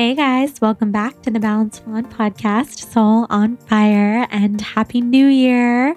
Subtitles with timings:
[0.00, 5.26] Hey guys, welcome back to the Balanced Blonde podcast, Soul on Fire, and Happy New
[5.26, 5.94] Year.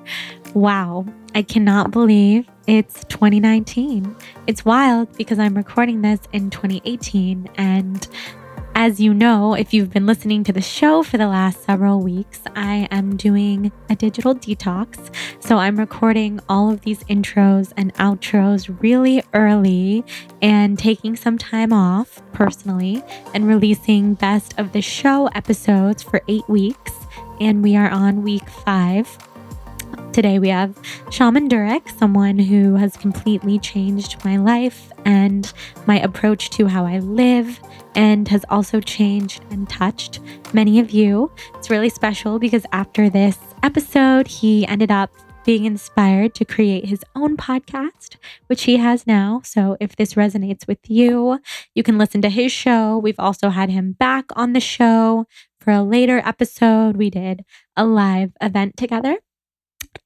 [0.54, 4.14] Wow, I cannot believe it's 2019.
[4.46, 8.06] It's wild because I'm recording this in 2018, and
[8.76, 12.42] as you know, if you've been listening to the show for the last several weeks,
[12.56, 15.14] I am doing a digital detox.
[15.40, 20.04] So I'm recording all of these intros and outros really early
[20.42, 23.04] and taking some time off personally
[23.34, 26.92] and releasing best of the show episodes for eight weeks.
[27.40, 29.18] And we are on week five.
[30.14, 30.78] Today we have
[31.10, 35.52] Shaman Durek, someone who has completely changed my life and
[35.88, 37.60] my approach to how I live
[37.96, 40.20] and has also changed and touched
[40.54, 41.32] many of you.
[41.56, 45.12] It's really special because after this episode, he ended up
[45.46, 48.16] being inspired to create his own podcast,
[48.48, 49.42] which he has now.
[49.44, 51.40] So if this resonates with you,
[51.76, 52.98] you can listen to his show.
[52.98, 55.26] We've also had him back on the show
[55.60, 56.98] for a later episode.
[56.98, 57.44] We did
[57.76, 59.18] a live event together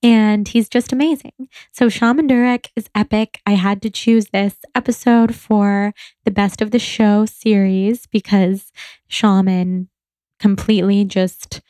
[0.02, 1.34] and he's just amazing.
[1.72, 3.42] So Shaman Durek is epic.
[3.46, 5.94] I had to choose this episode for
[6.26, 8.72] the best of the show series because
[9.08, 9.90] Shaman
[10.40, 11.62] completely just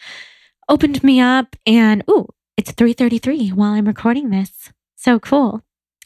[0.70, 4.72] opened me up and ooh, it's 3:33 while I'm recording this.
[4.96, 5.64] So cool.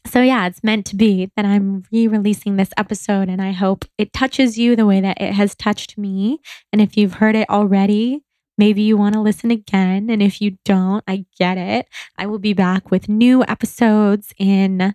[0.07, 4.13] So yeah, it's meant to be that I'm re-releasing this episode and I hope it
[4.13, 6.39] touches you the way that it has touched me.
[6.73, 8.23] And if you've heard it already,
[8.61, 10.11] Maybe you want to listen again.
[10.11, 11.87] And if you don't, I get it.
[12.19, 14.93] I will be back with new episodes in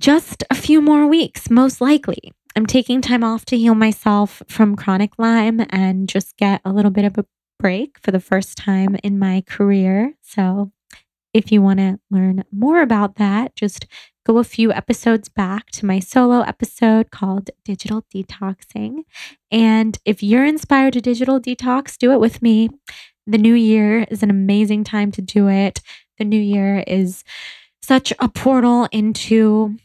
[0.00, 2.32] just a few more weeks, most likely.
[2.56, 6.90] I'm taking time off to heal myself from chronic Lyme and just get a little
[6.90, 7.26] bit of a
[7.58, 10.14] break for the first time in my career.
[10.22, 10.72] So,
[11.34, 13.84] if you want to learn more about that, just
[14.28, 19.04] go a few episodes back to my solo episode called Digital Detoxing.
[19.50, 22.68] And if you're inspired to digital detox, do it with me.
[23.26, 25.80] The new year is an amazing time to do it.
[26.18, 27.24] The new year is
[27.80, 29.76] such a portal into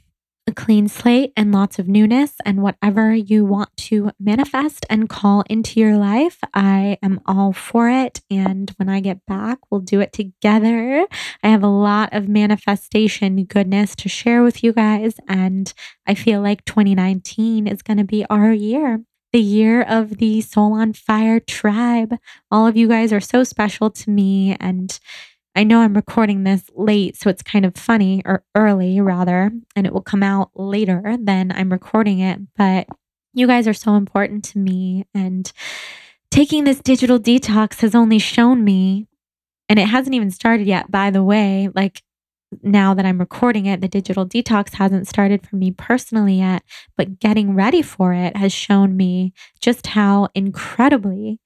[0.46, 5.44] a clean slate and lots of newness and whatever you want to manifest and call
[5.50, 6.40] into your life.
[6.54, 8.22] I am all for it.
[8.30, 11.06] And when I get back, we'll do it together.
[11.44, 15.16] I have a lot of manifestation goodness to share with you guys.
[15.28, 15.74] And
[16.06, 19.04] I feel like 2019 is going to be our year.
[19.32, 22.18] The year of the Soul on Fire tribe.
[22.52, 24.56] All of you guys are so special to me.
[24.60, 25.00] And
[25.56, 29.86] I know I'm recording this late, so it's kind of funny or early rather, and
[29.86, 32.40] it will come out later than I'm recording it.
[32.56, 32.88] But
[33.34, 35.06] you guys are so important to me.
[35.14, 35.52] And
[36.32, 39.08] taking this digital detox has only shown me,
[39.70, 42.02] and it hasn't even started yet, by the way, like
[42.62, 46.64] now that I'm recording it, the digital detox hasn't started for me personally yet,
[46.98, 51.40] but getting ready for it has shown me just how incredibly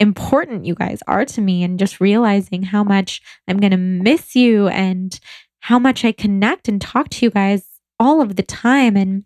[0.00, 4.34] important you guys are to me and just realizing how much I'm going to miss
[4.34, 5.18] you and
[5.60, 7.64] how much I connect and talk to you guys
[7.98, 8.96] all of the time.
[8.96, 9.24] And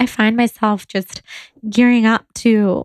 [0.00, 1.22] I find myself just
[1.68, 2.84] gearing up to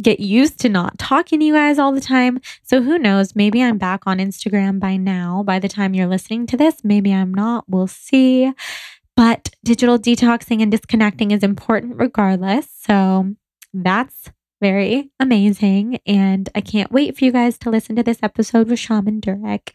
[0.00, 2.40] get used to not talking to you guys all the time.
[2.62, 3.34] So who knows?
[3.34, 5.42] Maybe I'm back on Instagram by now.
[5.42, 7.64] By the time you're listening to this, maybe I'm not.
[7.68, 8.52] We'll see.
[9.16, 12.68] But digital detoxing and disconnecting is important regardless.
[12.80, 13.34] So
[13.74, 15.98] that's very amazing.
[16.06, 19.70] And I can't wait for you guys to listen to this episode with Shaman Durek.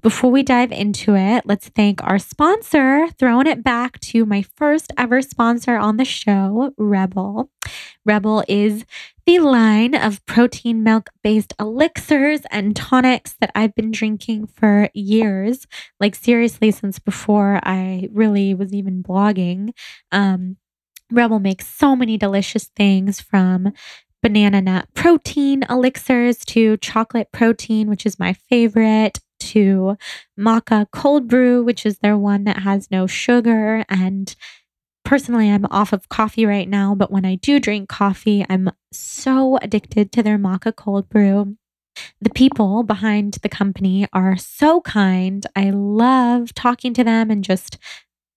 [0.00, 4.92] Before we dive into it, let's thank our sponsor, throwing it back to my first
[4.96, 7.48] ever sponsor on the show, REBBL.
[8.08, 8.84] REBBL is
[9.26, 15.66] the line of protein milk based elixirs and tonics that I've been drinking for years.
[16.00, 19.72] Like, seriously, since before I really was even blogging.
[20.12, 20.56] Um,
[21.12, 23.72] REBBL makes so many delicious things from
[24.22, 29.96] banana nut protein elixirs to chocolate protein, which is my favorite, to
[30.38, 33.84] maca cold brew, which is their one that has no sugar.
[33.88, 34.34] And
[35.04, 39.58] personally, I'm off of coffee right now, but when I do drink coffee, I'm so
[39.62, 41.56] addicted to their maca cold brew.
[42.20, 45.44] The people behind the company are so kind.
[45.56, 47.78] I love talking to them and just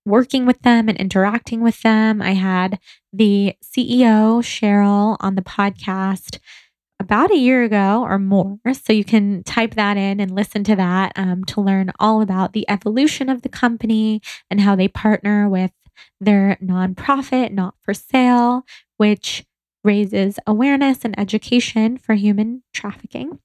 [0.06, 2.22] working with them and interacting with them.
[2.22, 2.80] I had
[3.14, 6.40] the CEO, Sheryl, on the podcast
[7.00, 8.60] about a year ago or more.
[8.74, 12.54] So you can type that in and listen to that um, to learn all about
[12.54, 15.72] the evolution of the company and how they partner with
[16.20, 18.66] their nonprofit, not for sale,
[18.98, 19.44] which
[19.84, 23.40] raises awareness and education for human trafficking.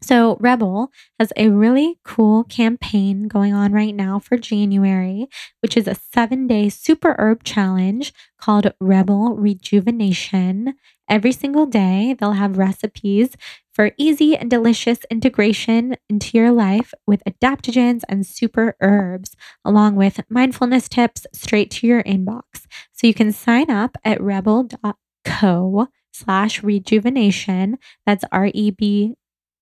[0.00, 5.26] So, REBBL has a really cool campaign going on right now for January,
[5.60, 10.74] which is a seven day super herb challenge called REBBL Rejuvenation.
[11.08, 13.36] Every single day, they'll have recipes
[13.72, 19.34] for easy and delicious integration into your life with adaptogens and super herbs,
[19.64, 22.66] along with mindfulness tips straight to your inbox.
[22.92, 27.78] So you can sign up at rebbl.co slash rejuvenation.
[28.06, 29.16] That's R E B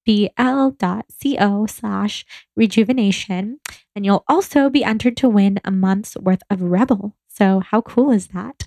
[0.06, 2.24] bl.co slash
[2.56, 3.60] rejuvenation.
[3.94, 7.12] And you'll also be entered to win a month's worth of REBBL.
[7.28, 8.62] So, how cool is that?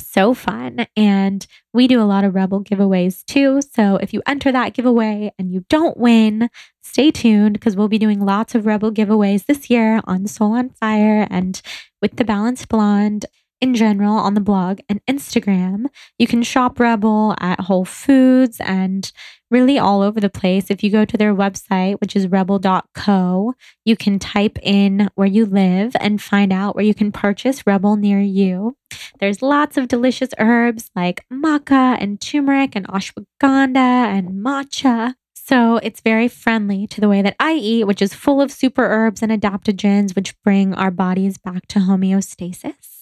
[0.00, 0.86] So fun.
[0.96, 3.60] And we do a lot of REBBL giveaways too.
[3.72, 6.48] So, if you enter that giveaway and you don't win,
[6.82, 10.70] stay tuned because we'll be doing lots of REBBL giveaways this year on Soul on
[10.70, 11.60] Fire and
[12.00, 13.26] with the Balanced Blonde
[13.60, 15.86] in general on the blog and Instagram.
[16.18, 19.10] You can shop REBBL at Whole Foods and
[19.54, 20.68] really all over the place.
[20.68, 23.54] If you go to their website, which is rebbl.co,
[23.84, 28.00] you can type in where you live and find out where you can purchase REBBL
[28.00, 28.76] near you.
[29.20, 33.76] There's lots of delicious herbs like maca and turmeric and ashwagandha
[34.16, 35.14] and matcha.
[35.34, 38.84] So it's very friendly to the way that I eat, which is full of super
[38.84, 42.93] herbs and adaptogens, which bring our bodies back to homeostasis.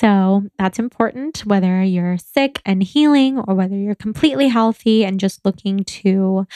[0.00, 5.44] So that's important whether you're sick and healing or whether you're completely healthy and just
[5.44, 6.46] looking to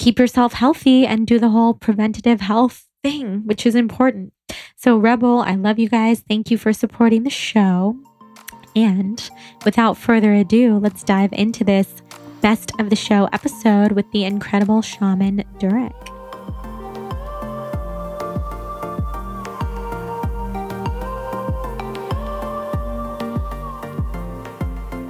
[0.00, 4.32] keep yourself healthy and do the whole preventative health thing, which is important.
[4.74, 6.24] So, REBBL, I love you guys.
[6.28, 7.96] Thank you for supporting the show.
[8.74, 9.30] And
[9.64, 12.02] without further ado, let's dive into this
[12.40, 16.17] best of the show episode with the incredible shaman Durek.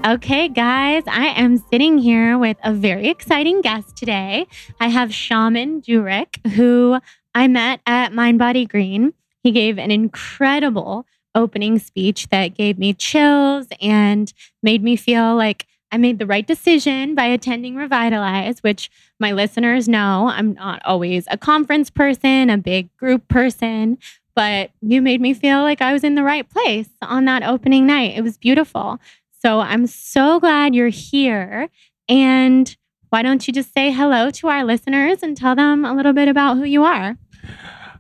[0.09, 4.47] Okay, guys, I am sitting here with a very exciting guest today.
[4.81, 6.99] I have Shaman Durek, who
[7.35, 9.13] I met at Mind Body Green.
[9.43, 14.33] He gave an incredible opening speech that gave me chills and
[14.63, 18.91] made me feel like I made the right decision by attending Revitalize, which
[19.21, 23.99] my listeners know I'm not always a conference person, a big group person,
[24.35, 27.87] but you made me feel like I was in the right place on that opening
[27.87, 28.17] night.
[28.17, 29.01] It was beautiful.
[29.41, 31.69] So I'm so glad you're here.
[32.09, 32.77] And
[33.11, 36.29] why don't you just say hello to our listeners and tell them a little bit
[36.29, 37.17] about who you are?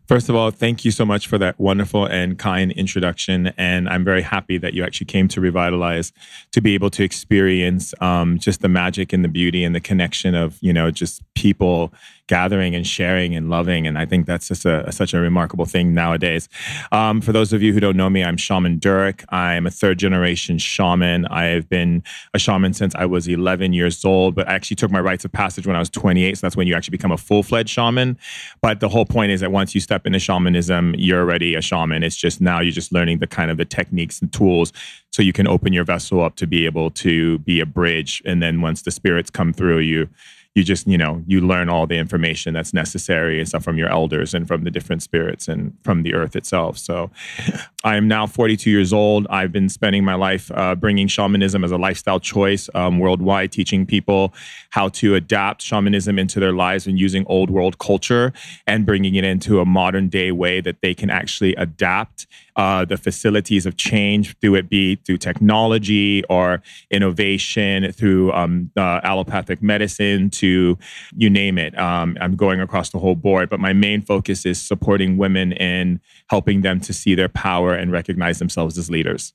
[0.08, 3.48] First of all, thank you so much for that wonderful and kind introduction.
[3.58, 6.14] And I'm very happy that you actually came to Revitalize
[6.52, 10.34] to be able to experience um, just the magic and the beauty and the connection
[10.34, 11.92] of, you know, just people
[12.28, 13.86] gathering and sharing and loving.
[13.86, 16.48] And I think that's just a, such a remarkable thing nowadays.
[16.92, 19.24] Um, for those of you who don't know me, I'm Shaman Durek.
[19.30, 21.26] I'm a third generation shaman.
[21.26, 22.04] I've been
[22.34, 25.32] a shaman since I was 11 years old, but I actually took my rites of
[25.32, 26.38] passage when I was 28.
[26.38, 28.18] So that's when you actually become a full fledged shaman.
[28.62, 32.02] But the whole point is that once you step into shamanism, you're already a shaman.
[32.02, 34.72] It's just now you're just learning the kind of the techniques and tools
[35.10, 38.22] so you can open your vessel up to be able to be a bridge.
[38.24, 40.08] And then once the spirits come through, you
[40.58, 43.88] you just you know you learn all the information that's necessary and stuff from your
[43.88, 46.76] elders and from the different spirits and from the earth itself.
[46.76, 47.10] So
[47.84, 49.28] i am now 42 years old.
[49.30, 53.86] I've been spending my life uh, bringing shamanism as a lifestyle choice um, worldwide teaching
[53.86, 54.34] people
[54.70, 58.32] how to adapt shamanism into their lives and using old world culture
[58.66, 62.26] and bringing it into a modern day way that they can actually adapt
[62.58, 66.60] uh, the facilities of change, through it be through technology or
[66.90, 70.76] innovation, through um, uh, allopathic medicine, to
[71.16, 71.78] you name it.
[71.78, 76.00] Um, I'm going across the whole board, but my main focus is supporting women in
[76.28, 79.32] helping them to see their power and recognize themselves as leaders.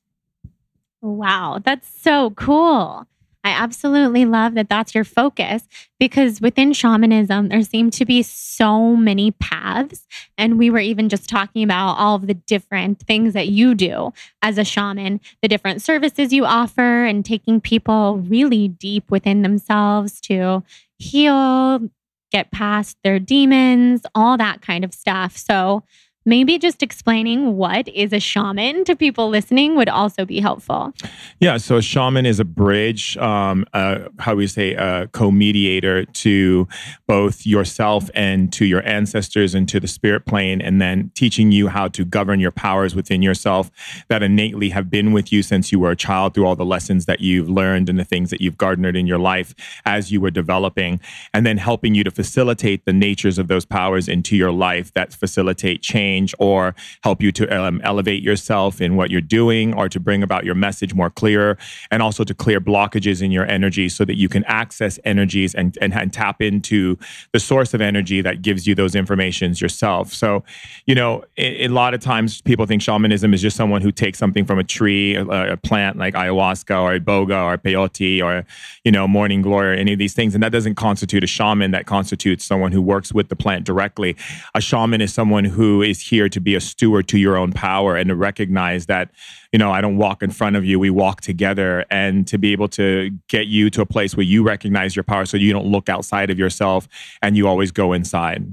[1.01, 3.07] Wow, that's so cool.
[3.43, 5.67] I absolutely love that that's your focus
[5.99, 10.07] because within shamanism, there seem to be so many paths.
[10.37, 14.13] And we were even just talking about all of the different things that you do
[14.41, 20.21] as a shaman, the different services you offer, and taking people really deep within themselves
[20.21, 20.63] to
[20.97, 21.89] heal,
[22.31, 25.35] get past their demons, all that kind of stuff.
[25.35, 25.83] So,
[26.25, 30.93] maybe just explaining what is a shaman to people listening would also be helpful.
[31.39, 36.67] Yeah, so a shaman is a bridge, um, uh, how we say, a co-mediator to
[37.07, 41.67] both yourself and to your ancestors and to the spirit plane, and then teaching you
[41.67, 43.69] how to govern your powers within yourself
[44.07, 47.05] that innately have been with you since you were a child through all the lessons
[47.05, 49.53] that you've learned and the things that you've garnered in your life
[49.85, 50.99] as you were developing,
[51.33, 55.13] and then helping you to facilitate the natures of those powers into your life that
[55.13, 59.89] facilitate change change or help you to um, elevate yourself in what you're doing or
[59.89, 61.57] to bring about your message more clear
[61.91, 65.77] and also to clear blockages in your energy so that you can access energies and,
[65.81, 66.97] and, and tap into
[67.31, 70.13] the source of energy that gives you those informations yourself.
[70.13, 70.43] So,
[70.85, 74.17] you know, a, a lot of times people think shamanism is just someone who takes
[74.19, 78.45] something from a tree, a, a plant like ayahuasca or iboga or peyote or,
[78.83, 80.33] you know, morning glory or any of these things.
[80.33, 81.71] And that doesn't constitute a shaman.
[81.71, 84.15] That constitutes someone who works with the plant directly.
[84.53, 87.95] A shaman is someone who is here to be a steward to your own power
[87.95, 89.11] and to recognize that,
[89.51, 90.79] you know, I don't walk in front of you.
[90.79, 94.43] We walk together and to be able to get you to a place where you
[94.43, 96.87] recognize your power so you don't look outside of yourself
[97.21, 98.45] and you always go inside.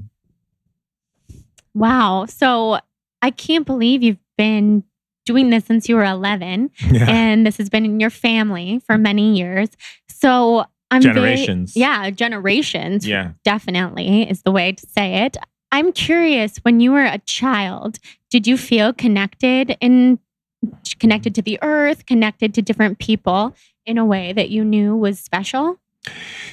[1.73, 2.25] Wow.
[2.27, 2.79] So
[3.21, 4.83] I can't believe you've been
[5.25, 7.05] doing this since you were 11 yeah.
[7.07, 9.69] and this has been in your family for many years.
[10.09, 11.73] So I'm generations.
[11.73, 13.07] Very, yeah, generations.
[13.07, 13.31] Yeah.
[13.43, 15.37] Definitely is the way to say it.
[15.71, 17.97] I'm curious when you were a child,
[18.29, 20.19] did you feel connected in
[20.99, 25.19] connected to the earth, connected to different people in a way that you knew was
[25.19, 25.79] special?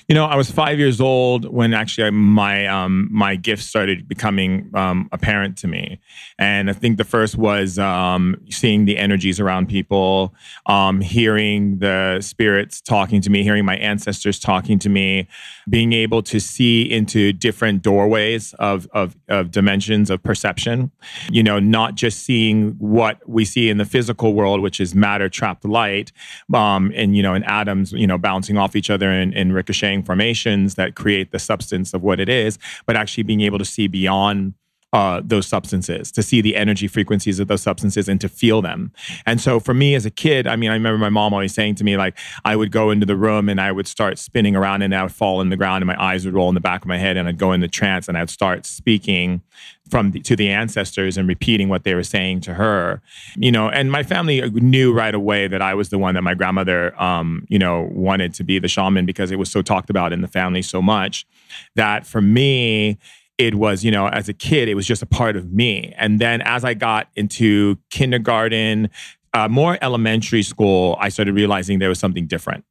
[0.08, 4.70] You know, I was five years old when actually my um, my gifts started becoming
[4.74, 6.00] um, apparent to me,
[6.38, 10.34] and I think the first was um, seeing the energies around people,
[10.66, 15.28] um, hearing the spirits talking to me, hearing my ancestors talking to me,
[15.68, 20.90] being able to see into different doorways of of, of dimensions of perception.
[21.30, 25.28] You know, not just seeing what we see in the physical world, which is matter
[25.28, 26.12] trapped light,
[26.54, 30.02] um, and you know, and atoms, you know, bouncing off each other and, and ricocheting
[30.02, 33.86] formations that create the substance of what it is, but actually being able to see
[33.86, 34.54] beyond
[34.92, 38.90] uh, those substances, to see the energy frequencies of those substances and to feel them.
[39.26, 41.74] And so for me as a kid, I mean, I remember my mom always saying
[41.76, 44.82] to me, like, I would go into the room and I would start spinning around
[44.82, 46.82] and I would fall in the ground and my eyes would roll in the back
[46.82, 49.42] of my head and I'd go into trance and I'd start speaking
[49.90, 53.00] from the, to the ancestors and repeating what they were saying to her
[53.36, 56.34] you know and my family knew right away that i was the one that my
[56.34, 60.12] grandmother um, you know wanted to be the shaman because it was so talked about
[60.12, 61.26] in the family so much
[61.74, 62.98] that for me
[63.38, 65.94] it was, you know, as a kid, it was just a part of me.
[65.96, 68.90] And then as I got into kindergarten,
[69.32, 72.64] uh, more elementary school, I started realizing there was something different.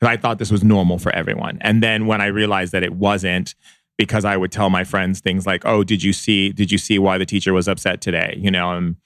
[0.00, 1.58] Because I thought this was normal for everyone.
[1.60, 3.54] And then when I realized that it wasn't,
[3.96, 6.50] because I would tell my friends things like, "Oh, did you see?
[6.50, 8.96] Did you see why the teacher was upset today?" You know, and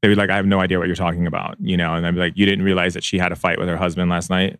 [0.00, 2.14] they'd be like, "I have no idea what you're talking about." You know, and I'd
[2.14, 4.58] be like, "You didn't realize that she had a fight with her husband last night."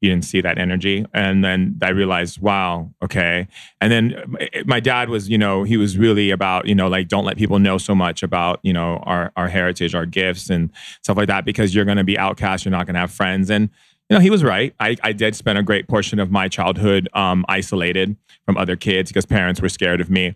[0.00, 1.04] You didn't see that energy.
[1.12, 3.46] And then I realized, wow, okay.
[3.80, 7.24] And then my dad was, you know, he was really about, you know, like don't
[7.24, 10.70] let people know so much about, you know, our our heritage, our gifts and
[11.02, 13.50] stuff like that because you're going to be outcast, you're not going to have friends.
[13.50, 13.68] And
[14.08, 14.74] you know, he was right.
[14.80, 19.10] I, I did spend a great portion of my childhood um, isolated from other kids
[19.10, 20.34] because parents were scared of me.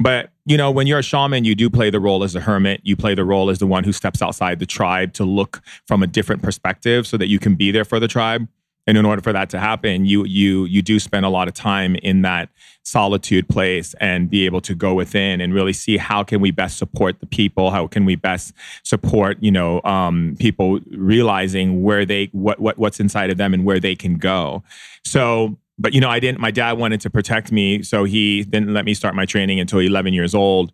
[0.00, 2.80] But you know, when you're a shaman, you do play the role as a hermit.
[2.84, 6.02] You play the role as the one who steps outside the tribe to look from
[6.02, 8.48] a different perspective, so that you can be there for the tribe
[8.86, 11.54] and in order for that to happen you you you do spend a lot of
[11.54, 12.48] time in that
[12.82, 16.76] solitude place and be able to go within and really see how can we best
[16.76, 22.28] support the people how can we best support you know um, people realizing where they
[22.32, 24.62] what, what what's inside of them and where they can go.
[25.04, 28.72] So but you know i didn't my dad wanted to protect me so he didn't
[28.72, 30.72] let me start my training until 11 years old.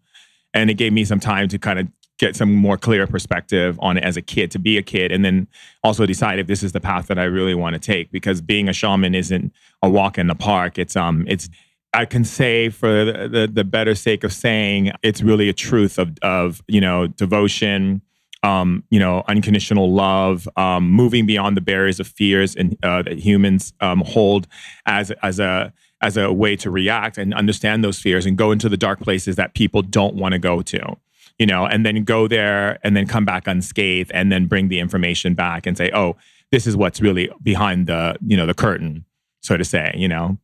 [0.52, 1.86] And it gave me some time to kind of
[2.20, 5.24] get some more clear perspective on it as a kid to be a kid and
[5.24, 5.48] then
[5.82, 8.68] also decide if this is the path that I really want to take because being
[8.68, 10.78] a shaman isn't a walk in the park.
[10.78, 11.48] It's um it's
[11.92, 15.98] I can say for the, the, the better sake of saying it's really a truth
[15.98, 18.02] of of you know devotion
[18.42, 23.18] um, you know, unconditional love, um, moving beyond the barriers of fears and uh, that
[23.18, 24.46] humans um, hold
[24.86, 28.70] as as a as a way to react and understand those fears and go into
[28.70, 30.96] the dark places that people don't want to go to
[31.40, 34.78] you know, and then go there and then come back unscathed and then bring the
[34.78, 36.14] information back and say, oh,
[36.52, 39.06] this is what's really behind the, you know, the curtain,
[39.40, 40.36] so to say, you know.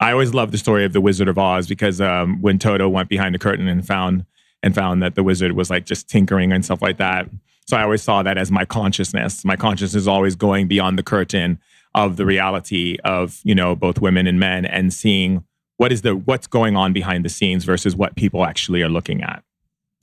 [0.00, 3.08] I always love the story of the Wizard of Oz because um, when Toto went
[3.08, 4.26] behind the curtain and found
[4.62, 7.28] and found that the wizard was like just tinkering and stuff like that.
[7.66, 9.44] So I always saw that as my consciousness.
[9.44, 11.58] My consciousness is always going beyond the curtain
[11.94, 15.44] of the reality of you know both women and men and seeing
[15.76, 19.22] what is the what's going on behind the scenes versus what people actually are looking
[19.22, 19.42] at.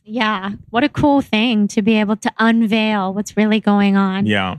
[0.07, 0.51] Yeah.
[0.69, 4.25] What a cool thing to be able to unveil what's really going on.
[4.25, 4.55] Yeah.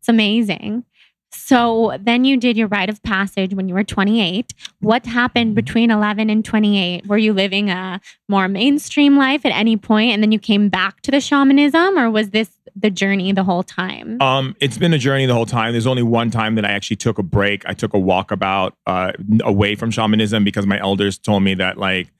[0.00, 0.84] It's amazing.
[1.30, 4.54] So then you did your rite of passage when you were 28.
[4.80, 7.06] What happened between 11 and 28?
[7.06, 11.00] Were you living a more mainstream life at any point and then you came back
[11.02, 14.20] to the shamanism or was this the journey the whole time?
[14.22, 15.72] Um, it's been a journey the whole time.
[15.72, 17.66] There's only one time that I actually took a break.
[17.66, 19.12] I took a walkabout uh,
[19.42, 22.12] away from shamanism because my elders told me that like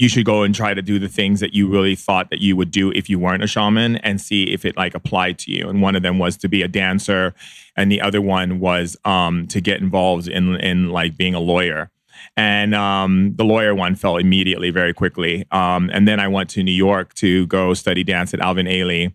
[0.00, 2.56] you should go and try to do the things that you really thought that you
[2.56, 5.68] would do if you weren't a shaman and see if it like applied to you.
[5.68, 7.34] And one of them was to be a dancer,
[7.76, 11.90] and the other one was um, to get involved in in like being a lawyer.
[12.34, 15.44] And um, the lawyer one fell immediately, very quickly.
[15.50, 19.14] Um, and then I went to New York to go study dance at Alvin Ailey.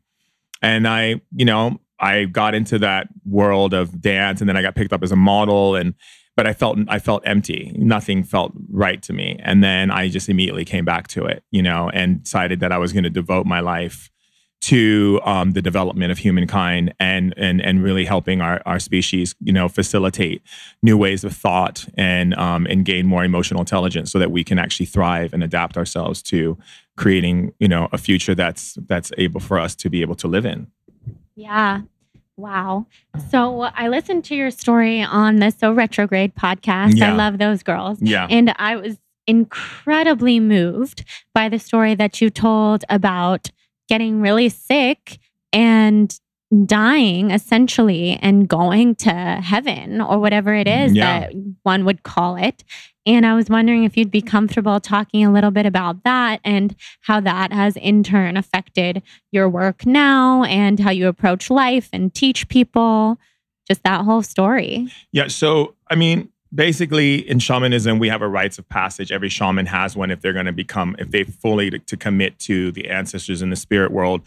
[0.61, 4.75] And I, you know, I got into that world of dance, and then I got
[4.75, 5.95] picked up as a model, and
[6.35, 7.71] but I felt I felt empty.
[7.75, 9.39] Nothing felt right to me.
[9.43, 12.77] And then I just immediately came back to it, you know, and decided that I
[12.77, 14.09] was going to devote my life
[14.61, 19.53] to um, the development of humankind and and and really helping our, our species, you
[19.53, 20.41] know, facilitate
[20.81, 24.57] new ways of thought and um, and gain more emotional intelligence so that we can
[24.57, 26.57] actually thrive and adapt ourselves to
[26.97, 30.45] creating, you know, a future that's that's able for us to be able to live
[30.45, 30.67] in.
[31.35, 31.81] Yeah,
[32.37, 32.87] Wow.
[33.29, 36.97] So I listened to your story on the So Retrograde podcast.
[36.97, 37.13] Yeah.
[37.13, 38.01] I love those girls.
[38.01, 38.27] Yeah.
[38.29, 43.49] And I was incredibly moved by the story that you told about
[43.87, 45.19] getting really sick
[45.53, 46.19] and
[46.65, 51.21] dying essentially and going to heaven or whatever it is yeah.
[51.21, 52.63] that one would call it.
[53.05, 56.75] And I was wondering if you'd be comfortable talking a little bit about that and
[57.01, 62.13] how that has in turn affected your work now and how you approach life and
[62.13, 63.19] teach people,
[63.67, 64.87] just that whole story.
[65.11, 65.27] Yeah.
[65.27, 69.95] So, I mean, basically in shamanism we have a rites of passage every shaman has
[69.95, 73.41] one if they're going to become if they fully to, to, commit to the ancestors
[73.41, 74.21] in the spirit world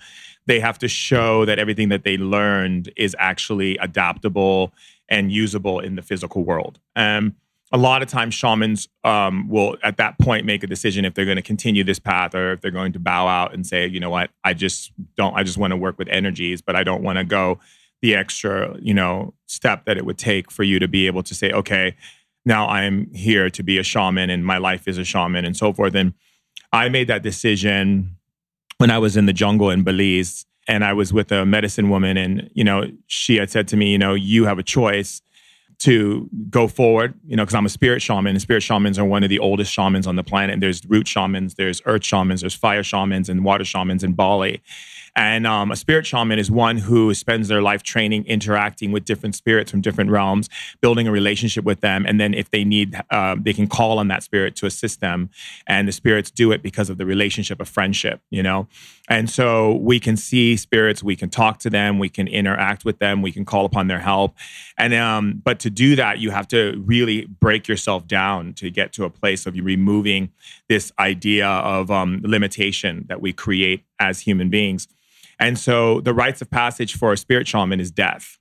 [0.46, 4.72] they have to show that everything that they learned is actually adaptable
[5.08, 7.34] and usable in the physical world um,
[7.72, 11.24] a lot of times shamans um, will at that point make a decision if they're
[11.24, 14.00] going to continue this path or if they're going to bow out and say you
[14.00, 14.30] know what?
[14.44, 17.24] I just don't i just want to work with energies but i don't want to
[17.24, 17.58] go
[18.02, 21.34] the extra you know step that it would take for you to be able to
[21.34, 21.96] say okay
[22.44, 25.72] now i'm here to be a shaman and my life is a shaman and so
[25.72, 25.94] forth.
[25.94, 26.14] And
[26.72, 28.16] i made that decision
[28.78, 32.16] when i was in the jungle in belize and i was with a medicine woman
[32.16, 35.20] and you know she had said to me you know you have a choice
[35.80, 39.22] to go forward, you know, because I'm a spirit shaman, and spirit shamans are one
[39.22, 40.58] of the oldest shamans on the planet.
[40.60, 44.60] There's root shamans, there's earth shamans, there's fire shamans, and water shamans in Bali.
[45.14, 49.34] And um, a spirit shaman is one who spends their life training, interacting with different
[49.34, 50.48] spirits from different realms,
[50.80, 52.04] building a relationship with them.
[52.06, 55.30] And then if they need, uh, they can call on that spirit to assist them.
[55.66, 58.68] And the spirits do it because of the relationship of friendship, you know?
[59.08, 62.98] And so we can see spirits, we can talk to them, we can interact with
[62.98, 64.36] them, we can call upon their help.
[64.76, 68.92] And, um, but to do that, you have to really break yourself down to get
[68.94, 70.30] to a place of you removing
[70.68, 74.88] this idea of um, limitation that we create as human beings.
[75.38, 78.38] And so the rites of passage for a spirit shaman is death.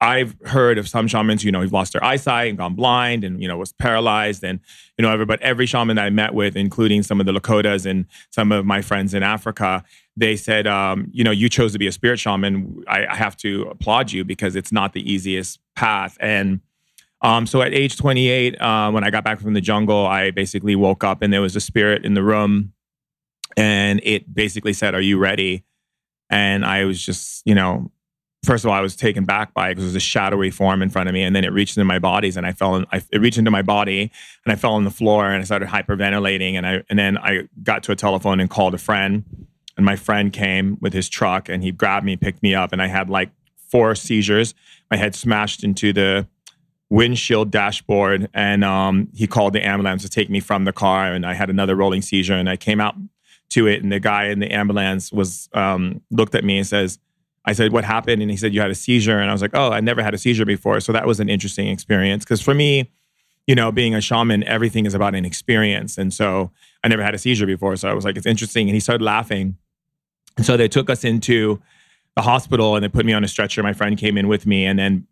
[0.00, 3.40] I've heard of some shamans, you know, who've lost their eyesight and gone blind and,
[3.40, 4.44] you know, was paralyzed.
[4.44, 4.60] And,
[4.98, 8.06] you know, but every shaman that I met with, including some of the Lakotas and
[8.30, 9.82] some of my friends in Africa,
[10.16, 12.84] they said, um, you know, you chose to be a spirit shaman.
[12.86, 16.18] I, I, have to applaud you because it's not the easiest path.
[16.20, 16.60] And
[17.22, 20.76] um, so at age 28, uh, when I got back from the jungle, I basically
[20.76, 22.74] woke up and there was a spirit in the room
[23.56, 25.64] and it basically said, Are you ready?
[26.30, 27.90] And I was just, you know,
[28.44, 30.82] first of all, I was taken back by it because it was a shadowy form
[30.82, 31.22] in front of me.
[31.22, 33.50] And then it reached into my bodies and I fell in, I, it reached into
[33.50, 34.10] my body
[34.44, 36.54] and I fell on the floor and I started hyperventilating.
[36.54, 39.24] And I, and then I got to a telephone and called a friend
[39.76, 42.80] and my friend came with his truck and he grabbed me, picked me up and
[42.82, 43.30] I had like
[43.68, 44.54] four seizures.
[44.90, 46.26] My head smashed into the
[46.90, 51.26] windshield dashboard and um, he called the ambulance to take me from the car and
[51.26, 52.94] I had another rolling seizure and I came out
[53.50, 53.82] to it.
[53.82, 56.98] And the guy in the ambulance was um, looked at me and says,
[57.46, 58.22] I said, what happened?
[58.22, 59.18] And he said, you had a seizure.
[59.18, 60.80] And I was like, oh, I never had a seizure before.
[60.80, 62.24] So that was an interesting experience.
[62.24, 62.90] Because for me,
[63.46, 65.98] you know, being a shaman, everything is about an experience.
[65.98, 66.50] And so
[66.82, 67.76] I never had a seizure before.
[67.76, 68.68] So I was like, it's interesting.
[68.68, 69.56] And he started laughing.
[70.36, 71.60] And so they took us into
[72.16, 73.62] the hospital and they put me on a stretcher.
[73.62, 74.64] My friend came in with me.
[74.64, 75.06] And then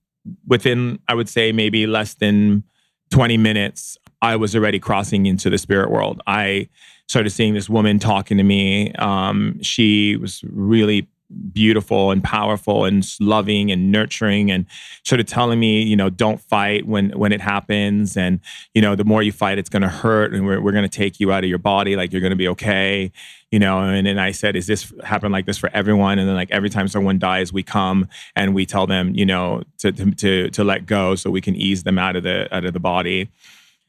[0.47, 2.65] within, I would say, maybe less than
[3.11, 6.23] 20 minutes, I was already crossing into the spirit world.
[6.27, 6.69] I
[7.09, 8.93] started seeing this woman talking to me.
[8.95, 11.09] Um, she was really
[11.53, 14.67] beautiful and powerful and loving and nurturing and
[15.05, 18.41] sort of telling me you know don't fight when when it happens and
[18.75, 20.97] you know the more you fight it's going to hurt and we're, we're going to
[20.97, 23.11] take you out of your body like you're going to be okay
[23.51, 26.37] you know and then i said is this happen like this for everyone and then
[26.37, 30.51] like every time someone dies we come and we tell them you know to to
[30.51, 33.29] to, let go so we can ease them out of the out of the body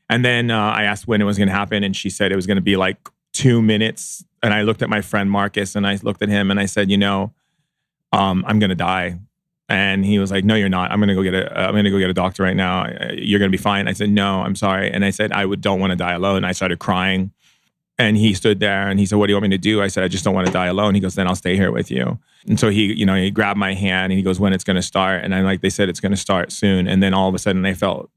[0.09, 2.35] and then uh, I asked when it was going to happen, and she said it
[2.35, 2.97] was going to be like
[3.33, 4.23] two minutes.
[4.43, 6.91] And I looked at my friend Marcus, and I looked at him, and I said,
[6.91, 7.33] you know,
[8.11, 9.17] um, I'm going to die.
[9.69, 10.91] And he was like, "No, you're not.
[10.91, 11.59] I'm gonna go get a.
[11.59, 12.85] am gonna go get a doctor right now.
[13.13, 15.79] You're gonna be fine." I said, "No, I'm sorry." And I said, "I would don't
[15.79, 17.31] want to die alone." And I started crying,
[17.99, 19.81] And he stood there and he said, What do you want me to do?
[19.81, 20.95] I said, I just don't want to die alone.
[20.95, 22.19] He goes, Then I'll stay here with you.
[22.47, 24.75] And so he, you know, he grabbed my hand and he goes, When it's going
[24.75, 25.23] to start.
[25.23, 26.87] And I'm like, They said it's going to start soon.
[26.87, 28.09] And then all of a sudden I felt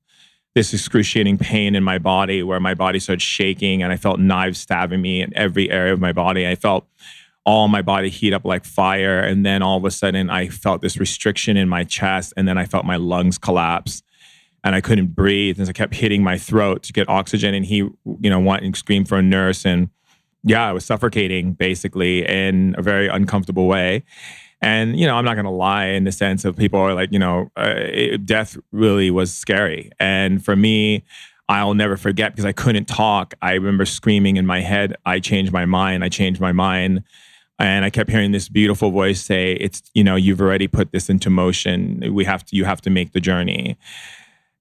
[0.57, 4.59] this excruciating pain in my body where my body started shaking and I felt knives
[4.59, 6.49] stabbing me in every area of my body.
[6.49, 6.87] I felt
[7.45, 9.21] all my body heat up like fire.
[9.21, 12.33] And then all of a sudden I felt this restriction in my chest.
[12.39, 14.03] And then I felt my lungs collapse
[14.65, 15.59] and I couldn't breathe.
[15.59, 17.53] And so I kept hitting my throat to get oxygen.
[17.53, 19.67] And he, you know, wanting to scream for a nurse.
[19.67, 19.91] And
[20.43, 24.05] yeah, I was suffocating basically in a very uncomfortable way.
[24.63, 27.13] And, you know, I'm not going to lie in the sense of people are like,
[27.13, 29.91] you know, uh, it, death really was scary.
[30.01, 31.05] And for me,
[31.49, 33.35] I'll never forget because I couldn't talk.
[33.43, 36.03] I remember screaming in my head, I changed my mind.
[36.03, 37.05] I changed my mind.
[37.59, 41.09] And I kept hearing this beautiful voice say, it's, you know, you've already put this
[41.09, 42.13] into motion.
[42.13, 43.79] We have to, you have to make the journey.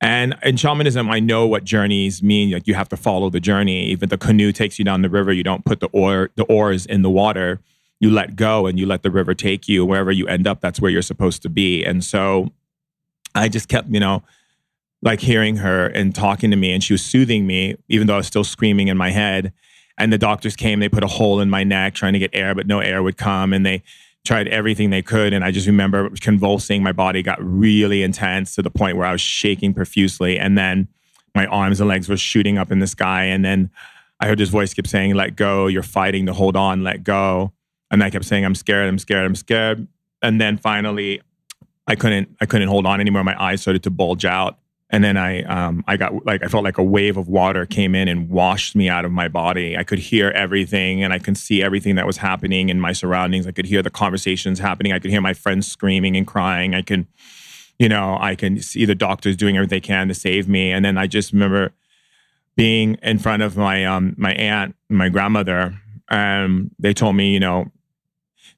[0.02, 2.52] And in shamanism, I know what journeys mean.
[2.52, 3.86] Like you have to follow the journey.
[3.88, 6.86] Even the canoe takes you down the river, you don't put the oar, the oars
[6.86, 7.60] in the water.
[8.00, 9.86] You let go and you let the river take you.
[9.86, 11.84] Wherever you end up, that's where you're supposed to be.
[11.84, 12.52] And so
[13.34, 14.24] I just kept, you know,
[15.02, 18.18] like hearing her and talking to me, and she was soothing me, even though I
[18.18, 19.54] was still screaming in my head.
[19.98, 22.54] And the doctors came, they put a hole in my neck trying to get air,
[22.54, 23.54] but no air would come.
[23.54, 23.84] And they
[24.26, 25.32] tried everything they could.
[25.32, 26.84] And I just remember convulsing.
[26.84, 30.38] My body got really intense to the point where I was shaking profusely.
[30.38, 30.88] And then
[31.34, 33.26] my arms and legs were shooting up in the sky.
[33.26, 33.70] And then
[34.20, 35.68] I heard this voice keep saying, Let go.
[35.68, 36.84] You're fighting to hold on.
[36.84, 37.54] Let go.
[37.96, 38.88] And I kept saying, I'm scared.
[38.88, 39.26] I'm scared.
[39.26, 39.88] I'm scared.
[40.22, 41.22] And then finally,
[41.88, 42.36] I couldn't.
[42.42, 43.24] I couldn't hold on anymore.
[43.24, 44.58] My eyes started to bulge out
[44.90, 47.96] and then I um, I got like I felt like a wave of water came
[47.96, 49.76] in and washed me out of my body.
[49.76, 53.48] I could hear everything and I could see everything that was happening in my surroundings.
[53.48, 54.94] I could hear the conversations happening.
[54.94, 56.76] I could hear my friends screaming and crying.
[56.76, 57.08] I could,
[57.80, 60.72] you know, I can see the doctors doing everything they can to save me.
[60.72, 61.74] And then I just remember
[62.56, 65.80] being in front of my um my aunt, my grandmother.
[66.10, 67.72] Um, they told me, you know,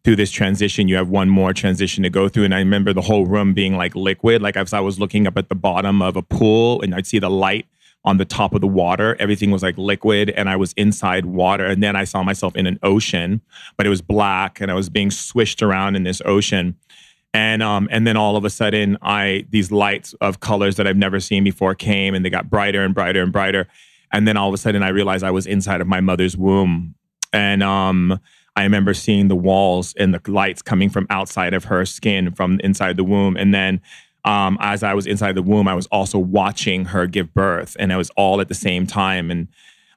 [0.03, 2.45] through this transition, you have one more transition to go through.
[2.45, 4.41] And I remember the whole room being like liquid.
[4.41, 7.29] Like I was looking up at the bottom of a pool and I'd see the
[7.29, 7.65] light
[8.05, 9.17] on the top of the water.
[9.19, 11.65] Everything was like liquid and I was inside water.
[11.65, 13.41] And then I saw myself in an ocean,
[13.75, 16.77] but it was black and I was being swished around in this ocean.
[17.33, 20.97] And um, and then all of a sudden I these lights of colors that I've
[20.97, 23.67] never seen before came and they got brighter and brighter and brighter.
[24.13, 26.95] And then all of a sudden I realized I was inside of my mother's womb.
[27.33, 28.21] And um
[28.57, 32.59] I remember seeing the walls and the lights coming from outside of her skin from
[32.61, 33.37] inside the womb.
[33.37, 33.81] And then
[34.25, 37.91] um, as I was inside the womb, I was also watching her give birth, and
[37.91, 39.29] it was all at the same time.
[39.29, 39.47] And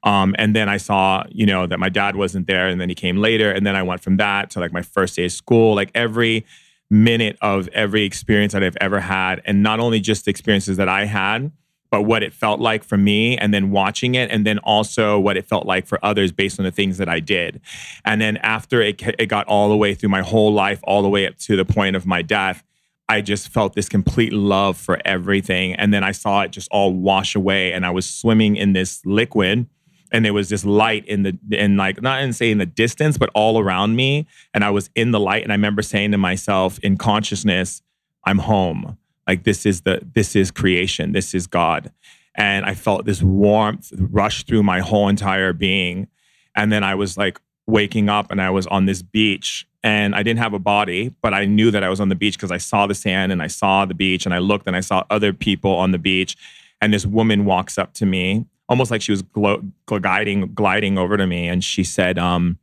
[0.02, 2.94] um, and then I saw, you know, that my dad wasn't there, and then he
[2.94, 3.50] came later.
[3.50, 5.74] And then I went from that to like my first day of school.
[5.74, 6.44] Like every
[6.90, 10.88] minute of every experience that I've ever had, and not only just the experiences that
[10.88, 11.50] I had,
[11.90, 15.36] but what it felt like for me and then watching it and then also what
[15.36, 17.60] it felt like for others based on the things that I did.
[18.04, 21.08] And then after it, it got all the way through my whole life, all the
[21.08, 22.62] way up to the point of my death,
[23.08, 25.74] I just felt this complete love for everything.
[25.74, 29.04] And then I saw it just all wash away and I was swimming in this
[29.04, 29.66] liquid
[30.12, 33.16] and there was this light in the in like not in say in the distance
[33.16, 36.18] but all around me and i was in the light and i remember saying to
[36.18, 37.82] myself in consciousness
[38.24, 41.12] i'm home like this is the this is creation.
[41.12, 41.92] This is god.
[42.34, 46.08] And i felt this warmth rush through my whole entire being.
[46.54, 49.66] And then i was like waking up and i was on this beach.
[49.82, 52.36] And i didn't have a body but i knew that i was on the beach
[52.36, 54.80] because i saw the sand and i saw the beach and i looked and i
[54.80, 56.36] saw other people on the beach.
[56.82, 61.16] And this woman walks up to me almost like she was glo- gliding gliding over
[61.18, 61.48] to me.
[61.48, 62.58] And she said um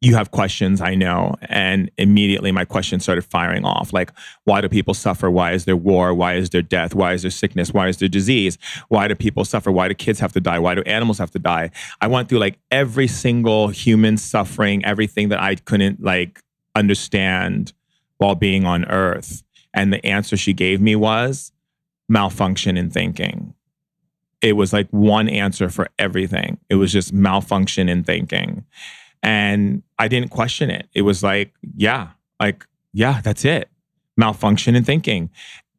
[0.00, 1.34] you have questions, I know.
[1.42, 4.12] And immediately my questions started firing off like,
[4.44, 5.28] why do people suffer?
[5.30, 6.14] Why is there war?
[6.14, 6.94] Why is there death?
[6.94, 7.72] Why is there sickness?
[7.72, 8.58] Why is there disease?
[8.88, 9.72] Why do people suffer?
[9.72, 10.58] Why do kids have to die?
[10.60, 11.70] Why do animals have to die?
[12.00, 16.42] I went through like every single human suffering, everything that I couldn't like
[16.76, 17.72] understand
[18.18, 19.42] while being on earth.
[19.74, 21.50] And the answer she gave me was
[22.08, 23.54] malfunction in thinking.
[24.40, 26.58] It was like one answer for everything.
[26.70, 28.64] It was just malfunction in thinking.
[29.22, 30.88] And I didn't question it.
[30.94, 33.68] It was like, yeah, like, yeah, that's it.
[34.16, 35.30] Malfunction in thinking.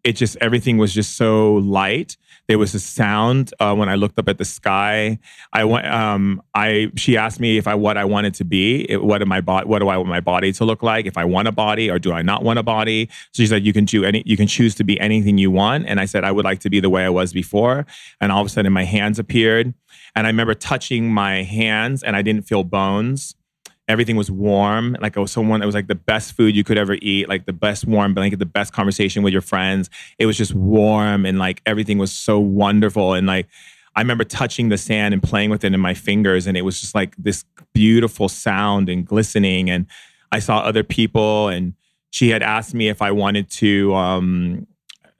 [0.09, 2.17] It just, everything was just so light.
[2.47, 5.19] There was a sound uh, when I looked up at the sky.
[5.53, 9.21] I went, um, I, she asked me if I, what I wanted to be, what
[9.21, 11.05] am I, bo- what do I want my body to look like?
[11.05, 13.07] If I want a body or do I not want a body?
[13.33, 15.85] So she said, you can do any, you can choose to be anything you want.
[15.85, 17.85] And I said, I would like to be the way I was before.
[18.19, 19.75] And all of a sudden my hands appeared
[20.15, 23.35] and I remember touching my hands and I didn't feel bones.
[23.89, 24.95] Everything was warm.
[25.01, 27.45] Like I was someone, it was like the best food you could ever eat, like
[27.45, 29.89] the best warm blanket, the best conversation with your friends.
[30.17, 33.13] It was just warm and like everything was so wonderful.
[33.13, 33.47] And like
[33.95, 36.79] I remember touching the sand and playing with it in my fingers, and it was
[36.79, 39.69] just like this beautiful sound and glistening.
[39.69, 39.87] And
[40.31, 41.73] I saw other people, and
[42.11, 44.67] she had asked me if I wanted to um,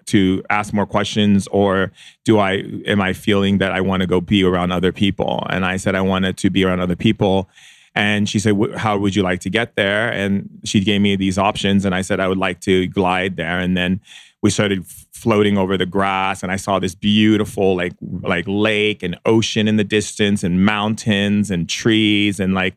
[0.05, 1.91] to ask more questions or
[2.25, 5.45] do I am I feeling that I want to go be around other people?
[5.49, 7.49] And I said I wanted to be around other people.
[7.95, 10.11] And she said, How would you like to get there?
[10.11, 11.85] And she gave me these options.
[11.85, 13.59] And I said, I would like to glide there.
[13.59, 14.01] And then
[14.41, 19.19] we started floating over the grass and I saw this beautiful like like lake and
[19.25, 22.75] ocean in the distance and mountains and trees and like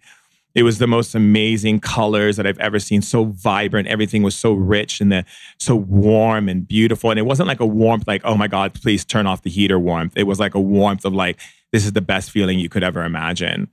[0.54, 3.02] it was the most amazing colors that I've ever seen.
[3.02, 3.88] So vibrant.
[3.88, 5.24] Everything was so rich and the,
[5.58, 7.10] so warm and beautiful.
[7.10, 9.78] And it wasn't like a warmth, like, oh my God, please turn off the heater
[9.78, 10.12] warmth.
[10.16, 11.38] It was like a warmth of like,
[11.72, 13.70] this is the best feeling you could ever imagine.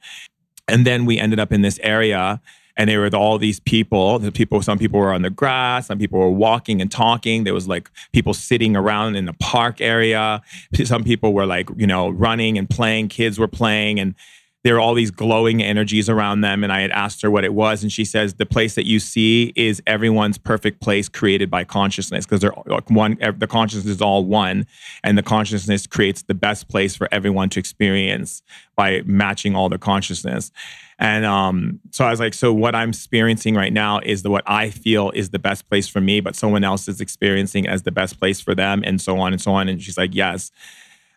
[0.70, 2.42] And then we ended up in this area
[2.78, 6.00] and there were all these people the people some people were on the grass some
[6.00, 7.44] people were walking and talking.
[7.44, 10.42] There was like people sitting around in the park area.
[10.86, 14.16] Some people were like you know running and playing kids were playing and
[14.63, 16.63] there are all these glowing energies around them.
[16.63, 17.82] And I had asked her what it was.
[17.82, 22.26] And she says, the place that you see is everyone's perfect place created by consciousness
[22.26, 22.52] because they're
[22.88, 24.67] one, the consciousness is all one.
[25.04, 28.41] And the consciousness creates the best place for everyone to experience
[28.76, 30.52] by matching all the consciousness.
[31.00, 34.43] And um, so I was like, so what I'm experiencing right now is the what
[34.45, 37.91] I feel is the best place for me, but someone else is experiencing as the
[37.91, 39.69] best place for them, and so on and so on.
[39.69, 40.52] And she's like, yes.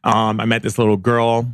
[0.05, 1.52] Um, I met this little girl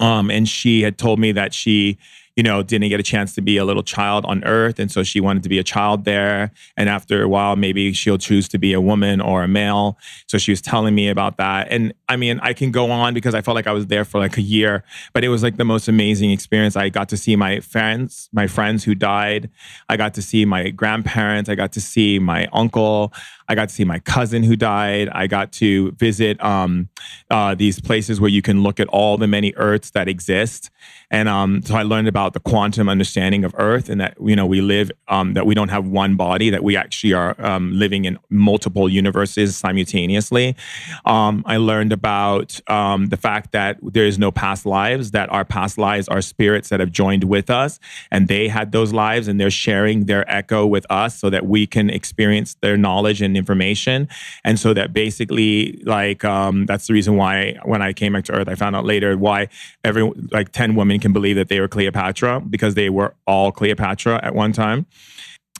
[0.00, 1.98] um, and she had told me that she
[2.36, 4.80] you know, didn't get a chance to be a little child on earth.
[4.80, 6.50] And so she wanted to be a child there.
[6.76, 9.96] And after a while, maybe she'll choose to be a woman or a male.
[10.26, 11.68] So she was telling me about that.
[11.70, 14.18] And I mean, I can go on because I felt like I was there for
[14.18, 16.74] like a year, but it was like the most amazing experience.
[16.76, 19.48] I got to see my friends, my friends who died.
[19.88, 21.48] I got to see my grandparents.
[21.48, 23.12] I got to see my uncle.
[23.48, 25.08] I got to see my cousin who died.
[25.10, 26.88] I got to visit um,
[27.30, 30.70] uh, these places where you can look at all the many Earths that exist.
[31.10, 34.46] And um, so I learned about the quantum understanding of Earth and that, you know,
[34.46, 38.04] we live, um, that we don't have one body, that we actually are um, living
[38.04, 40.56] in multiple universes simultaneously.
[41.04, 45.44] Um, I learned about um, the fact that there is no past lives, that our
[45.44, 47.78] past lives are spirits that have joined with us
[48.10, 51.66] and they had those lives and they're sharing their echo with us so that we
[51.66, 54.08] can experience their knowledge and information.
[54.44, 58.32] And so that basically, like, um, that's the reason why when I came back to
[58.32, 59.48] Earth, I found out later why
[59.84, 64.20] every, like 10 women can believe that they were Cleopatra because they were all Cleopatra
[64.22, 64.86] at one time.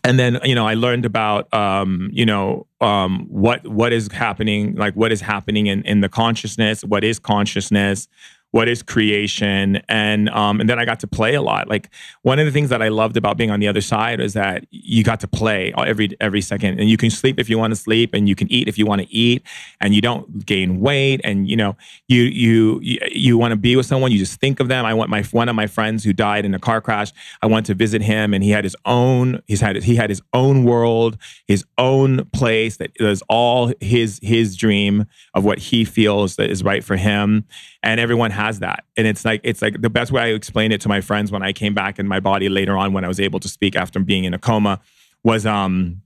[0.07, 4.75] And then you know I learned about um, you know um, what what is happening
[4.75, 8.07] like what is happening in in the consciousness what is consciousness
[8.55, 9.83] what is creation.
[9.88, 11.67] And um, and then i got to play a lot.
[11.67, 11.90] Like
[12.23, 14.64] one of the things that i loved about being on the other side is that
[14.71, 16.79] you got to play every every second.
[16.79, 18.87] And you can sleep if you want to sleep and you can eat if you
[18.87, 19.43] want to eat
[19.81, 21.21] and you don't gain weight.
[21.25, 24.61] And you know you you you, you want to be with someone you just think
[24.61, 24.85] of them.
[24.85, 27.12] I want my one of my friends who died in a car crash
[27.43, 30.23] i went to visit him and he had his own he's had he had his
[30.33, 36.37] own world his own place that is all his his dream of what he feels
[36.37, 37.45] that is right for him
[37.85, 38.85] and everyone has that.
[38.97, 41.42] And it's like it's like the best way i explained it to my friends when
[41.42, 44.01] i came back in my body later on when i was able to speak after
[44.01, 44.81] being in a coma
[45.23, 46.01] was um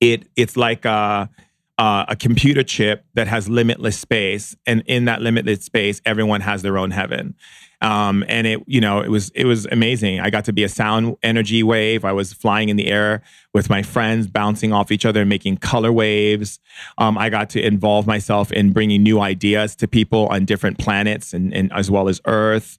[0.00, 1.30] it it's like a,
[1.78, 4.56] a computer chip that has limitless space.
[4.66, 7.34] And in that limitless space everyone has their own heaven
[7.80, 10.18] um, and it, you know, it was it was amazing.
[10.18, 12.04] I got to be a sound energy wave.
[12.04, 13.22] I was flying in the air
[13.54, 16.58] with my friends, bouncing off each other and making color waves.
[16.98, 21.32] Um, I got to involve myself in bringing new ideas to people on different planets
[21.32, 22.78] and, and as well as Earth.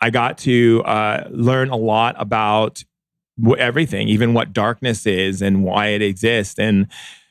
[0.00, 2.82] I got to uh, learn a lot about
[3.56, 6.88] everything, even what darkness is and why it exists, and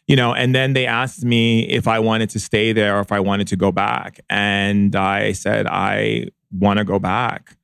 [0.08, 3.12] you know, and then they asked me if I wanted to stay there or if
[3.12, 4.20] I wanted to go back.
[4.28, 7.58] And I said, I want to go back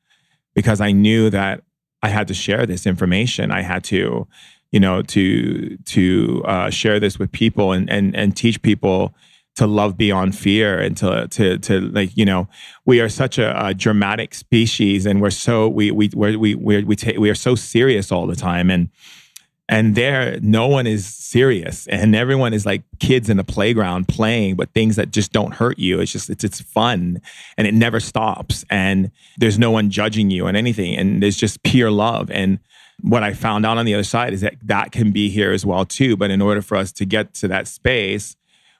[0.54, 1.64] because I knew that
[2.02, 3.52] I had to share this information.
[3.52, 4.28] I had to,
[4.72, 9.14] you know, to to uh, share this with people and and and teach people
[9.56, 12.48] to love beyond fear and to to to like you know
[12.86, 16.84] we are such a, a dramatic species and we're so we we we we we
[16.84, 18.90] we, take, we are so serious all the time and
[19.68, 21.88] and there no one is serious.
[21.88, 25.80] And everyone is like kids in the playground playing but things that just don't hurt
[25.80, 26.00] you.
[26.00, 27.22] It's just it's it's fun.
[27.58, 28.64] And it never stops.
[28.70, 30.96] And there's no one judging you and anything.
[30.96, 32.30] And there's just pure love.
[32.30, 32.60] And
[33.02, 35.66] what i found out on the other side is that that can be here as
[35.66, 36.16] well too.
[36.16, 38.36] But in order for us to get to that space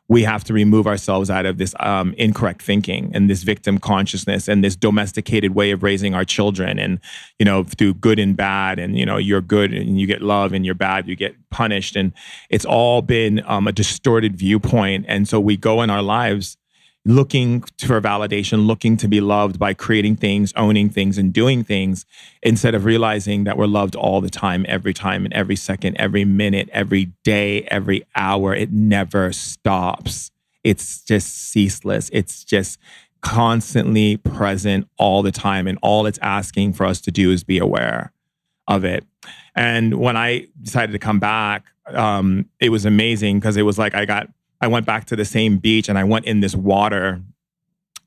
[0.08, 4.48] we have to remove ourselves out of this um, incorrect thinking and this victim consciousness
[4.48, 6.78] and this domesticated way of raising our children.
[6.78, 7.00] And
[7.40, 10.54] you know through good and bad and you know you're good and you get love
[10.54, 11.96] and you're bad you get punished.
[11.96, 12.14] And
[12.50, 15.06] it's all been um, a distorted viewpoint.
[15.08, 16.58] And so we go in our lives
[17.06, 22.06] looking for validation, looking to be loved by creating things, owning things, and doing things
[22.42, 26.26] instead of realizing that we're loved all the time, every time, and every second, every
[26.26, 28.56] minute, every day, every hour.
[28.56, 30.32] It never stops.
[30.64, 32.10] It's just ceaseless.
[32.12, 32.80] It's just
[33.22, 35.68] constantly present all the time.
[35.68, 38.12] And all it's asking for us to do is be aware
[38.68, 39.06] of it.
[39.56, 43.94] And when I decided to come back, um, it was amazing because it was like
[43.94, 44.28] I got
[44.62, 47.22] I went back to the same beach and I went in this water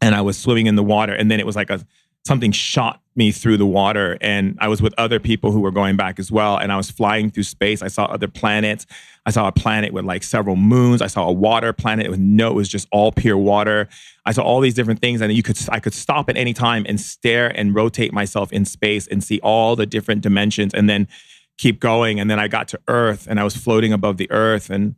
[0.01, 1.15] and I was swimming in the water.
[1.15, 1.85] And then it was like a
[2.29, 4.19] something shot me through the water.
[4.21, 6.57] And I was with other people who were going back as well.
[6.57, 7.83] And I was flying through space.
[7.83, 8.87] I saw other planets.
[9.27, 11.03] I saw a planet with like several moons.
[11.03, 12.09] I saw a water planet.
[12.11, 13.89] with no, it was just all pure water.
[14.25, 15.21] I saw all these different things.
[15.21, 18.65] And you could I could stop at any time and stare and rotate myself in
[18.65, 21.09] space and see all the different dimensions and then
[21.57, 22.21] keep going.
[22.21, 24.95] And then I got to Earth and I was floating above the earth and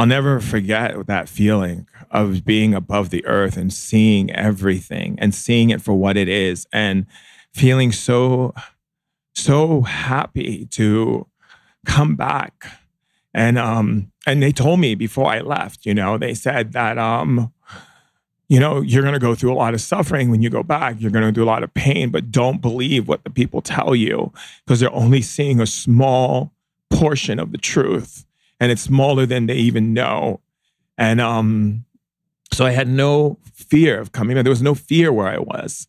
[0.00, 5.68] I'll never forget that feeling of being above the earth and seeing everything and seeing
[5.68, 7.04] it for what it is and
[7.52, 8.54] feeling so,
[9.34, 11.26] so happy to
[11.84, 12.80] come back.
[13.34, 17.52] And um, and they told me before I left, you know, they said that um,
[18.48, 20.96] you know, you're gonna go through a lot of suffering when you go back.
[20.98, 24.32] You're gonna do a lot of pain, but don't believe what the people tell you
[24.64, 26.54] because they're only seeing a small
[26.88, 28.24] portion of the truth
[28.60, 30.40] and it's smaller than they even know.
[30.98, 31.86] And um,
[32.52, 34.44] so I had no fear of coming back.
[34.44, 35.88] There was no fear where I was.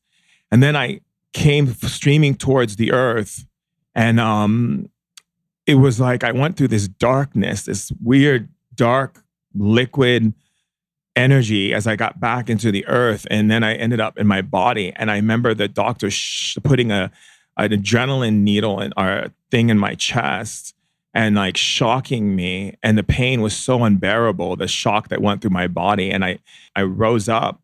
[0.51, 1.01] And then I
[1.33, 3.45] came streaming towards the earth.
[3.93, 4.89] And um,
[5.67, 9.21] it was like I went through this darkness, this weird, dark,
[9.53, 10.33] liquid
[11.13, 13.27] energy as I got back into the earth.
[13.29, 14.93] And then I ended up in my body.
[14.95, 17.11] And I remember the doctor sh- putting a,
[17.57, 20.73] an adrenaline needle in, or thing in my chest
[21.13, 25.51] and like shocking me and the pain was so unbearable the shock that went through
[25.51, 26.39] my body and i
[26.75, 27.61] i rose up.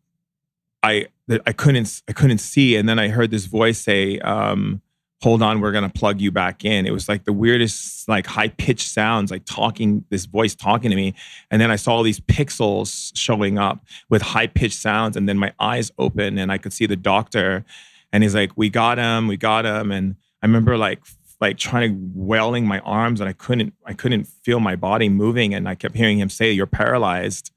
[0.82, 1.06] I
[1.46, 4.80] i couldn't i couldn't see and then i heard this voice say um
[5.20, 6.86] hold on we're going to plug you back in.
[6.86, 10.96] It was like the weirdest like high pitched sounds like talking this voice talking to
[10.96, 11.14] me
[11.50, 15.36] and then i saw all these pixels showing up with high pitched sounds and then
[15.36, 17.64] my eyes open and i could see the doctor
[18.12, 21.00] and he's like we got him we got him and i remember like
[21.40, 25.54] like trying to wailing my arms and I couldn't I couldn't feel my body moving
[25.54, 27.52] and I kept hearing him say you're paralyzed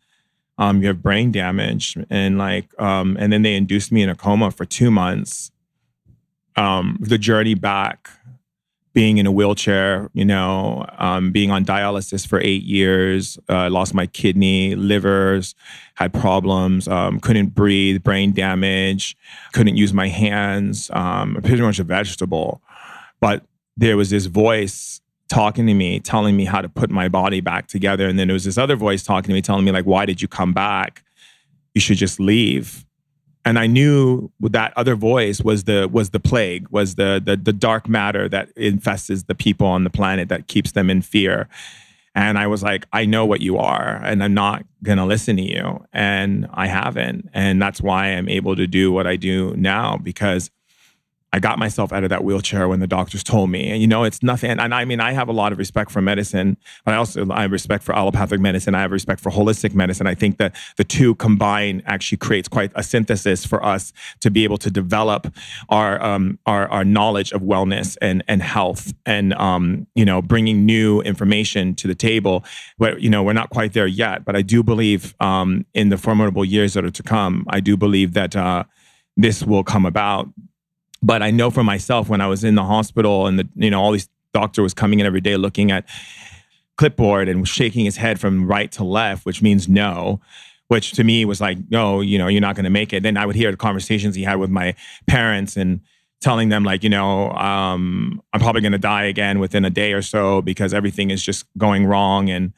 [0.58, 4.16] um you have brain damage and like um and then they induced me in a
[4.16, 5.52] coma for 2 months
[6.56, 8.10] um the journey back
[8.94, 13.94] being in a wheelchair, you know, um, being on dialysis for eight years, uh, lost
[13.94, 15.56] my kidney, livers,
[15.96, 19.16] had problems, um, couldn't breathe, brain damage,
[19.54, 22.62] couldn't use my hands, um, pretty much a vegetable.
[23.22, 23.46] But
[23.78, 27.68] there was this voice talking to me, telling me how to put my body back
[27.68, 28.08] together.
[28.08, 30.22] And then there was this other voice talking to me, telling me, like, why did
[30.22, 31.04] you come back?
[31.74, 32.86] You should just leave.
[33.44, 37.54] And I knew that other voice was the was the plague, was the the, the
[37.54, 41.48] dark matter that infests the people on the planet that keeps them in fear.
[42.14, 45.42] And I was like, I know what you are, and I'm not gonna listen to
[45.42, 45.84] you.
[45.94, 47.30] And I haven't.
[47.34, 50.52] And that's why I'm able to do what I do now because
[51.34, 53.70] I got myself out of that wheelchair when the doctors told me.
[53.70, 54.60] And you know, it's nothing.
[54.60, 57.44] And I mean, I have a lot of respect for medicine, but I also I
[57.44, 58.76] have respect for allopathic medicine.
[58.76, 60.08] I have respect for holistic medicine.
[60.08, 64.44] I think that the two combined actually creates quite a synthesis for us to be
[64.44, 65.34] able to develop
[65.70, 70.66] our um, our, our knowledge of wellness and and health, and um, you know, bringing
[70.66, 72.44] new information to the table.
[72.78, 74.26] But you know, we're not quite there yet.
[74.26, 77.46] But I do believe um, in the formidable years that are to come.
[77.50, 78.36] I do believe that.
[78.36, 78.66] Uh,
[79.18, 80.30] this will come about
[81.02, 83.82] but I know for myself when I was in the hospital and the you know
[83.82, 85.86] all these doctor was coming in every day looking at
[86.78, 90.20] clipboard and shaking his head from right to left, which means no.
[90.68, 93.04] Which to me was like, no, you know, you're not going to make it.
[93.04, 94.74] Then I would hear the conversations he had with my
[95.06, 95.82] parents and
[96.22, 99.92] telling them like, you know, um, I'm probably going to die again within a day
[99.92, 102.54] or so because everything is just going wrong and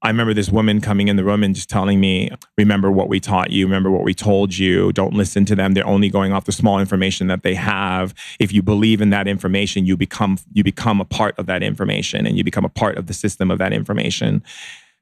[0.00, 3.18] I remember this woman coming in the room and just telling me, remember what we
[3.18, 4.92] taught you, remember what we told you.
[4.92, 5.74] Don't listen to them.
[5.74, 8.14] They're only going off the small information that they have.
[8.38, 12.26] If you believe in that information, you become you become a part of that information
[12.26, 14.44] and you become a part of the system of that information.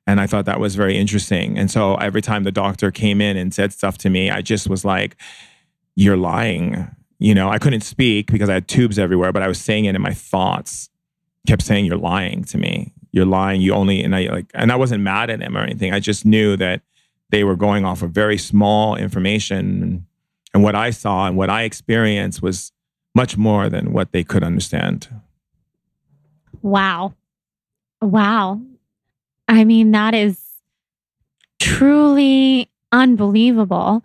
[0.07, 1.59] And I thought that was very interesting.
[1.59, 4.69] And so every time the doctor came in and said stuff to me, I just
[4.69, 5.17] was like,
[5.95, 6.89] You're lying.
[7.19, 9.95] You know, I couldn't speak because I had tubes everywhere, but I was saying it
[9.95, 10.89] in my thoughts,
[11.47, 13.63] kept saying, You're lying to me you're lying.
[13.63, 15.93] You only and I like and I wasn't mad at him or anything.
[15.95, 16.83] I just knew that
[17.31, 20.05] they were going off of very small information and,
[20.53, 22.73] and what I saw and what I experienced was
[23.15, 25.09] much more than what they could understand.
[26.61, 27.15] Wow.
[28.03, 28.61] Wow.
[29.49, 30.39] I mean, that is
[31.59, 34.05] truly unbelievable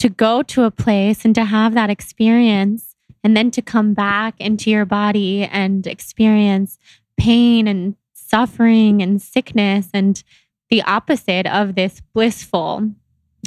[0.00, 4.34] to go to a place and to have that experience and then to come back
[4.40, 6.78] into your body and experience
[7.16, 7.94] pain and
[8.30, 10.22] suffering and sickness and
[10.70, 12.90] the opposite of this blissful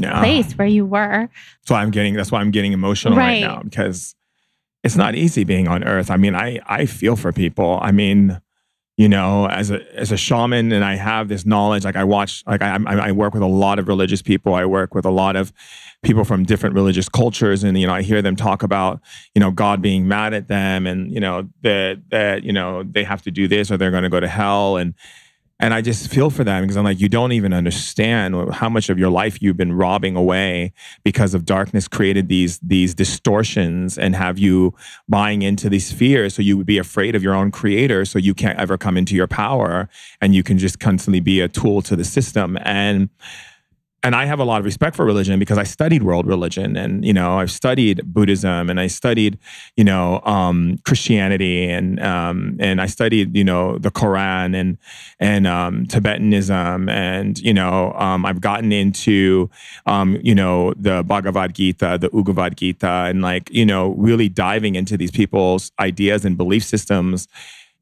[0.02, 0.20] yeah.
[0.20, 1.30] place where you were.
[1.62, 4.16] That's why I'm getting that's why I'm getting emotional right, right now because
[4.84, 6.12] it's not easy being on earth.
[6.12, 7.80] I mean, I I feel for people.
[7.82, 8.42] I mean,
[8.96, 11.84] you know, as a as a shaman, and I have this knowledge.
[11.84, 14.54] Like I watch, like I I work with a lot of religious people.
[14.54, 15.52] I work with a lot of
[16.04, 19.02] people from different religious cultures, and you know, I hear them talk about
[19.34, 23.04] you know God being mad at them, and you know that that you know they
[23.04, 24.94] have to do this or they're going to go to hell, and
[25.64, 28.90] and I just feel for them because I'm like, you don't even understand how much
[28.90, 30.74] of your life you've been robbing away
[31.06, 34.74] because of darkness created these these distortions and have you
[35.08, 36.36] buying into these fears.
[36.36, 39.16] So you would be afraid of your own creator, so you can't ever come into
[39.16, 39.88] your power,
[40.20, 42.58] and you can just constantly be a tool to the system.
[42.64, 43.08] And
[44.04, 47.06] and I have a lot of respect for religion because I studied world religion and
[47.06, 49.40] you know I've studied Buddhism and I studied
[49.78, 54.78] you know um, Christianity and um, and I studied you know the Quran and
[55.20, 59.50] and um, Tibetanism and you know um, I've gotten into
[59.86, 64.76] um, you know the Bhagavad Gita, the Ugavad Gita, and like you know really diving
[64.76, 67.28] into these people's ideas and belief systems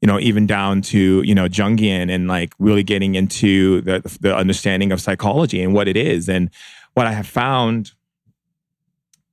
[0.02, 4.36] you know, even down to, you know, Jungian and like really getting into the, the
[4.36, 6.28] understanding of psychology and what it is.
[6.28, 6.50] And
[6.94, 7.92] what I have found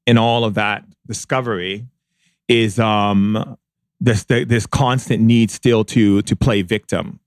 [0.05, 1.87] in all of that discovery
[2.47, 3.57] is um,
[3.99, 7.19] this, this constant need still to, to play victim.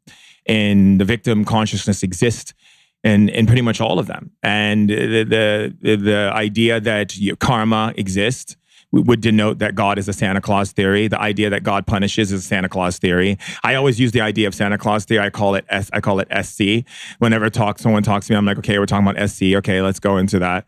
[0.47, 2.55] And the victim consciousness exists
[3.03, 4.31] and in pretty much all of them.
[4.45, 8.57] And the, the, the idea that karma exists
[8.93, 11.09] would denote that God is a Santa Claus theory.
[11.09, 13.39] The idea that God punishes is a Santa Claus theory.
[13.63, 15.25] I always use the idea of Santa Claus theory.
[15.25, 15.91] I call it S.
[15.93, 16.87] I call it SC.
[17.19, 19.55] Whenever talk, someone talks to me, I'm like, okay, we're talking about SC.
[19.57, 20.67] Okay, let's go into that.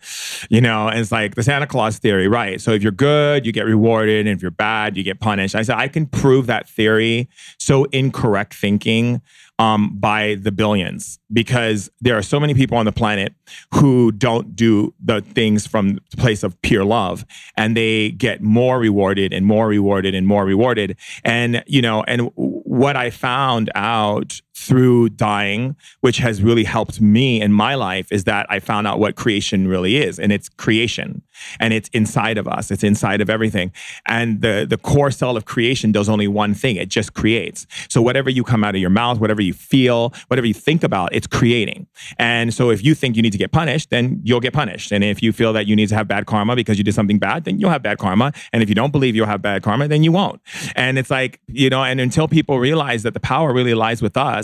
[0.49, 2.61] You know, and it's like the Santa Claus theory, right?
[2.61, 5.55] So if you're good, you get rewarded, and if you're bad, you get punished.
[5.55, 7.29] I said I can prove that theory.
[7.59, 9.21] So incorrect thinking
[9.59, 13.35] um, by the billions because there are so many people on the planet
[13.73, 17.25] who don't do the things from the place of pure love
[17.57, 20.97] and they get more rewarded and more rewarded and more rewarded.
[21.25, 27.41] And you know and what i found out through dying which has really helped me
[27.41, 31.23] in my life is that i found out what creation really is and it's creation
[31.59, 33.73] and it's inside of us it's inside of everything
[34.07, 38.01] and the the core cell of creation does only one thing it just creates so
[38.01, 41.27] whatever you come out of your mouth whatever you feel, whatever you think about, it's
[41.27, 41.87] creating.
[42.19, 44.93] And so if you think you need to get punished, then you'll get punished.
[44.93, 47.19] And if you feel that you need to have bad karma because you did something
[47.19, 48.33] bad, then you'll have bad karma.
[48.53, 50.41] And if you don't believe you'll have bad karma, then you won't.
[50.77, 54.17] And it's like, you know, and until people realize that the power really lies with
[54.17, 54.44] us,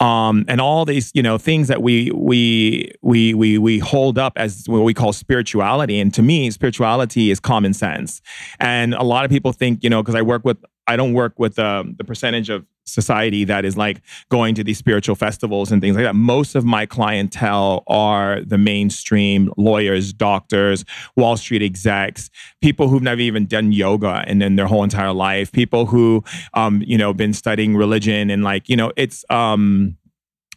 [0.00, 4.32] um, and all these you know things that we we we we we hold up
[4.36, 6.00] as what we call spirituality.
[6.00, 8.20] And to me spirituality is common sense.
[8.58, 11.38] And a lot of people think you know because i work with i don't work
[11.38, 15.80] with um, the percentage of society that is like going to these spiritual festivals and
[15.80, 16.14] things like that.
[16.14, 20.84] Most of my clientele are the mainstream lawyers, doctors,
[21.16, 22.30] Wall Street execs,
[22.60, 26.22] people who've never even done yoga and in their whole entire life, people who,
[26.54, 29.96] um, you know, been studying religion and like, you know, it's, um,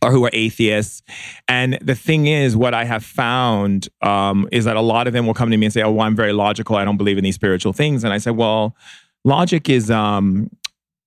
[0.03, 1.01] or who are atheists.
[1.47, 5.25] And the thing is, what I have found um, is that a lot of them
[5.25, 6.75] will come to me and say, Oh, well, I'm very logical.
[6.75, 8.03] I don't believe in these spiritual things.
[8.03, 8.75] And I said, Well,
[9.27, 10.49] logic is um,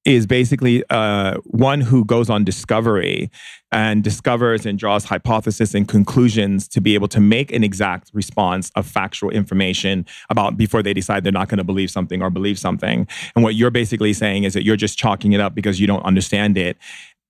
[0.05, 3.31] is basically uh, one who goes on discovery
[3.71, 8.71] and discovers and draws hypotheses and conclusions to be able to make an exact response
[8.77, 12.59] of factual information about before they decide they're not going to believe something or believe
[12.59, 13.07] something.
[13.35, 16.03] And what you're basically saying is that you're just chalking it up because you don't
[16.03, 16.79] understand it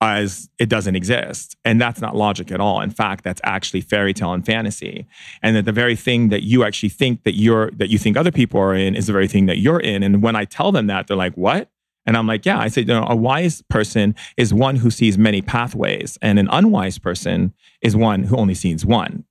[0.01, 1.55] as it doesn't exist.
[1.63, 2.81] And that's not logic at all.
[2.81, 5.05] In fact, that's actually fairy tale and fantasy.
[5.43, 8.31] And that the very thing that you actually think that you're that you think other
[8.31, 10.01] people are in is the very thing that you're in.
[10.01, 11.69] And when I tell them that, they're like, what?
[12.07, 15.19] And I'm like, yeah, I said, you know, a wise person is one who sees
[15.19, 19.23] many pathways, and an unwise person is one who only sees one.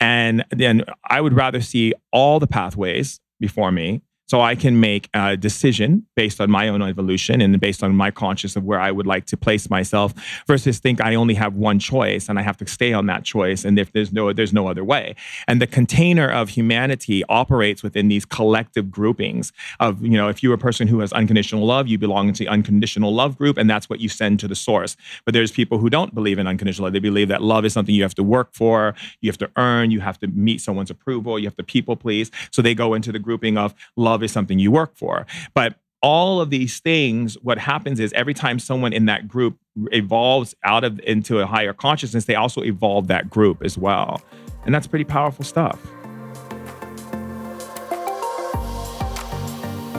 [0.00, 5.08] And then I would rather see all the pathways before me so I can make
[5.12, 8.92] a decision based on my own evolution and based on my consciousness of where I
[8.92, 10.14] would like to place myself
[10.46, 13.64] versus think I only have one choice and I have to stay on that choice.
[13.64, 15.16] And if there's no, there's no other way.
[15.48, 20.54] And the container of humanity operates within these collective groupings of, you know, if you're
[20.54, 23.90] a person who has unconditional love, you belong into the unconditional love group and that's
[23.90, 24.96] what you send to the source.
[25.24, 26.92] But there's people who don't believe in unconditional love.
[26.92, 29.90] They believe that love is something you have to work for, you have to earn,
[29.90, 32.30] you have to meet someone's approval, you have to people please.
[32.52, 35.26] So they go into the grouping of love is something you work for.
[35.54, 39.58] But all of these things, what happens is every time someone in that group
[39.92, 44.22] evolves out of into a higher consciousness, they also evolve that group as well.
[44.64, 45.78] And that's pretty powerful stuff.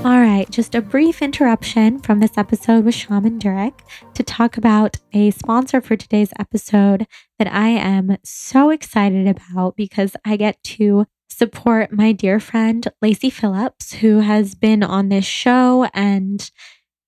[0.04, 3.82] All right, just a brief interruption from this episode with Shaman Durek
[4.16, 7.06] to talk about a sponsor for today's episode
[7.38, 11.06] that I am so excited about because I get to
[11.42, 15.90] support my dear friend Lacey Phillips, who has been on this show.
[15.92, 16.52] And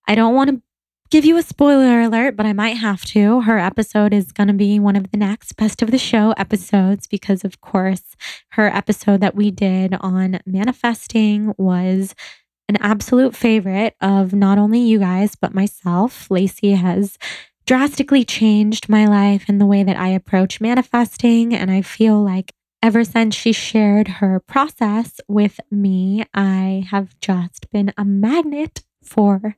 [0.08, 0.62] I don't want to
[1.12, 3.42] give you a spoiler alert, but I might have to.
[3.42, 7.06] Her episode is going to be one of the next best of the show episodes
[7.06, 8.16] because, of course,
[8.54, 12.16] her episode that we did on manifesting was
[12.68, 16.32] an absolute favorite of not only you guys, but myself.
[16.32, 17.20] Lacey has
[17.68, 21.54] drastically changed my life and the way that I approach manifesting.
[21.54, 22.52] And I feel like
[22.84, 29.56] ever since she shared her process with me, I have just been a magnet for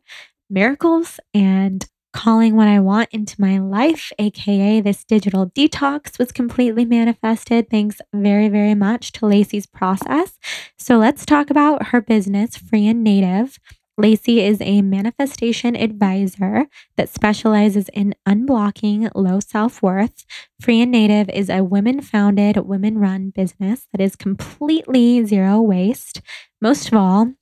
[0.47, 6.85] miracles and calling what I want into my life, aka this digital detox, was completely
[6.85, 10.37] manifested thanks very, very much to Lacey's process.
[10.77, 13.57] So let's talk about her business, Free and Native.
[13.97, 16.65] Lacey is a manifestation advisor
[16.97, 20.25] that specializes in unblocking low self worth.
[20.59, 26.21] Free and Native is a women founded, women run business that is completely zero waste.
[26.61, 27.33] Most of all,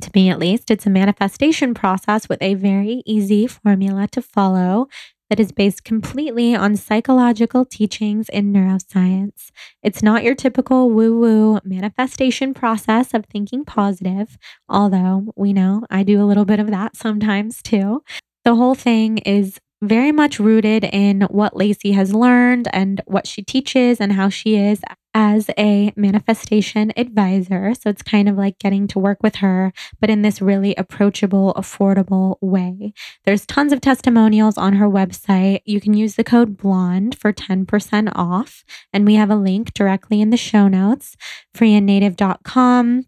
[0.00, 4.88] to me at least, it's a manifestation process with a very easy formula to follow
[5.34, 9.50] that is based completely on psychological teachings in neuroscience.
[9.82, 16.04] It's not your typical woo woo manifestation process of thinking positive, although we know I
[16.04, 18.04] do a little bit of that sometimes too.
[18.44, 23.42] The whole thing is very much rooted in what Lacey has learned and what she
[23.42, 24.82] teaches and how she is
[25.14, 27.72] as a manifestation advisor.
[27.74, 31.54] So it's kind of like getting to work with her, but in this really approachable,
[31.56, 32.92] affordable way.
[33.24, 35.60] There's tons of testimonials on her website.
[35.64, 38.64] You can use the code BLONDE for 10% off.
[38.92, 41.16] And we have a link directly in the show notes,
[41.56, 43.06] freeandnative.com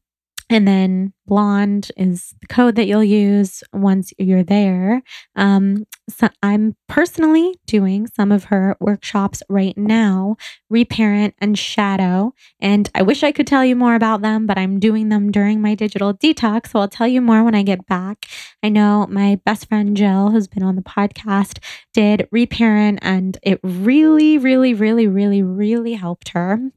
[0.49, 5.03] and then blonde is the code that you'll use once you're there.
[5.35, 10.37] Um, so I'm personally doing some of her workshops right now,
[10.71, 12.33] reparent and shadow.
[12.61, 15.61] And I wish I could tell you more about them, but I'm doing them during
[15.61, 16.71] my digital detox.
[16.71, 18.27] So I'll tell you more when I get back.
[18.63, 21.59] I know my best friend Jill, who's been on the podcast,
[21.93, 26.71] did reparent and it really, really, really, really, really helped her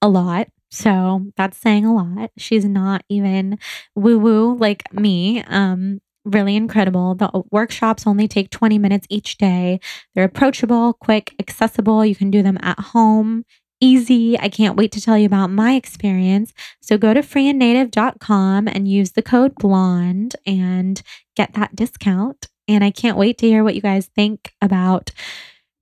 [0.00, 0.48] a lot.
[0.70, 2.30] So that's saying a lot.
[2.36, 3.58] She's not even
[3.94, 5.42] woo woo like me.
[5.44, 7.14] Um, really incredible.
[7.14, 9.80] The workshops only take 20 minutes each day.
[10.14, 12.04] They're approachable, quick, accessible.
[12.04, 13.44] You can do them at home.
[13.80, 14.38] Easy.
[14.38, 16.52] I can't wait to tell you about my experience.
[16.82, 21.00] So go to freeandnative.com and use the code blonde and
[21.34, 22.48] get that discount.
[22.68, 25.10] And I can't wait to hear what you guys think about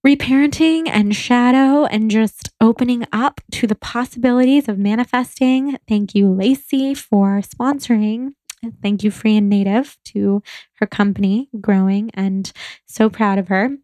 [0.06, 5.78] reparenting and shadow and just opening up to the possibilities of manifesting.
[5.88, 8.34] Thank you, Lacey, for sponsoring.
[8.82, 10.42] Thank you, Free and Native, to
[10.74, 12.50] her company growing and
[12.86, 13.76] so proud of her.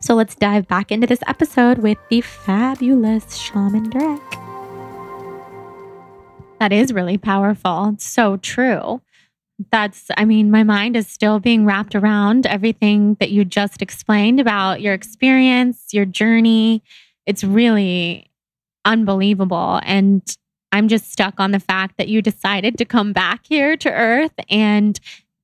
[0.00, 4.20] So let's dive back into this episode with the fabulous Shaman Durek.
[6.58, 7.90] That is really powerful.
[7.94, 9.00] It's so true
[9.70, 14.40] that's, I mean, my mind is still being wrapped around everything that you just explained
[14.40, 16.82] about your experience, your journey.
[17.26, 18.30] It's really
[18.84, 19.80] unbelievable.
[19.84, 20.22] And
[20.72, 24.32] I'm just stuck on the fact that you decided to come back here to Earth.
[24.48, 24.98] And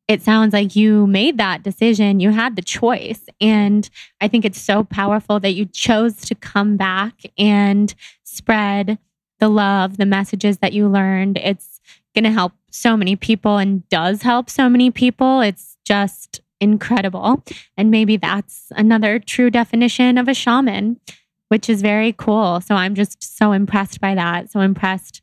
[0.09, 2.19] it sounds like you made that decision.
[2.19, 3.21] You had the choice.
[3.41, 3.89] And
[4.23, 7.95] I think it's so powerful that you chose to come back and
[8.25, 8.99] spread
[9.39, 11.37] the love, the messages that you learned.
[11.37, 11.81] It's
[12.15, 15.41] going to help so many people and does help so many people.
[15.41, 17.43] It's just incredible.
[17.77, 21.01] And maybe that's another true definition of a shaman,
[21.49, 22.61] which is very cool.
[22.61, 24.51] So I'm just so impressed by that.
[24.51, 25.23] So impressed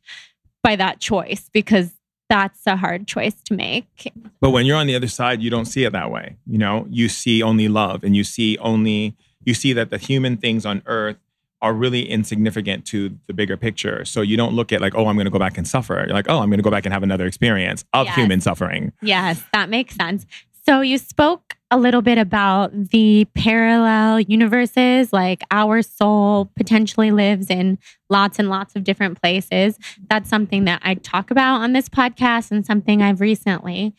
[0.62, 1.92] by that choice because
[2.28, 4.12] that's a hard choice to make.
[4.40, 6.36] But when you're on the other side, you don't see it that way.
[6.46, 10.36] You know, you see only love and you see only, you see that the human
[10.36, 11.18] things on earth
[11.62, 14.04] are really insignificant to the bigger picture.
[14.04, 16.04] So you don't look at like, oh, I'm going to go back and suffer.
[16.06, 18.14] You're like, oh, I'm going to go back and have another experience of yes.
[18.14, 18.92] human suffering.
[19.00, 20.26] Yes, that makes sense.
[20.66, 27.50] So you spoke a little bit about the parallel universes, like our soul potentially lives
[27.50, 27.78] in
[28.08, 29.78] lots and lots of different places.
[30.08, 33.94] That's something that I talk about on this podcast and something I've recently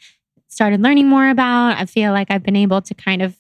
[0.48, 1.78] started learning more about.
[1.78, 3.36] I feel like I've been able to kind of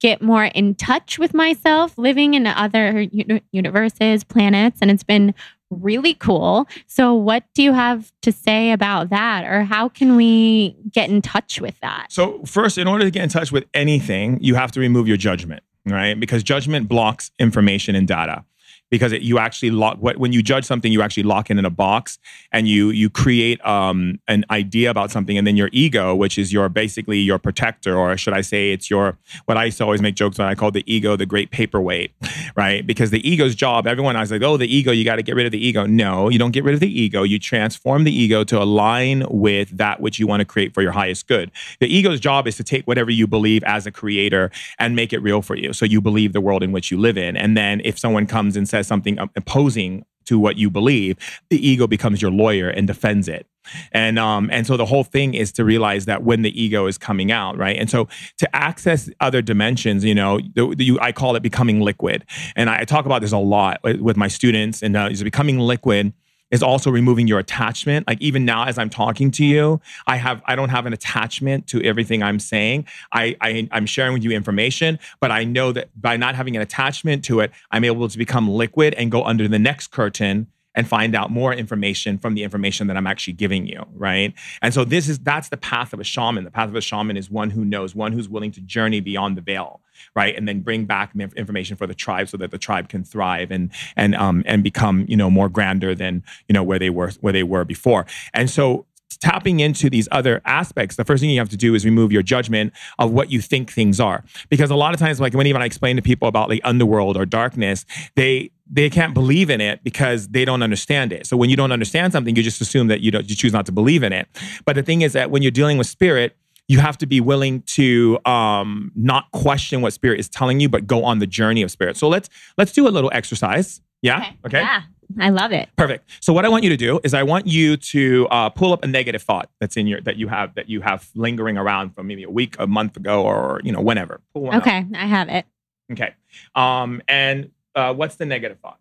[0.00, 5.34] get more in touch with myself living in other uni- universes, planets, and it's been
[5.70, 6.66] really cool.
[6.86, 11.22] So, what do you have to say about that, or how can we get in
[11.22, 12.06] touch with that?
[12.10, 15.16] So, first, in order to get in touch with anything, you have to remove your
[15.16, 16.18] judgment, right?
[16.18, 18.44] Because judgment blocks information and data.
[18.90, 21.64] Because it, you actually lock what when you judge something you actually lock it in
[21.64, 22.18] a box
[22.52, 25.36] and you you create um, an idea about something.
[25.36, 28.90] And then your ego which is your basically your protector or should i say it's
[28.90, 31.50] your what i used to always make jokes on i call the ego the great
[31.50, 32.12] paperweight
[32.56, 32.86] right?
[32.86, 35.34] Because the ego's job everyone i was like oh the ego you got to get
[35.34, 35.86] rid of the ego.
[35.86, 37.22] No you don't get rid of the ego.
[37.22, 40.92] You transform the ego to align with that which you want to create for your
[40.92, 41.50] highest good.
[41.80, 45.18] The ego's job is to take whatever you believe as a creator and make it
[45.20, 45.72] real for you.
[45.72, 47.36] So you believe the world in which you live in.
[47.36, 51.16] And then if someone comes and says something opposing to what you believe,
[51.50, 53.46] the ego becomes your lawyer and defends it.
[53.92, 56.98] And um, and so the whole thing is to realize that when the ego is
[56.98, 57.76] coming out, right?
[57.76, 58.08] And so
[58.38, 62.24] to access other dimensions, you know, the, the, you, I call it becoming liquid,
[62.54, 65.58] and I, I, talk about this a lot with my students, and uh, is becoming
[65.58, 66.12] liquid
[66.50, 68.06] is also removing your attachment.
[68.06, 71.66] Like even now, as I'm talking to you, I have I don't have an attachment
[71.68, 72.86] to everything I'm saying.
[73.12, 76.62] I, I I'm sharing with you information, but I know that by not having an
[76.62, 80.46] attachment to it, I'm able to become liquid and go under the next curtain
[80.76, 84.34] and find out more information from the information that I'm actually giving you, right?
[84.62, 86.44] And so this is that's the path of a shaman.
[86.44, 89.36] The path of a shaman is one who knows, one who's willing to journey beyond
[89.36, 89.80] the veil,
[90.14, 90.36] right?
[90.36, 93.72] And then bring back information for the tribe so that the tribe can thrive and
[93.96, 97.32] and um and become, you know, more grander than, you know, where they were where
[97.32, 98.06] they were before.
[98.34, 98.86] And so
[99.20, 102.22] tapping into these other aspects, the first thing you have to do is remove your
[102.22, 104.24] judgment of what you think things are.
[104.50, 107.16] Because a lot of times, like when even I explain to people about like underworld
[107.16, 111.26] or darkness, they they can't believe in it because they don't understand it.
[111.26, 113.66] So when you don't understand something, you just assume that you don't you choose not
[113.66, 114.28] to believe in it.
[114.64, 116.36] But the thing is that when you're dealing with spirit,
[116.68, 120.86] you have to be willing to um, not question what spirit is telling you, but
[120.86, 121.96] go on the journey of spirit.
[121.96, 123.80] So let's let's do a little exercise.
[124.02, 124.18] Yeah.
[124.18, 124.36] Okay.
[124.46, 124.60] okay?
[124.60, 124.82] Yeah.
[125.20, 125.68] I love it.
[125.76, 126.10] Perfect.
[126.20, 128.82] So what I want you to do is I want you to uh, pull up
[128.82, 132.08] a negative thought that's in your that you have that you have lingering around from
[132.08, 134.20] maybe a week, a month ago, or you know whenever.
[134.36, 134.86] okay, up.
[134.94, 135.46] I have it.
[135.92, 136.14] Okay.
[136.56, 138.80] Um, and uh, what's the negative thought?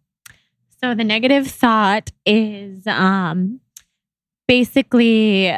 [0.81, 3.59] So the negative thought is um,
[4.47, 5.49] basically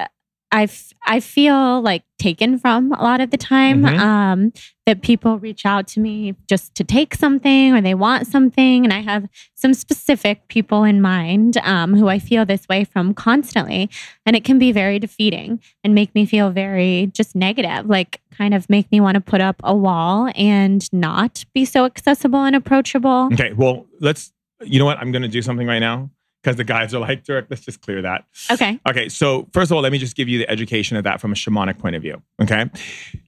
[0.51, 3.99] I, f- I feel like taken from a lot of the time mm-hmm.
[3.99, 4.53] um,
[4.87, 8.85] that people reach out to me just to take something or they want something.
[8.85, 13.13] And I have some specific people in mind um, who I feel this way from
[13.13, 13.89] constantly.
[14.25, 18.53] And it can be very defeating and make me feel very just negative, like kind
[18.53, 22.55] of make me want to put up a wall and not be so accessible and
[22.55, 23.29] approachable.
[23.33, 23.51] Okay.
[23.51, 24.31] Well, let's,
[24.61, 24.99] you know what?
[24.99, 26.09] I'm going to do something right now
[26.47, 28.23] because the guys are like, Durek, let's just clear that.
[28.49, 28.79] Okay.
[28.87, 29.09] Okay.
[29.09, 31.35] So, first of all, let me just give you the education of that from a
[31.35, 32.21] shamanic point of view.
[32.41, 32.69] Okay.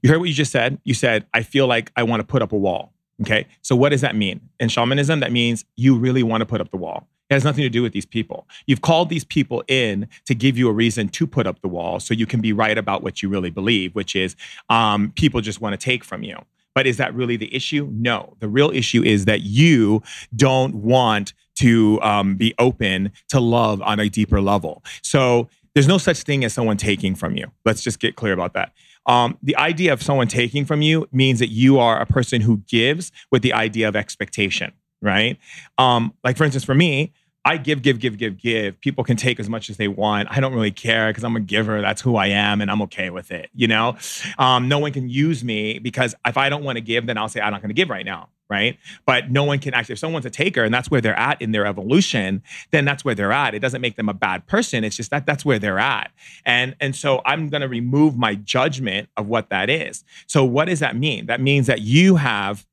[0.02, 0.80] You heard what you just said?
[0.86, 2.94] You said, I feel like I want to put up a wall.
[3.20, 3.46] Okay.
[3.62, 4.40] So, what does that mean?
[4.62, 7.10] In shamanism, that means you really want to put up the wall.
[7.30, 8.48] It has nothing to do with these people.
[8.68, 12.00] You've called these people in to give you a reason to put up the wall
[12.00, 14.38] so you can be right about what you really believe, which is
[14.70, 16.38] um, people just want to take from you.
[16.74, 17.90] But is that really the issue?
[17.92, 18.38] No.
[18.40, 20.02] The real issue is that you
[20.34, 24.84] don't want to um, be open to love on a deeper level.
[25.02, 27.52] So there's no such thing as someone taking from you.
[27.66, 28.74] Let's just get clear about that.
[29.06, 32.58] Um, the idea of someone taking from you means that you are a person who
[32.68, 35.38] gives with the idea of expectation, right?
[35.78, 37.14] Um, like, for instance, for me,
[37.46, 38.80] I give, give, give, give, give.
[38.82, 40.28] People can take as much as they want.
[40.30, 41.82] I don't really care because I'm a giver.
[41.82, 43.50] That's who I am, and I'm okay with it.
[43.56, 43.98] You know,
[44.38, 47.30] um, no one can use me because if I don't want to give, then I'll
[47.30, 48.78] say I'm not going to give right now, right?
[49.06, 49.94] But no one can actually.
[49.94, 52.42] If someone's a taker and that's where they're at in their evolution,
[52.72, 53.54] then that's where they're at.
[53.54, 54.84] It doesn't make them a bad person.
[54.84, 56.12] It's just that that's where they're at,
[56.46, 60.04] and and so I'm going to remove my judgment of what that is.
[60.28, 61.28] So what does that mean?
[61.28, 62.66] That means that you have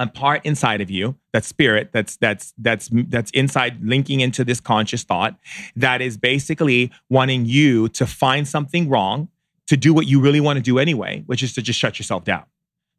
[0.00, 4.58] a part inside of you that spirit that's that's that's that's inside linking into this
[4.58, 5.36] conscious thought
[5.76, 9.28] that is basically wanting you to find something wrong
[9.66, 12.24] to do what you really want to do anyway which is to just shut yourself
[12.24, 12.44] down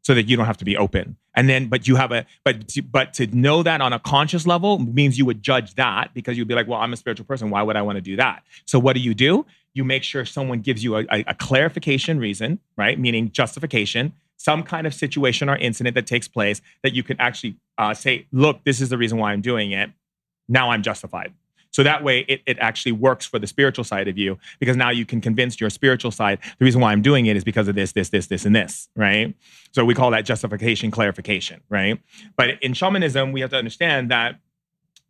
[0.02, 1.16] so that you don't have to be open.
[1.34, 4.46] And then but you have a but to, but to know that on a conscious
[4.46, 7.50] level means you would judge that because you'd be like well i'm a spiritual person.
[7.50, 8.42] Why would i want to do that?
[8.66, 9.46] So what do you do?
[9.74, 12.98] You make sure someone gives you a, a, a clarification reason right?
[12.98, 17.54] Meaning justification some kind of situation or incident that takes place that you can actually
[17.78, 19.90] uh, say, look, this is the reason why I'm doing it.
[20.48, 21.32] Now I'm justified.
[21.72, 24.90] So that way it, it actually works for the spiritual side of you because now
[24.90, 27.74] you can convince your spiritual side the reason why I'm doing it is because of
[27.74, 29.34] this, this, this, this, and this, right?
[29.72, 32.00] So we call that justification clarification, right?
[32.36, 34.38] But in shamanism, we have to understand that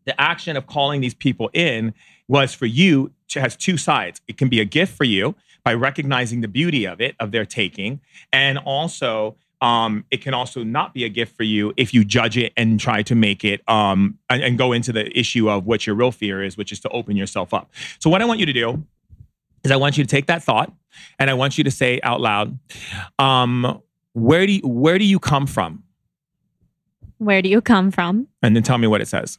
[0.05, 1.95] the action of calling these people in
[2.29, 4.21] was for you to, has two sides.
[4.27, 5.35] It can be a gift for you
[5.65, 8.01] by recognizing the beauty of it, of their taking.
[8.33, 12.37] And also, um, it can also not be a gift for you if you judge
[12.37, 15.87] it and try to make it um, and, and, go into the issue of what
[15.87, 17.71] your real fear is, which is to open yourself up.
[18.01, 18.85] So, what I want you to do
[19.63, 20.73] is I want you to take that thought
[21.17, 22.59] and I want you to say out loud,
[23.21, 23.81] um,
[24.15, 25.85] where do you, where do you come from?
[27.19, 28.27] Where do you come from?
[28.43, 29.39] And then tell me what it says.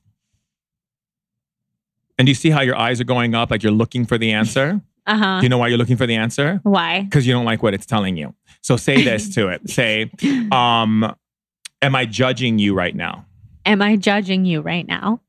[2.17, 4.31] And do you see how your eyes are going up like you're looking for the
[4.31, 4.81] answer?
[5.05, 5.39] Uh huh.
[5.39, 6.61] Do you know why you're looking for the answer?
[6.63, 7.01] Why?
[7.01, 8.33] Because you don't like what it's telling you.
[8.63, 9.69] So say this to it.
[9.69, 10.09] Say,
[10.51, 11.13] um,
[11.81, 13.25] am I judging you right now?
[13.65, 15.19] Am I judging you right now?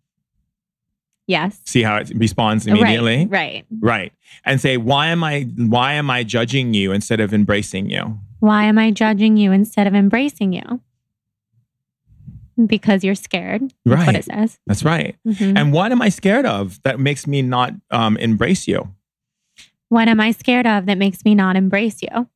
[1.26, 1.60] Yes.
[1.64, 3.26] See how it responds immediately?
[3.26, 3.30] Right.
[3.30, 3.64] Right.
[3.80, 4.12] Right.
[4.44, 8.18] And say, why am I why am I judging you instead of embracing you?
[8.40, 10.80] Why am I judging you instead of embracing you?
[12.66, 13.62] Because you're scared.
[13.84, 14.16] That's what Right.
[14.16, 14.58] it says.
[14.66, 15.16] That's right.
[15.26, 15.58] Mhm.
[15.58, 18.94] And what am I scared of that makes me not um, embrace you?
[19.88, 22.28] What am I scared of that makes me not embrace you?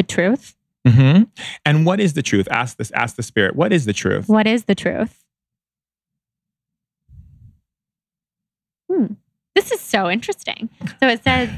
[0.00, 0.56] The truth.
[0.88, 1.24] hmm
[1.66, 2.48] And what is the truth?
[2.50, 2.90] Ask this.
[2.92, 3.54] Ask the spirit.
[3.54, 4.28] What is the truth?
[4.30, 5.22] What is the truth?
[8.90, 9.12] Hmm.
[9.54, 10.70] This is so interesting.
[11.02, 11.50] So it says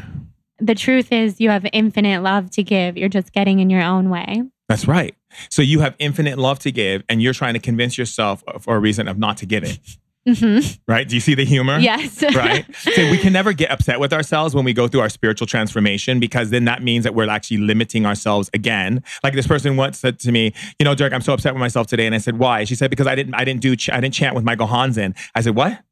[0.58, 2.96] the truth is you have infinite love to give.
[2.96, 4.42] You're just getting in your own way.
[4.68, 5.14] That's right.
[5.48, 8.80] So you have infinite love to give, and you're trying to convince yourself for a
[8.80, 9.78] reason of not to give it.
[10.26, 11.08] Hmm Right?
[11.08, 11.78] Do you see the humor?
[11.78, 12.22] Yes.
[12.34, 12.64] right?
[12.76, 16.20] So we can never get upset with ourselves when we go through our spiritual transformation
[16.20, 19.02] because then that means that we're actually limiting ourselves again.
[19.24, 21.86] Like this person once said to me, you know, Durek, I'm so upset with myself
[21.86, 22.64] today, and I said, why?
[22.64, 25.16] She said because I didn't, I didn't do, ch- I didn't chant with my Gohonzon.
[25.34, 25.82] I said, what?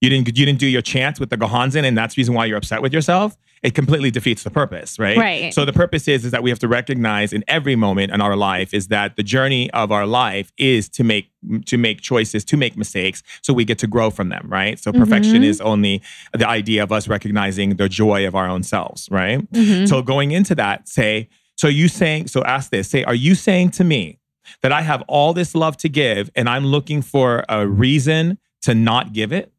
[0.00, 2.44] You didn't, you didn't do your chants with the Gohonzon, and that's the reason why
[2.46, 3.36] you're upset with yourself.
[3.60, 5.16] It completely defeats the purpose, right?
[5.16, 5.52] Right.
[5.52, 8.36] So the purpose is is that we have to recognize in every moment in our
[8.36, 11.30] life is that the journey of our life is to make
[11.66, 14.78] to make choices, to make mistakes, so we get to grow from them, right?
[14.78, 15.46] So perfection Mhm.
[15.46, 16.00] is only
[16.32, 19.40] the idea of us recognizing the joy of our own selves, right?
[19.50, 19.88] Mhm.
[19.88, 23.70] So going into that, say, so you saying, so ask this, say, are you saying
[23.70, 24.18] to me
[24.62, 28.74] that I have all this love to give and I'm looking for a reason to
[28.74, 29.52] not give it?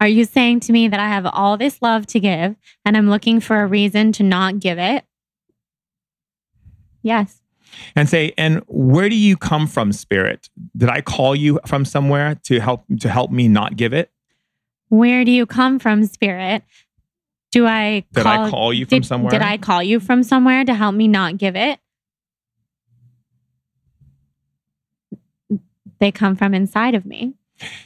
[0.00, 3.08] Are you saying to me that I have all this love to give and I'm
[3.08, 5.04] looking for a reason to not give it?
[7.02, 7.40] Yes.
[7.94, 10.48] And say, and where do you come from, spirit?
[10.76, 14.10] Did I call you from somewhere to help to help me not give it?
[14.88, 16.62] Where do you come from, spirit?
[17.52, 19.30] Do I Did call, I call you from did, somewhere?
[19.30, 21.78] Did I call you from somewhere to help me not give it?
[25.98, 27.35] They come from inside of me.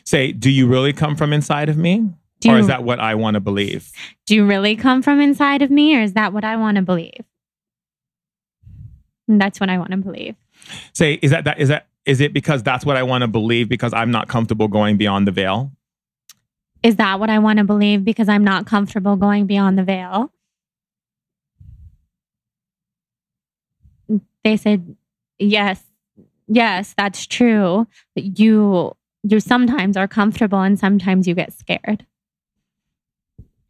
[0.05, 2.09] Say, do you really come from inside of me?
[2.41, 3.93] Do or is that what I want to believe?
[4.27, 6.83] do you really come from inside of me, or is that what I want to
[6.83, 7.25] believe?
[9.29, 10.37] And that's what I want to believe.
[10.95, 13.68] Say, is that that is that is it because that's what I want to believe
[13.68, 15.71] because I'm not comfortable going beyond the veil?
[16.83, 20.33] Is that what I want to believe because I'm not comfortable going beyond the veil?
[24.45, 24.97] They said,
[25.39, 25.83] yes,
[26.49, 27.87] yes, that's true.
[28.14, 32.07] But you you sometimes are comfortable and sometimes you get scared.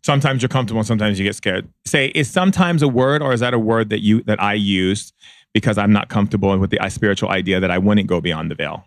[0.02, 1.68] Sometimes you're comfortable, sometimes you get scared.
[1.84, 5.12] Say, is sometimes a word, or is that a word that you that I use
[5.52, 8.54] because I'm not comfortable with the uh, spiritual idea that I wouldn't go beyond the
[8.54, 8.84] veil?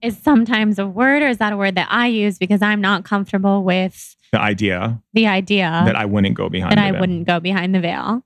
[0.00, 3.04] Is sometimes a word or is that a word that I use because I'm not
[3.04, 7.00] comfortable with The idea the idea that I wouldn't go behind that I veil.
[7.00, 8.24] wouldn't go behind the veil?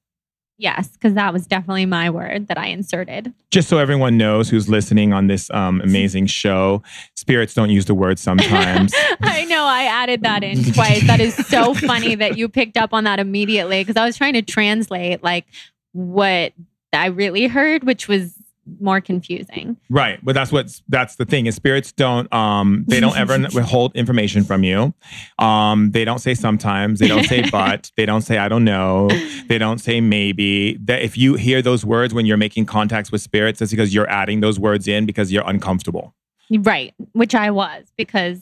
[0.59, 3.33] Yes, because that was definitely my word that I inserted.
[3.51, 6.83] Just so everyone knows who's listening on this um, amazing show,
[7.15, 8.95] spirits don't use the word sometimes.
[9.21, 11.07] I know I added that in twice.
[11.07, 14.33] That is so funny that you picked up on that immediately because I was trying
[14.33, 15.45] to translate like
[15.93, 16.55] what
[16.93, 18.36] I really heard, which was
[18.81, 19.77] more confusing.
[19.89, 23.95] Right, but that's what's that's the thing is spirits don't um they don't ever withhold
[23.95, 24.95] information from you.
[25.39, 29.09] Um they don't say sometimes, they don't say but, they don't say I don't know,
[29.49, 30.77] they don't say maybe.
[30.79, 34.11] That if you hear those words when you're making contacts with spirits, it's because you're
[34.11, 36.15] adding those words in because you're uncomfortable.
[36.51, 38.41] Right, which I was because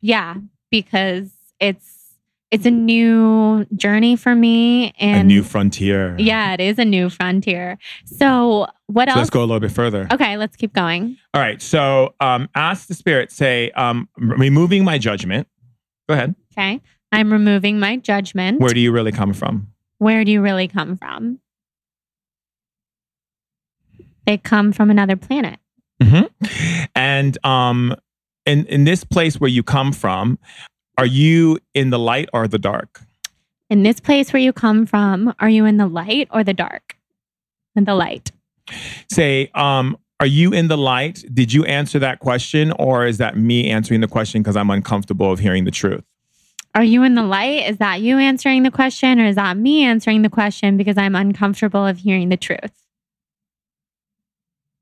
[0.00, 0.36] yeah,
[0.70, 1.30] because
[1.60, 1.93] it's
[2.54, 6.14] it's a new journey for me and a new frontier.
[6.18, 7.76] yeah, it is a new frontier.
[8.04, 9.18] So what So else?
[9.18, 10.06] let's go a little bit further.
[10.12, 11.16] Okay, let's keep going.
[11.34, 11.60] All right.
[11.60, 15.48] So um ask the spirit, say, um, removing my judgment.
[16.08, 16.34] Go ahead.
[16.56, 16.80] Okay.
[17.12, 18.60] I'm removing my judgment.
[18.60, 19.68] Where do you really come from?
[19.98, 21.38] Where do you really come from?
[24.26, 25.58] They come from another planet.
[26.02, 26.22] hmm
[26.94, 27.94] And um,
[28.46, 30.38] in in this place where you come from,
[30.98, 33.00] are you in the light or the dark?
[33.70, 36.96] In this place where you come from, are you in the light or the dark?
[37.74, 38.30] In the light.
[39.10, 41.24] Say, um, are you in the light?
[41.32, 45.30] Did you answer that question, or is that me answering the question because I'm uncomfortable
[45.30, 46.04] of hearing the truth?
[46.74, 47.68] Are you in the light?
[47.68, 51.14] Is that you answering the question or is that me answering the question because I'm
[51.14, 52.72] uncomfortable of hearing the truth?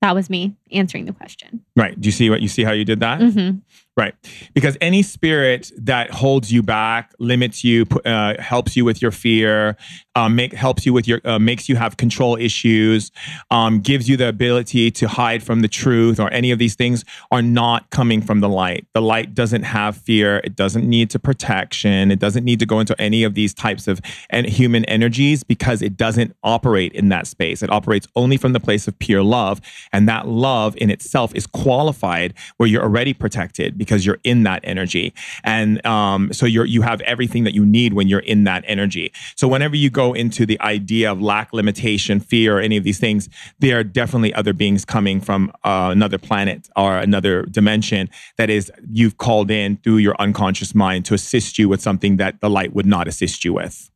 [0.00, 1.64] That was me answering the question.
[1.76, 1.98] Right.
[2.00, 3.20] Do you see what you see how you did that?
[3.20, 3.50] hmm
[3.94, 4.14] Right.
[4.54, 9.76] Because any spirit that holds you back, limits you, uh, helps you with your fear,
[10.14, 13.10] um, make, helps you with your, uh, makes you have control issues,
[13.50, 17.04] um, gives you the ability to hide from the truth or any of these things
[17.30, 18.86] are not coming from the light.
[18.94, 20.40] The light doesn't have fear.
[20.42, 22.10] It doesn't need to protection.
[22.10, 25.82] It doesn't need to go into any of these types of en- human energies because
[25.82, 27.62] it doesn't operate in that space.
[27.62, 29.60] It operates only from the place of pure love.
[29.92, 34.60] And that love in itself is qualified where you're already protected because you're in that
[34.62, 35.12] energy.
[35.42, 39.12] And um, so you're, you have everything that you need when you're in that energy.
[39.34, 43.00] So whenever you go into the idea of lack, limitation, fear, or any of these
[43.00, 43.28] things,
[43.58, 48.70] there are definitely other beings coming from uh, another planet or another dimension that is
[48.92, 52.72] you've called in through your unconscious mind to assist you with something that the light
[52.72, 53.90] would not assist you with.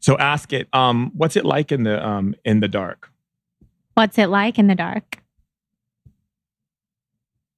[0.00, 3.10] So ask it, um, what's it like in the um, in the dark?
[3.94, 5.23] What's it like in the dark?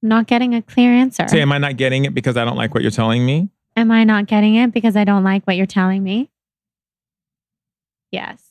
[0.01, 1.27] Not getting a clear answer.
[1.27, 3.49] Say, am I not getting it because I don't like what you're telling me?
[3.75, 6.31] Am I not getting it because I don't like what you're telling me?
[8.11, 8.41] Yes.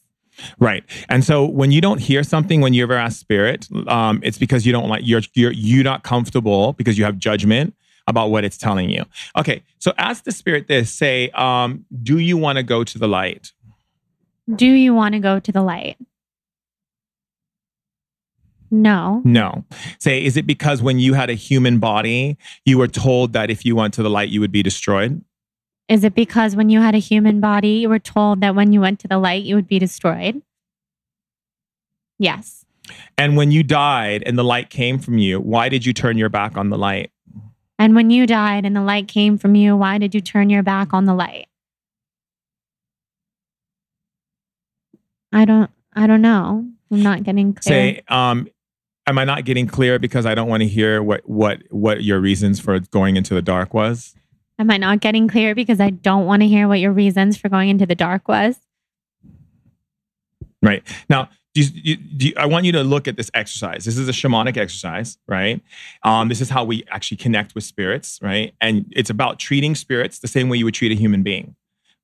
[0.58, 0.84] Right.
[1.08, 4.66] And so when you don't hear something when you ever ask spirit, um, it's because
[4.66, 7.74] you don't like you're you're you're not comfortable because you have judgment
[8.06, 9.04] about what it's telling you.
[9.36, 9.62] Okay.
[9.78, 13.52] So ask the spirit this, say, um, do you want to go to the light?
[14.54, 15.96] Do you want to go to the light?
[18.70, 19.22] No.
[19.24, 19.64] No.
[19.98, 23.64] Say, is it because when you had a human body, you were told that if
[23.64, 25.22] you went to the light, you would be destroyed?
[25.88, 28.80] Is it because when you had a human body, you were told that when you
[28.80, 30.42] went to the light, you would be destroyed?
[32.18, 32.64] Yes.
[33.16, 36.28] And when you died and the light came from you, why did you turn your
[36.28, 37.10] back on the light?
[37.78, 40.62] And when you died and the light came from you, why did you turn your
[40.62, 41.46] back on the light?
[45.32, 46.66] I don't I don't know.
[46.90, 47.94] I'm not getting clear.
[47.94, 48.48] Say, um,
[49.06, 52.20] am I not getting clear because I don't want to hear what what what your
[52.20, 54.14] reasons for going into the dark was?
[54.58, 57.48] Am I not getting clear because I don't want to hear what your reasons for
[57.48, 58.56] going into the dark was?
[60.62, 60.82] Right.
[61.10, 63.84] Now, do you, do you, I want you to look at this exercise.
[63.84, 65.62] This is a shamanic exercise, right?
[66.02, 68.54] Um, this is how we actually connect with spirits, right?
[68.60, 71.54] And it's about treating spirits the same way you would treat a human being,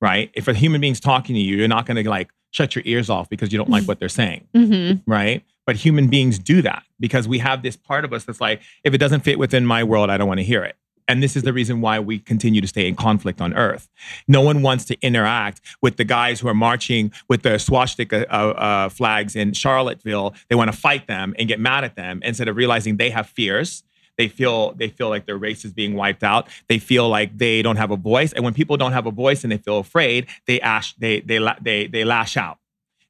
[0.01, 0.31] right?
[0.33, 3.11] If a human being's talking to you, you're not going to like shut your ears
[3.11, 5.09] off because you don't like what they're saying, mm-hmm.
[5.11, 5.43] right?
[5.65, 8.93] But human beings do that because we have this part of us that's like, if
[8.93, 10.75] it doesn't fit within my world, I don't want to hear it.
[11.07, 13.89] And this is the reason why we continue to stay in conflict on Earth.
[14.27, 18.49] No one wants to interact with the guys who are marching with the swastika uh,
[18.51, 20.33] uh, flags in Charlottesville.
[20.49, 23.27] They want to fight them and get mad at them instead of realizing they have
[23.27, 23.83] fears.
[24.17, 26.47] They feel they feel like their race is being wiped out.
[26.69, 28.31] They feel like they don't have a voice.
[28.31, 31.39] And when people don't have a voice and they feel afraid, they ash they they
[31.61, 32.59] they they lash out.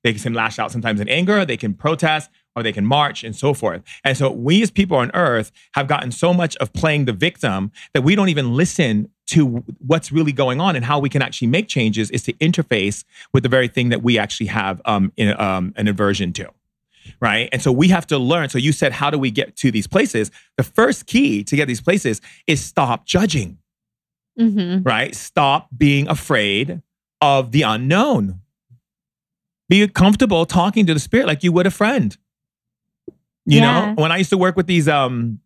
[0.03, 1.45] They can lash out sometimes in anger.
[1.45, 3.81] They can protest or they can march and so forth.
[4.03, 7.71] And so we as people on earth have gotten so much of playing the victim
[7.93, 11.47] that we don't even listen to what's really going on and how we can actually
[11.47, 15.39] make changes is to interface with the very thing that we actually have um, in,
[15.39, 16.49] um, an aversion to.
[17.19, 17.49] Right.
[17.51, 18.49] And so we have to learn.
[18.49, 20.31] So you said, how do we get to these places?
[20.57, 23.57] The first key to get these places is stop judging.
[24.39, 24.83] Mm-hmm.
[24.83, 25.13] Right.
[25.13, 26.81] Stop being afraid
[27.21, 28.41] of the unknown.
[29.69, 32.17] Be comfortable talking to the spirit like you would a friend.
[33.45, 33.93] You yeah.
[33.93, 35.39] know, when I used to work with these um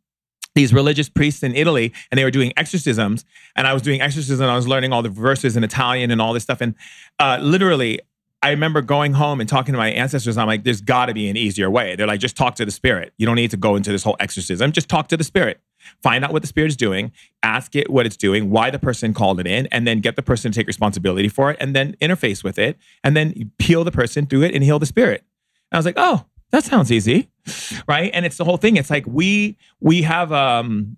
[0.56, 3.26] these religious priests in Italy and they were doing exorcisms
[3.56, 6.20] and I was doing exorcisms and I was learning all the verses in Italian and
[6.20, 6.74] all this stuff and
[7.20, 8.00] uh, literally
[8.42, 10.38] I remember going home and talking to my ancestors.
[10.38, 11.96] I'm like, there's got to be an easier way.
[11.96, 13.14] They're like, just talk to the spirit.
[13.18, 14.72] You don't need to go into this whole exorcism.
[14.72, 15.60] Just talk to the spirit.
[16.04, 19.14] Find out what the spirit is doing, ask it what it's doing, why the person
[19.14, 21.96] called it in, and then get the person to take responsibility for it and then
[22.02, 25.24] interface with it and then peel the person through it and heal the spirit.
[25.72, 27.30] And I was like, oh, that sounds easy,
[27.88, 28.12] right?
[28.14, 28.78] And it's the whole thing.
[28.78, 30.98] It's like we we have um,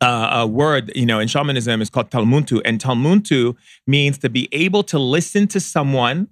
[0.00, 3.56] uh, a word, you know, in shamanism is called talmuntu, and talmuntu
[3.86, 6.28] means to be able to listen to someone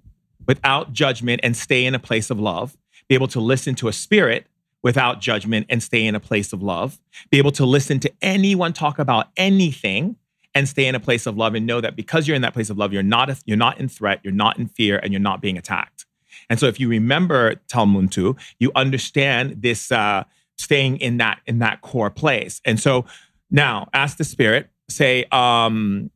[0.47, 2.77] without judgment and stay in a place of love.
[3.07, 4.45] Be able to listen to a spirit
[4.83, 6.99] without judgment and stay in a place of love.
[7.31, 10.15] Be able to listen to anyone talk about anything
[10.53, 12.69] and stay in a place of love and know that because you're in that place
[12.69, 15.19] of love, you're not a, you're not in threat, you're not in fear, and you're
[15.19, 16.05] not being attacked.
[16.49, 20.23] And so if you remember Talmuntu, you understand this uh,
[20.57, 22.61] staying in that in that core place.
[22.65, 23.05] And so
[23.51, 26.11] now ask the spirit, say, um,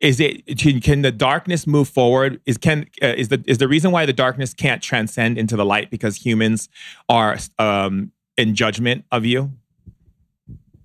[0.00, 2.40] is it can, can the darkness move forward?
[2.44, 5.64] Is can uh, is the is the reason why the darkness can't transcend into the
[5.64, 6.68] light because humans
[7.08, 9.52] are um, in judgment of you?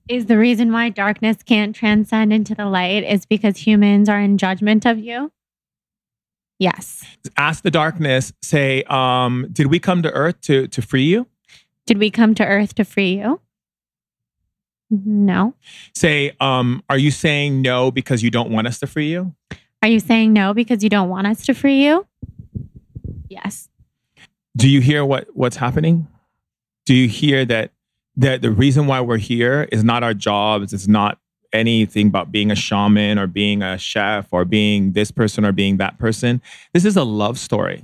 [0.08, 4.38] Is the reason why darkness can't transcend into the light is because humans are in
[4.38, 5.32] judgment of you?
[6.60, 7.04] Yes.
[7.38, 11.28] Ask the darkness, say, um, did we come to earth to, to free you?
[11.86, 13.40] Did we come to earth to free you?
[14.90, 15.54] No.
[15.96, 19.36] Say, um, are you saying no because you don't want us to free you?
[19.84, 22.08] Are you saying no because you don't want us to free you?
[23.30, 23.70] Yes.
[24.56, 26.08] Do you hear what what's happening?
[26.86, 27.72] Do you hear that
[28.16, 31.20] that the reason why we're here is not our jobs, it's not
[31.58, 35.78] anything about being a shaman or being a chef or being this person or being
[35.78, 36.42] that person.
[36.74, 37.84] This is a love story.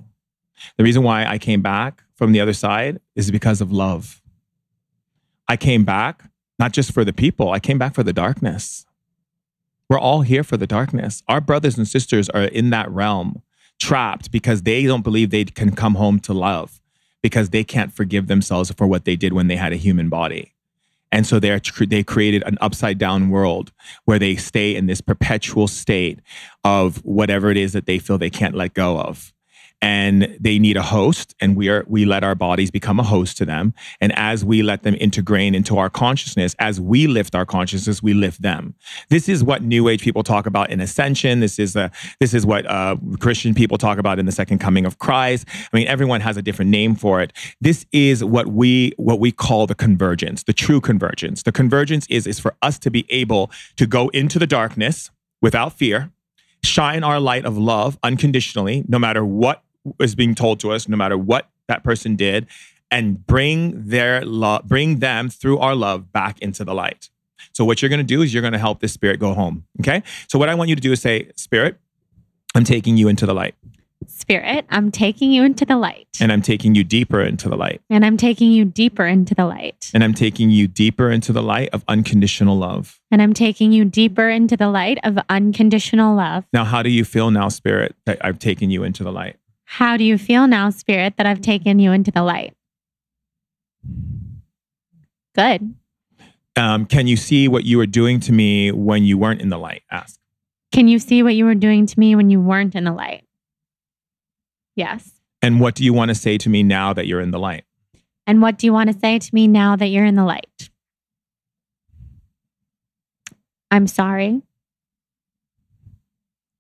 [0.78, 4.22] The reason why I came back from the other side is because of love.
[5.48, 6.24] I came back
[6.60, 8.86] not just for the people, I came back for the darkness.
[9.90, 11.24] We're all here for the darkness.
[11.28, 13.42] Our brothers and sisters are in that realm,
[13.80, 16.80] trapped because they don't believe they can come home to love,
[17.22, 20.53] because they can't forgive themselves for what they did when they had a human body.
[21.14, 23.72] And so they're, they created an upside down world
[24.06, 26.20] where they stay in this perpetual state
[26.64, 29.32] of whatever it is that they feel they can't let go of
[29.82, 33.36] and they need a host and we are we let our bodies become a host
[33.38, 33.74] to them.
[34.00, 38.14] And as we let them integrate into our consciousness as we lift our consciousness we
[38.14, 38.76] lift them.
[39.10, 41.42] This is what new age people talk about in ascension.
[41.42, 44.86] This is a this is what uh, christian people talk about in the second coming
[44.86, 45.46] of christ.
[45.74, 47.34] I mean everyone has a different name for it.
[47.60, 51.44] This is what we what we call the convergence the true convergence.
[51.44, 55.12] The convergence is is for us to be able to go into the darkness
[55.42, 56.13] without fear
[56.64, 59.64] shine our light of love unconditionally no matter what
[60.00, 62.48] is being told to us, no matter what that person did,
[62.92, 67.10] and bring their love, bring them through our love back into the light.
[67.52, 69.66] So what you're going to do is you're going to help this spirit go home.
[69.82, 70.04] Okay.
[70.28, 71.78] So what I want you to do is say, Spirit,
[72.56, 73.56] I'm taking you into the light.
[74.08, 76.08] Spirit, I'm taking you into the light.
[76.20, 77.82] And I'm taking you deeper into the light.
[77.90, 79.90] And I'm taking you deeper into the light.
[79.94, 83.00] And I'm taking you deeper into the light of unconditional love.
[83.12, 86.46] And I'm taking you deeper into the light of unconditional love.
[86.54, 89.38] Now, how do you feel now, Spirit, that I've taken you into the light?
[89.66, 92.54] How do you feel now, Spirit, that I've taken you into the light?
[95.36, 95.76] Good.
[96.56, 99.58] Um, can you see what you were doing to me when you weren't in the
[99.58, 99.82] light?
[99.90, 100.20] Ask.
[100.72, 103.24] Can you see what you were doing to me when you weren't in the light?
[104.76, 105.12] Yes.
[105.42, 107.66] And what do you want to say to me now that you're in the light?
[108.26, 110.70] And what do you want to say to me now that you're in the light?
[113.70, 114.42] I'm sorry.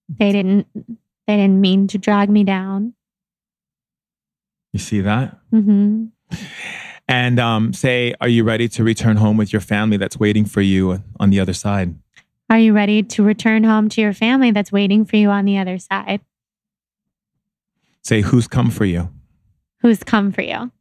[0.09, 0.67] They didn't
[1.27, 2.93] they didn't mean to drag me down.
[4.73, 5.37] You see that?
[5.53, 6.05] Mm-hmm.
[7.07, 10.61] And um, say, are you ready to return home with your family that's waiting for
[10.61, 11.95] you on the other side?
[12.49, 15.57] Are you ready to return home to your family that's waiting for you on the
[15.57, 16.21] other side?
[18.03, 19.09] Say, who's come for you?
[19.81, 20.71] Who's come for you?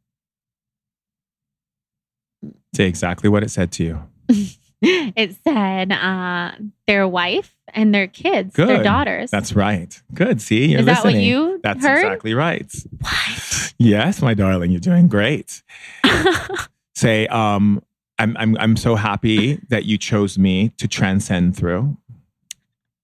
[2.75, 4.03] Say exactly what it said to you.
[4.81, 6.51] it said uh,
[6.87, 8.67] their wife and their kids, Good.
[8.67, 9.31] their daughters.
[9.31, 10.01] That's right.
[10.13, 10.41] Good.
[10.41, 11.13] See, you're Is listening.
[11.13, 11.97] that what you That's heard?
[11.97, 12.71] exactly right.
[12.99, 13.49] What?
[13.79, 15.61] Yes, my darling, you're doing great.
[16.95, 17.83] Say, um,
[18.17, 21.97] I'm, I'm, I'm so happy that you chose me to transcend through.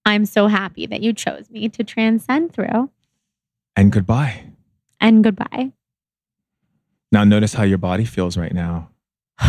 [0.06, 2.88] I'm so happy that you chose me to transcend through.
[3.80, 4.44] And goodbye.
[5.00, 5.72] And goodbye.
[7.10, 8.90] Now, notice how your body feels right now.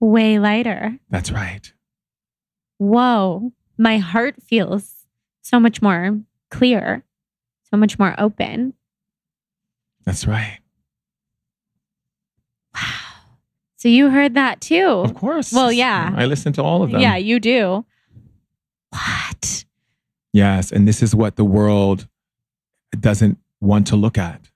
[0.00, 0.98] Way lighter.
[1.10, 1.72] That's right
[2.82, 5.06] whoa, my heart feels
[5.42, 6.20] so much more
[6.50, 7.04] clear,
[7.70, 8.74] so much more open.
[10.04, 10.58] That's right.
[12.74, 12.80] Wow.
[13.76, 14.86] So you heard that too?
[14.86, 15.52] Of course.
[15.52, 16.12] Well, yeah.
[16.16, 17.00] I listen to all of them.
[17.00, 17.84] Yeah, you do.
[18.90, 19.64] What?
[20.32, 20.72] Yes.
[20.72, 22.08] And this is what the world
[22.98, 24.50] doesn't want to look at.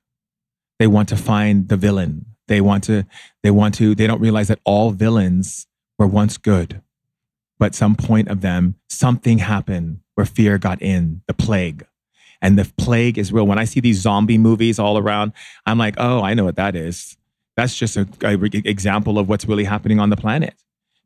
[0.78, 2.26] They want to find the villain.
[2.48, 3.04] They want to,
[3.42, 5.66] they want to, they don't realize that all villains
[5.98, 6.82] were once good
[7.58, 11.86] but some point of them, something happened where fear got in, the plague.
[12.42, 13.46] And the plague is real.
[13.46, 15.32] When I see these zombie movies all around,
[15.64, 17.16] I'm like, oh, I know what that is.
[17.56, 20.54] That's just an example of what's really happening on the planet.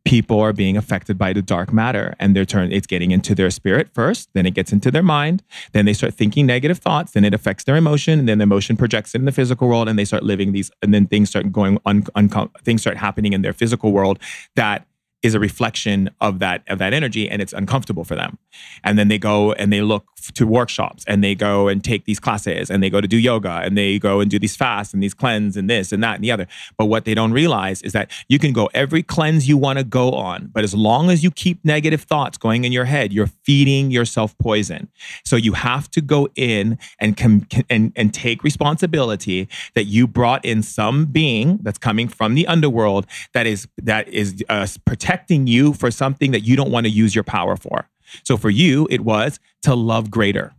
[0.04, 3.50] People are being affected by the dark matter and they're turn it's getting into their
[3.50, 5.42] spirit first, then it gets into their mind,
[5.72, 8.76] then they start thinking negative thoughts, then it affects their emotion, and then the emotion
[8.76, 11.52] projects it in the physical world and they start living these and then things start
[11.52, 12.28] going un, un,
[12.62, 14.18] things start happening in their physical world
[14.56, 14.86] that
[15.22, 18.38] is a reflection of that of that energy and it's uncomfortable for them.
[18.84, 22.20] And then they go and they look to workshops and they go and take these
[22.20, 25.02] classes and they go to do yoga and they go and do these fasts and
[25.02, 26.46] these cleanse and this and that and the other.
[26.78, 29.84] But what they don't realize is that you can go every cleanse you want to
[29.84, 33.26] go on but as long as you keep negative thoughts going in your head you're
[33.26, 34.88] feeding yourself poison.
[35.24, 40.44] So you have to go in and com- and and take responsibility that you brought
[40.44, 45.48] in some being that's coming from the underworld that is that is uh, protecting protecting
[45.48, 47.88] you for something that you don't want to use your power for.
[48.22, 50.54] So for you, it was to love greater.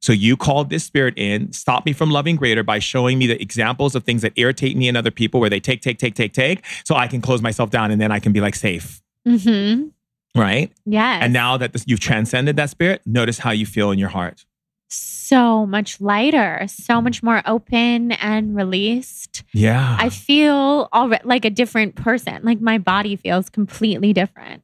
[0.00, 3.40] So you called this spirit in, stop me from loving greater by showing me the
[3.42, 6.32] examples of things that irritate me and other people where they take, take, take, take,
[6.32, 6.64] take.
[6.84, 9.02] So I can close myself down and then I can be like safe.
[9.26, 9.88] Mm-hmm.
[10.40, 10.70] Right.
[10.86, 11.18] Yeah.
[11.20, 14.44] And now that this, you've transcended that spirit, notice how you feel in your heart.
[14.88, 17.04] So much lighter, so mm.
[17.04, 19.42] much more open and released.
[19.52, 19.96] Yeah.
[19.98, 22.40] I feel already like a different person.
[22.42, 24.62] Like my body feels completely different.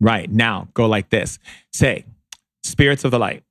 [0.00, 0.30] right.
[0.30, 1.38] Now go like this
[1.72, 2.04] say,
[2.62, 3.42] spirits of the light,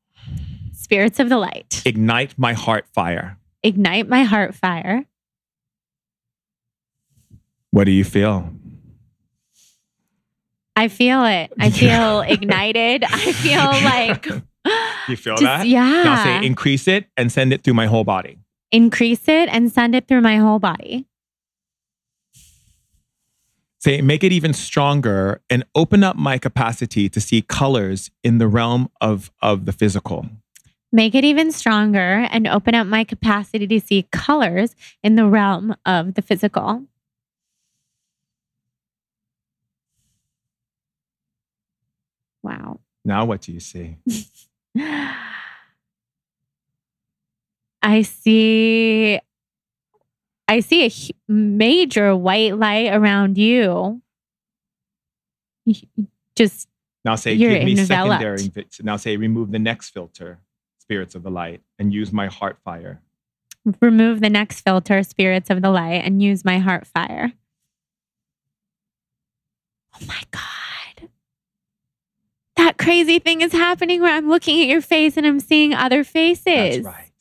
[0.73, 3.37] Spirits of the light, ignite my heart fire.
[3.63, 5.05] ignite my heart fire.
[7.71, 8.49] What do you feel?
[10.75, 11.51] I feel it.
[11.59, 13.03] I feel ignited.
[13.03, 14.27] I feel like
[15.07, 15.67] You feel just- that?
[15.67, 16.03] Yeah.
[16.03, 18.37] Now say, increase it and send it through my whole body.
[18.71, 21.05] Increase it and send it through my whole body.
[23.79, 28.47] Say, make it even stronger and open up my capacity to see colors in the
[28.47, 30.27] realm of, of the physical.
[30.91, 35.75] Make it even stronger and open up my capacity to see colors in the realm
[35.85, 36.83] of the physical.
[42.43, 42.81] Wow.
[43.03, 43.97] Now, what do you see?
[47.83, 49.19] I see
[50.47, 50.91] I see a
[51.31, 54.01] major white light around you.
[56.35, 56.67] Just
[57.05, 58.21] Now say, give me enveloped.
[58.21, 58.65] secondary.
[58.83, 60.39] Now say, remove the next filter,
[60.79, 63.01] spirits of the light, and use my heart fire.
[63.81, 67.31] remove the next filter, spirits of the light, and use my heart fire.
[69.95, 70.41] Oh my God.
[72.61, 76.03] That crazy thing is happening where I'm looking at your face and I'm seeing other
[76.03, 76.43] faces.
[76.45, 77.11] That's right.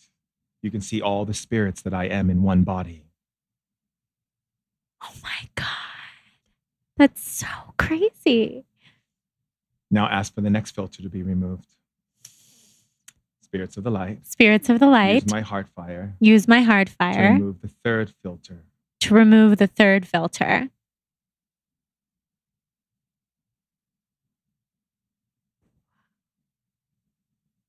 [0.60, 3.04] You can see all the spirits that I am in one body.
[5.02, 5.66] Oh my God.
[6.98, 7.46] That's so
[7.78, 8.64] crazy.
[9.90, 11.64] Now ask for the next filter to be removed.
[13.42, 14.26] Spirits of the light.
[14.26, 17.14] Spirits of the light, Use my heart fire use my heart fire.
[17.28, 18.62] to remove the third filter.
[19.00, 20.68] to remove the third filter.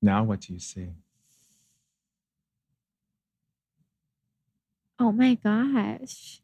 [0.04, 0.88] Now, what do you see?
[4.98, 6.40] Oh my gosh.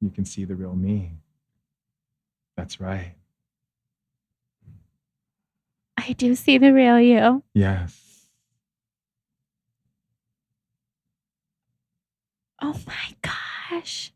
[0.00, 1.12] You can see the real me.
[2.56, 3.14] That's right.
[5.96, 7.42] I do see the real you.
[7.54, 8.26] Yes.
[12.60, 14.12] Oh my gosh.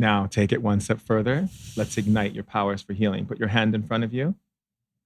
[0.00, 1.48] Now, take it one step further.
[1.76, 3.26] Let's ignite your powers for healing.
[3.26, 4.36] Put your hand in front of you,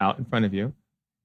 [0.01, 0.74] out in front of you,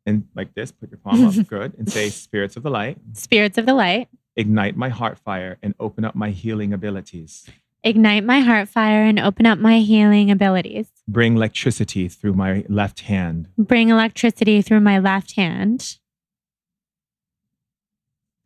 [0.05, 3.57] and like this, put your palm up, good, and say, Spirits of the light, Spirits
[3.57, 4.07] of the light,
[4.37, 7.45] ignite my heart fire and open up my healing abilities.
[7.83, 10.87] ignite my heart fire and open up my healing abilities.
[11.07, 13.49] Bring electricity through my left hand.
[13.57, 15.97] Bring electricity through my left hand.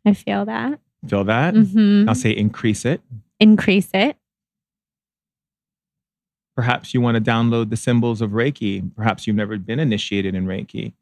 [0.06, 0.80] I feel that.
[1.08, 1.54] Feel that?
[1.54, 3.02] hmm Now say, increase it.
[3.40, 4.18] Increase it.
[6.62, 8.88] Perhaps you want to download the symbols of Reiki.
[8.96, 10.94] Perhaps you've never been initiated in Reiki.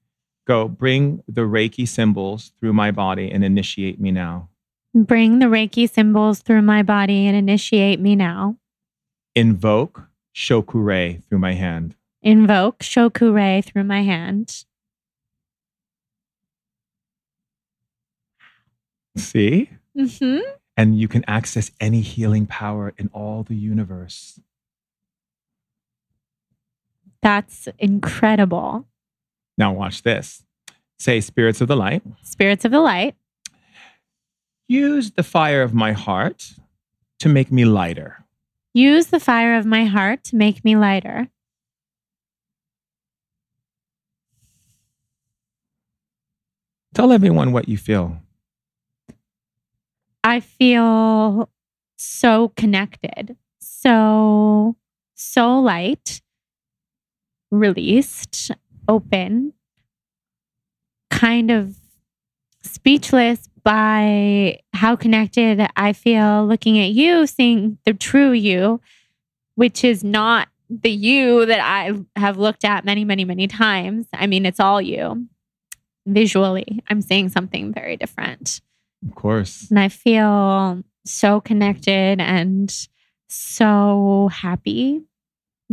[0.47, 4.47] Go bring the Reiki symbols through my body and initiate me now.
[4.95, 8.55] Bring the Reiki symbols through my body and initiate me now.
[9.35, 10.03] Invoke
[10.33, 11.97] Choku Rei through my hand.
[12.21, 14.63] Invoke Choku Rei through my hand.
[19.17, 19.71] See?
[19.93, 20.37] hmm
[20.77, 24.39] And you can access any healing power in all the universe.
[27.21, 28.85] That's incredible.
[29.57, 30.43] Now, watch this.
[30.99, 33.15] Say, Spirits of the Light, Spirits of the light,
[34.67, 36.53] use the fire of my heart
[37.19, 38.25] to make me lighter.
[38.73, 41.27] use the fire of my heart to make me lighter.
[46.93, 48.17] Tell everyone what you feel.
[50.23, 51.49] I feel
[51.97, 54.75] so connected, so,
[55.15, 56.21] so light,
[57.51, 58.51] released,
[58.87, 59.53] open,
[61.09, 61.75] kind of
[62.63, 68.81] speechless by how connected I feel looking at you, seeing the true you,
[69.55, 74.07] which is not the you that I have looked at many, many, many times.
[74.13, 75.27] I mean, it's all you.
[76.05, 78.61] Visually, I'm seeing something very different.
[79.07, 79.69] Of course.
[79.69, 82.73] And I feel so connected and
[83.27, 85.03] so happy,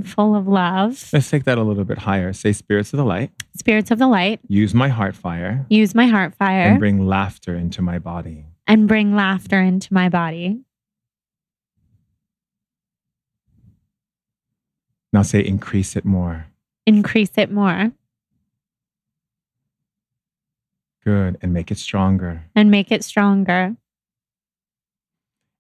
[0.05, 1.09] full of love.
[1.13, 2.33] Let's take that a little bit higher.
[2.33, 6.07] Say, Spirits of the Light, Spirits of the light, use my heart fire use my
[6.07, 8.45] heart fire and bring laughter into my body.
[8.67, 10.61] and bring laughter into my body.
[15.13, 16.47] Now say, increase it more.
[16.87, 17.93] Increase it more.
[21.05, 21.39] Good.
[21.41, 22.45] And make it stronger.
[22.55, 23.77] and make it stronger.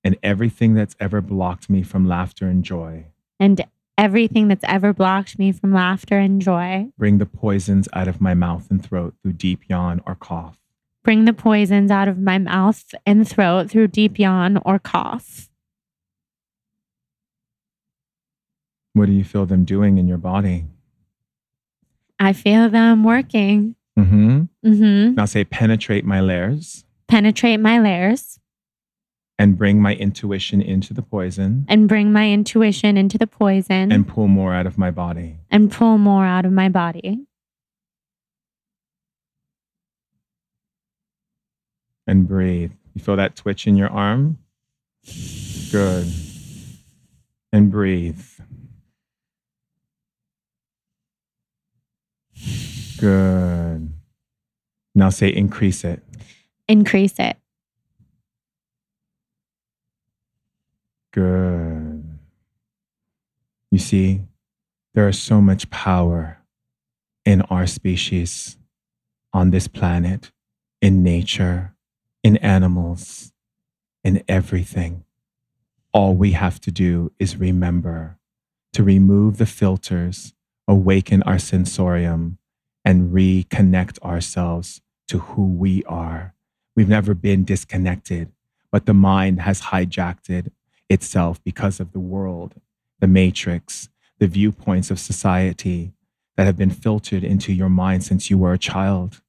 [0.04, 3.06] And everything that's ever blocked me from laughter and joy,
[3.40, 3.64] And
[3.98, 8.34] everything that's ever blocked me from laughter and joy, bring the poisons out of my
[8.34, 10.58] mouth and throat through deep yawn or cough.
[11.04, 15.48] bring the poisons out of my mouth and throat through deep yawn or cough.
[18.92, 20.64] What do you feel them doing in your body?
[22.18, 23.76] I feel them working.
[23.98, 24.44] Mm-hmm.
[24.64, 25.14] Mm-hmm.
[25.14, 28.40] Now say, penetrate my layers Penetrate my layers
[29.38, 34.08] and bring my intuition into the poison and bring my intuition into the poison and
[34.08, 35.36] pull more out of my body.
[35.50, 37.26] and pull more out of my body.
[42.06, 42.72] And breathe.
[42.94, 44.38] You feel that twitch in your arm?
[45.72, 46.06] Good.
[47.52, 48.20] And breathe.
[52.98, 53.92] Good.
[54.94, 56.02] Now say, increase it.
[56.68, 57.36] Increase it.
[61.16, 62.04] Good.
[63.70, 64.20] You see,
[64.92, 66.42] there is so much power
[67.24, 68.58] in our species,
[69.32, 70.30] on this planet,
[70.82, 71.74] in nature,
[72.22, 73.32] in animals,
[74.04, 75.04] in everything.
[75.90, 78.18] All we have to do is remember
[78.74, 80.34] to remove the filters,
[80.68, 82.36] awaken our sensorium,
[82.84, 86.34] and reconnect ourselves to who we are.
[86.74, 88.32] We've never been disconnected,
[88.70, 90.52] but the mind has hijacked it
[90.88, 92.54] itself because of the world,
[93.00, 93.88] the matrix,
[94.18, 95.92] the viewpoints of society
[96.36, 99.20] that have been filtered into your mind since you were a child.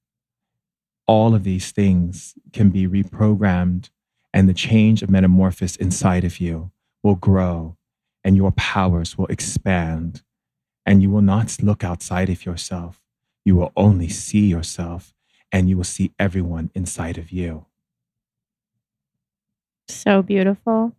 [1.07, 3.89] All of these things can be reprogrammed,
[4.33, 6.71] and the change of metamorphosis inside of you
[7.01, 7.77] will grow,
[8.23, 10.21] and your powers will expand,
[10.85, 13.01] and you will not look outside of yourself.
[13.45, 15.13] You will only see yourself,
[15.51, 17.65] and you will see everyone inside of you.
[19.87, 20.91] So beautiful.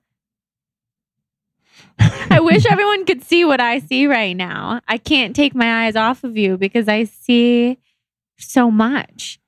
[1.99, 4.81] I wish everyone could see what I see right now.
[4.89, 7.79] I can't take my eyes off of you because I see
[8.39, 9.41] so much.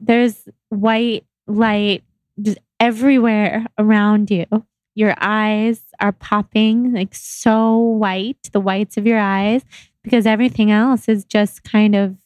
[0.00, 2.02] There's white light
[2.40, 4.46] just everywhere around you.
[4.94, 9.62] Your eyes are popping like so white, the whites of your eyes,
[10.02, 12.16] because everything else is just kind of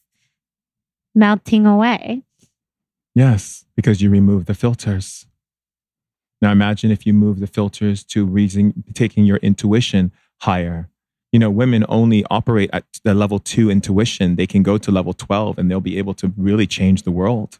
[1.14, 2.22] melting away.
[3.14, 5.26] Yes, because you remove the filters.
[6.42, 10.88] Now imagine if you move the filters to reason, taking your intuition higher.
[11.32, 14.36] You know, women only operate at the level two intuition.
[14.36, 17.58] They can go to level 12 and they'll be able to really change the world.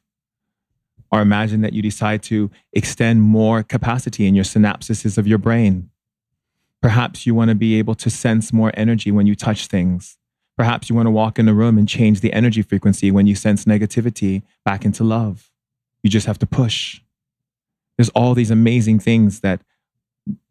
[1.11, 5.90] Or imagine that you decide to extend more capacity in your synapses of your brain.
[6.82, 10.19] Perhaps you want to be able to sense more energy when you touch things.
[10.57, 13.35] Perhaps you want to walk in a room and change the energy frequency when you
[13.35, 15.51] sense negativity back into love.
[16.03, 17.01] You just have to push.
[17.97, 19.60] There's all these amazing things that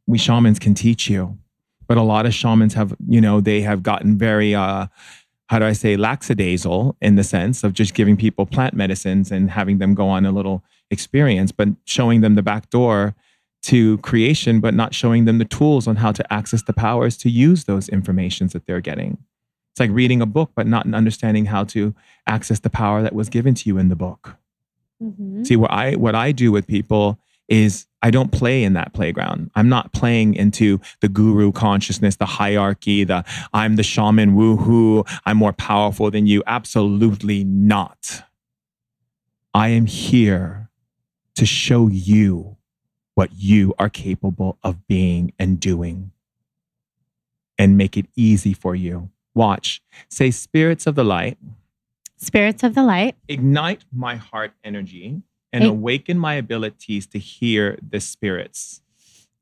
[0.08, 1.38] we shamans can teach you.
[1.88, 4.88] But a lot of shamans have, you know, they have gotten very, uh,
[5.50, 9.52] how do I say, lackadaisical in the sense of just giving people plant medicines and
[9.52, 13.14] having them go on a little experience, but showing them the back door
[13.64, 17.30] to creation, but not showing them the tools on how to access the powers to
[17.30, 19.18] use those informations that they're getting.
[19.72, 21.94] It's like reading a book, but not understanding how to
[22.26, 24.38] access the power that was given to you in the book.
[25.04, 25.46] Mhm.
[25.46, 29.52] See what I what I do with people is I don't play in that playground.
[29.56, 33.24] I'm not playing into the guru consciousness, the hierarchy, the
[33.54, 36.44] I'm the shaman, woohoo, I'm more powerful than you.
[36.46, 38.24] Absolutely not.
[39.54, 40.70] I am here
[41.36, 42.58] to show you
[43.14, 46.12] what you are capable of being and doing
[47.58, 49.10] and make it easy for you.
[49.34, 49.82] Watch.
[50.10, 51.38] Say, spirits of the light,
[52.18, 55.22] Spirits of the light, ignite my heart energy
[55.56, 58.82] and awaken my abilities to hear the spirits.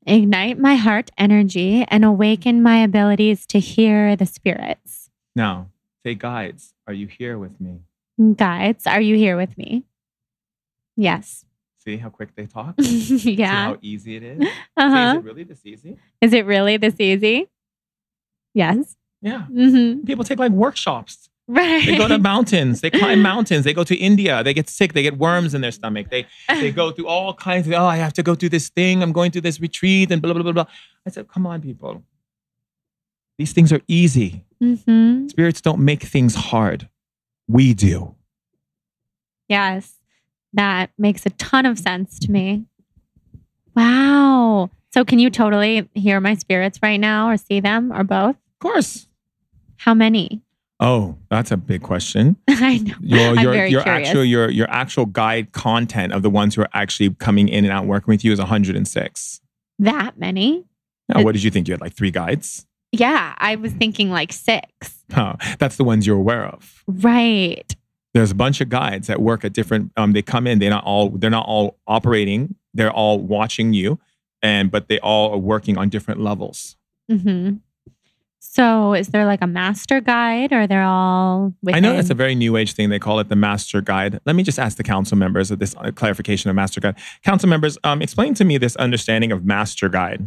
[0.06, 5.10] ignite my heart energy and awaken my abilities to hear the spirits.
[5.34, 5.70] Now,
[6.04, 7.80] say, guides, are you here with me?
[8.36, 9.84] Guides, are you here with me?
[10.96, 11.44] Yes.
[11.78, 12.80] See how quick they talk?
[12.82, 13.64] See yeah.
[13.66, 14.38] how easy it is?
[14.48, 15.96] Say, Uh Is it really this easy?
[16.20, 17.48] Is it really this easy?
[18.54, 18.96] Yes.
[19.22, 19.42] Yeah.
[19.46, 21.28] hmm People take like workshops.
[21.46, 21.84] Right.
[21.84, 22.80] They go to mountains.
[22.80, 23.64] They climb mountains.
[23.64, 24.42] They go to India.
[24.42, 24.94] They get sick.
[24.94, 26.08] They get worms in their stomach.
[26.10, 27.74] They they go through all kinds of.
[27.74, 29.02] Oh, I have to go through this thing.
[29.02, 30.66] I'm going to this retreat and blah blah blah blah.
[31.06, 32.02] I said, come on, people.
[33.36, 34.44] These things are easy.
[34.60, 36.88] hmm Spirits don't make things hard.
[37.46, 38.14] We do.
[39.48, 39.96] Yes.
[40.54, 42.64] That makes a ton of sense to me.
[43.74, 44.70] Wow.
[44.92, 48.36] So, can you totally hear my spirits right now or see them or both?
[48.36, 49.08] Of course.
[49.78, 50.40] How many?
[50.84, 52.36] Oh, that's a big question.
[52.48, 52.94] I know.
[53.00, 54.08] Your I'm your very your curious.
[54.08, 57.72] actual your your actual guide content of the ones who are actually coming in and
[57.72, 59.40] out working with you is 106.
[59.78, 60.64] that many?
[61.08, 61.68] Now, what did you think?
[61.68, 62.66] You had like three guides?
[62.92, 65.04] Yeah, I was thinking like six.
[65.10, 65.36] Huh.
[65.58, 66.84] That's the ones you're aware of.
[66.86, 67.74] Right.
[68.12, 69.90] There's a bunch of guides that work at different.
[69.96, 70.60] Um, they come in.
[70.60, 71.10] They're not all.
[71.10, 72.54] They're not all operating.
[72.74, 73.98] They're all watching you,
[74.42, 76.76] and but they all are working on different levels.
[77.10, 77.54] hmm
[78.46, 81.54] So, is there like a master guide, or they're all?
[81.62, 81.76] Within?
[81.76, 82.90] I know that's a very new age thing.
[82.90, 84.20] They call it the master guide.
[84.26, 86.94] Let me just ask the council members of this uh, clarification of master guide.
[87.24, 90.26] Council members, um, explain to me this understanding of master guide.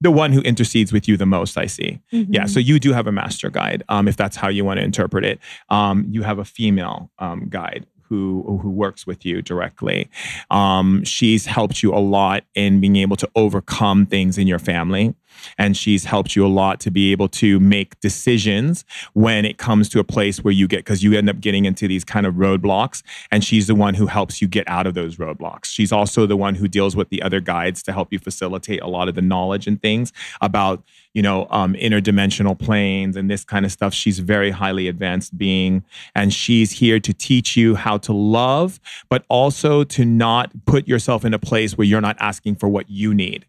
[0.00, 2.00] The one who intercedes with you the most, I see.
[2.10, 2.48] Yeah, Mhm.
[2.50, 5.24] so you do have a master guide, um, if that's how you want to interpret
[5.24, 5.38] it.
[5.68, 10.08] Um, you have a female um, guide who who works with you directly.
[10.50, 15.14] Um, she's helped you a lot in being able to overcome things in your family,
[15.58, 19.88] and she's helped you a lot to be able to make decisions when it comes
[19.90, 22.34] to a place where you get because you end up getting into these kind of
[22.34, 25.66] roadblocks, and she's the one who helps you get out of those roadblocks.
[25.66, 28.86] She's also the one who deals with the other guides to help you facilitate a
[28.86, 30.82] lot of the knowledge and things about
[31.12, 33.94] you know um, interdimensional planes and this kind of stuff.
[33.94, 35.84] She's very highly advanced being
[36.14, 41.24] and she's here to teach you how to love but also to not put yourself
[41.24, 43.46] in a place where you're not asking for what you need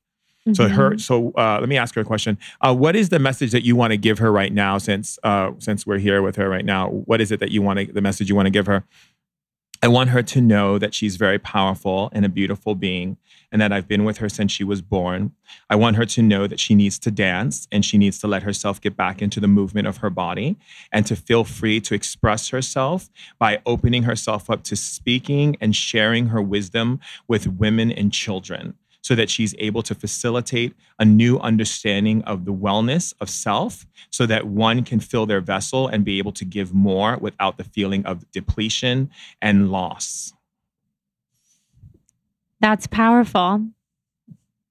[0.53, 0.71] so Mhm.
[0.71, 3.63] her so uh, let me ask her a question uh, what is the message that
[3.65, 6.65] you want to give her right now since uh, since we're here with her right
[6.65, 8.83] now what is it that you want to the message you want to give her
[9.83, 13.17] I want her to know that she's very powerful and a beautiful being,
[13.51, 15.33] and that I've been with her since she was born.
[15.69, 18.41] I want her to know that she needs to dance and she needs to let
[18.41, 20.55] herself get back into the movement of her body
[20.91, 26.27] and to feel free to express herself by opening herself up to speaking and sharing
[26.27, 32.23] her wisdom with women and children so that she's able to facilitate a new understanding
[32.23, 36.31] of the wellness of self so that one can fill their vessel and be able
[36.31, 39.11] to give more without the feeling of depletion
[39.43, 40.33] and loss.
[42.59, 43.67] That's powerful.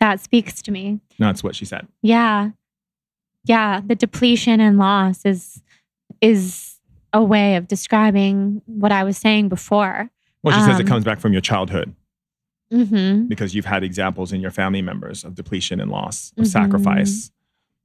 [0.00, 0.98] That speaks to me.
[1.16, 1.86] That's what she said.
[2.02, 2.50] Yeah.
[3.44, 5.62] Yeah, the depletion and loss is
[6.20, 6.80] is
[7.12, 10.10] a way of describing what I was saying before.
[10.42, 11.94] Well, she says it Um, comes back from your childhood
[12.72, 13.28] Mhm.
[13.28, 16.48] because you've had examples in your family members of depletion and loss, of Mhm.
[16.48, 17.30] sacrifice,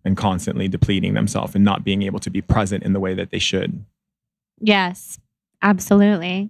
[0.06, 3.30] and constantly depleting themselves and not being able to be present in the way that
[3.32, 3.84] they should.
[4.62, 5.20] Yes.
[5.62, 6.50] Absolutely.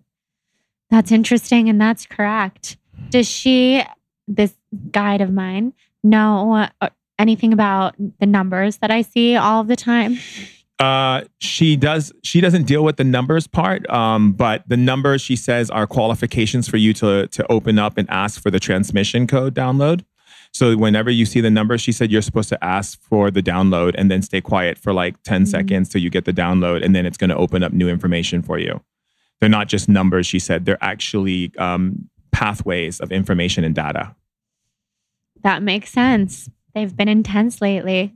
[0.92, 2.78] That's interesting and that's correct.
[3.10, 3.84] Does she
[4.28, 4.54] this
[4.92, 5.74] guide of mine
[6.04, 10.18] know uh, anything about the numbers that I see all the time?
[10.80, 12.14] Uh, she does.
[12.24, 16.70] She doesn't deal with the numbers part, um, but the numbers she says are qualifications
[16.70, 20.04] for you to to open up and ask for the transmission code download.
[20.54, 23.94] So whenever you see the numbers, she said you're supposed to ask for the download
[23.98, 25.48] and then stay quiet for like 10 Mhm.
[25.48, 28.42] seconds till you get the download, and then it's going to open up new information
[28.42, 28.82] for you.
[29.40, 30.26] They're not just numbers.
[30.26, 34.16] She said they're actually um, pathways of information and data.
[35.44, 36.50] That makes sense.
[36.74, 38.16] They've been intense lately.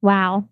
[0.00, 0.46] Wow.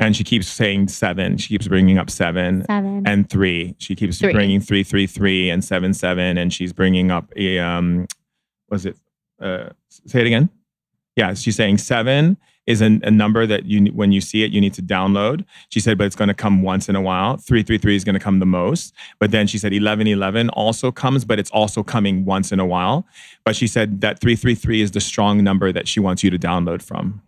[0.00, 1.36] And she keeps saying seven.
[1.38, 2.64] She keeps bringing up seven.
[2.66, 3.04] Seven.
[3.06, 3.74] and three.
[3.78, 4.32] She keeps Three.
[4.32, 8.06] bringing three, three, three, and seven, seven, and she's bringing up a um,
[8.70, 8.96] was it?
[9.40, 9.70] Uh,
[10.06, 10.50] say it again.
[11.16, 12.36] Yeah, she's saying seven
[12.68, 15.44] is a, a number that you when you see it you need to download.
[15.70, 17.36] She said, but it's going to come once in a while.
[17.36, 18.94] Three, three, three is going to come the most.
[19.18, 22.66] But then she said eleven, eleven also comes, but it's also coming once in a
[22.66, 23.04] while.
[23.44, 26.30] But she said that three, three, three is the strong number that she wants you
[26.30, 27.20] to download from.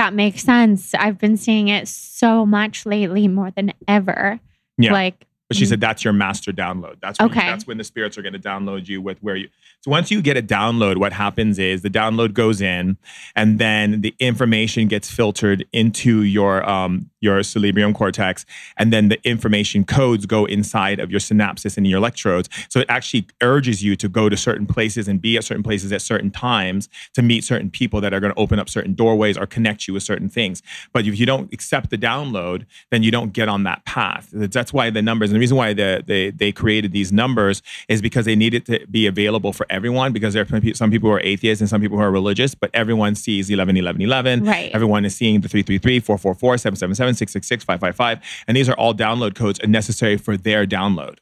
[0.00, 0.94] That makes sense.
[0.94, 4.40] I've been seeing it so much lately, more than ever.
[4.78, 4.94] Yeah.
[4.94, 6.96] Like, But she said that's your master download.
[7.02, 7.40] That's when Okay.
[7.46, 9.50] that's when the spirits are going to download you with where you.
[9.82, 12.96] So once you get a download, what happens is the download goes in,
[13.36, 18.44] and then the information gets filtered into your um your cerebrium cortex,
[18.76, 22.48] and then the information codes go inside of your synapses and your electrodes.
[22.68, 25.92] So it actually urges you to go to certain places and be at certain places
[25.92, 29.36] at certain times to meet certain people that are going to open up certain doorways
[29.38, 30.62] or connect you with certain things.
[30.92, 34.28] But if you don't accept the download, then you don't get on that path.
[34.32, 38.02] That's why the numbers and the reason why the, they they created these numbers is
[38.02, 41.14] because they needed to be available for everyone because there are some some people who
[41.14, 44.44] are atheists and some people who are religious, but everyone sees 11, 11, 11.
[44.44, 44.70] Right.
[44.72, 48.44] Everyone is seeing the 333, 444, 777, 666, 555.
[48.46, 51.18] And these are all download codes and necessary for their download.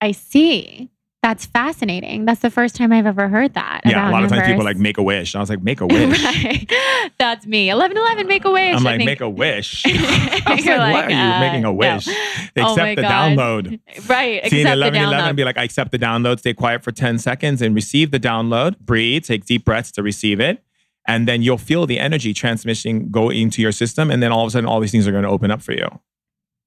[0.00, 0.90] I see.
[1.22, 2.26] That's fascinating.
[2.26, 3.80] That's the first time I've ever heard that.
[3.86, 5.32] Yeah, a lot of times people like, make a wish.
[5.32, 6.22] And I was like, make a wish.
[6.22, 6.70] right.
[7.18, 7.68] That's me.
[7.68, 8.76] 1111, make a wish.
[8.76, 9.84] I'm like, make a wish.
[9.86, 11.72] I was You're like, why like, are you uh, making a no.
[11.72, 12.04] wish?
[12.04, 13.38] They Oh accept my the God.
[13.38, 13.80] download.
[14.06, 14.42] Right.
[14.50, 17.18] See an Accept 11 11 be like, I accept the download, stay quiet for 10
[17.18, 18.78] seconds and receive the download.
[18.80, 20.62] Breathe, take deep breaths to receive it.
[21.06, 24.10] And then you'll feel the energy transmission go into your system.
[24.10, 25.72] And then all of a sudden, all these things are going to open up for
[25.72, 25.86] you.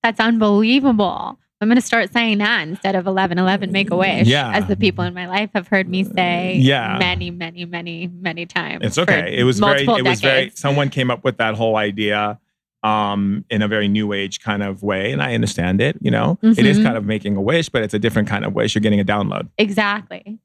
[0.03, 1.39] That's unbelievable.
[1.59, 4.27] I'm going to start saying that instead of 1111 make a wish.
[4.27, 4.51] Yeah.
[4.51, 6.97] As the people in my life have heard me say Yeah.
[6.99, 8.81] many, many, many, many times.
[8.83, 9.35] It's okay.
[9.35, 12.39] It was very, it was very, someone came up with that whole idea
[12.83, 15.11] um, in a very new age kind of way.
[15.11, 16.83] And I understand it, you know, it is Mhm.
[16.83, 18.75] kind of making a wish, but it's a different kind of wish.
[18.75, 19.49] You're getting a download.
[19.57, 20.37] Exactly.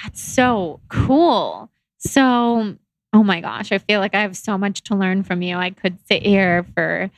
[0.00, 1.70] That's so cool.
[1.98, 2.76] So,
[3.14, 5.56] oh my gosh, I feel like I have so much to learn from you.
[5.56, 7.10] I could sit here for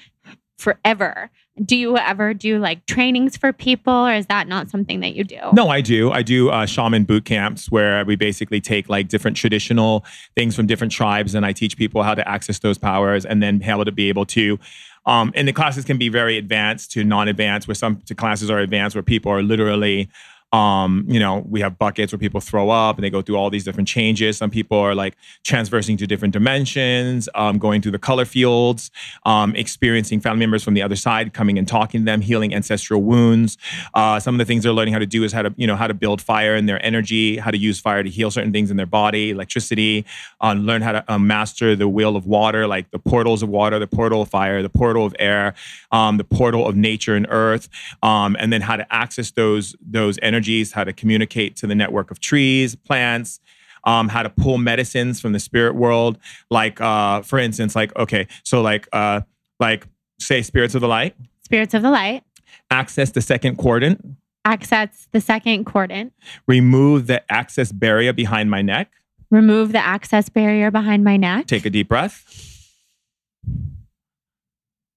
[0.58, 1.30] forever.
[1.64, 5.24] Do you ever do like trainings for people, or is that not something that you
[5.24, 5.40] do?
[5.54, 6.12] No, I do.
[6.12, 10.04] I do uh, shaman boot camps where we basically take like different traditional
[10.34, 13.62] things from different tribes, and I teach people how to access those powers, and then
[13.62, 14.58] how to be able to.
[15.06, 18.58] Um, and the classes can be very advanced to non-advanced, where some to classes are
[18.58, 20.10] advanced, where people are literally.
[20.56, 23.50] Um, you know, we have buckets where people throw up and they go through all
[23.50, 24.38] these different changes.
[24.38, 25.14] Some people are like
[25.44, 28.90] transversing to different dimensions, um, going through the color fields,
[29.26, 33.02] um, experiencing family members from the other side, coming and talking to them, healing ancestral
[33.02, 33.58] wounds.
[33.92, 35.76] Uh, some of the things they're learning how to do is how to, you know,
[35.76, 38.70] how to build fire in their energy, how to use fire to heal certain things
[38.70, 40.06] in their body, electricity,
[40.40, 43.78] uh, learn how to um, master the wheel of water, like the portals of water,
[43.78, 45.54] the portal of fire, the portal of air,
[45.92, 47.68] um, the portal of nature and earth,
[48.02, 52.10] um, and then how to access those those energies, how to communicate to the network
[52.10, 53.40] of trees, plants.
[53.84, 56.18] Um, how to pull medicines from the spirit world,
[56.50, 59.20] like uh, for instance, like okay, so like uh,
[59.60, 59.86] like
[60.18, 61.14] say spirits of the light,
[61.44, 62.24] Spirits of the light,
[62.68, 64.04] access the second quadrant,
[64.44, 66.10] access the second cordon,
[66.48, 68.90] remove the access barrier behind my neck.
[69.30, 72.24] remove the access barrier behind my neck, Take a deep breath.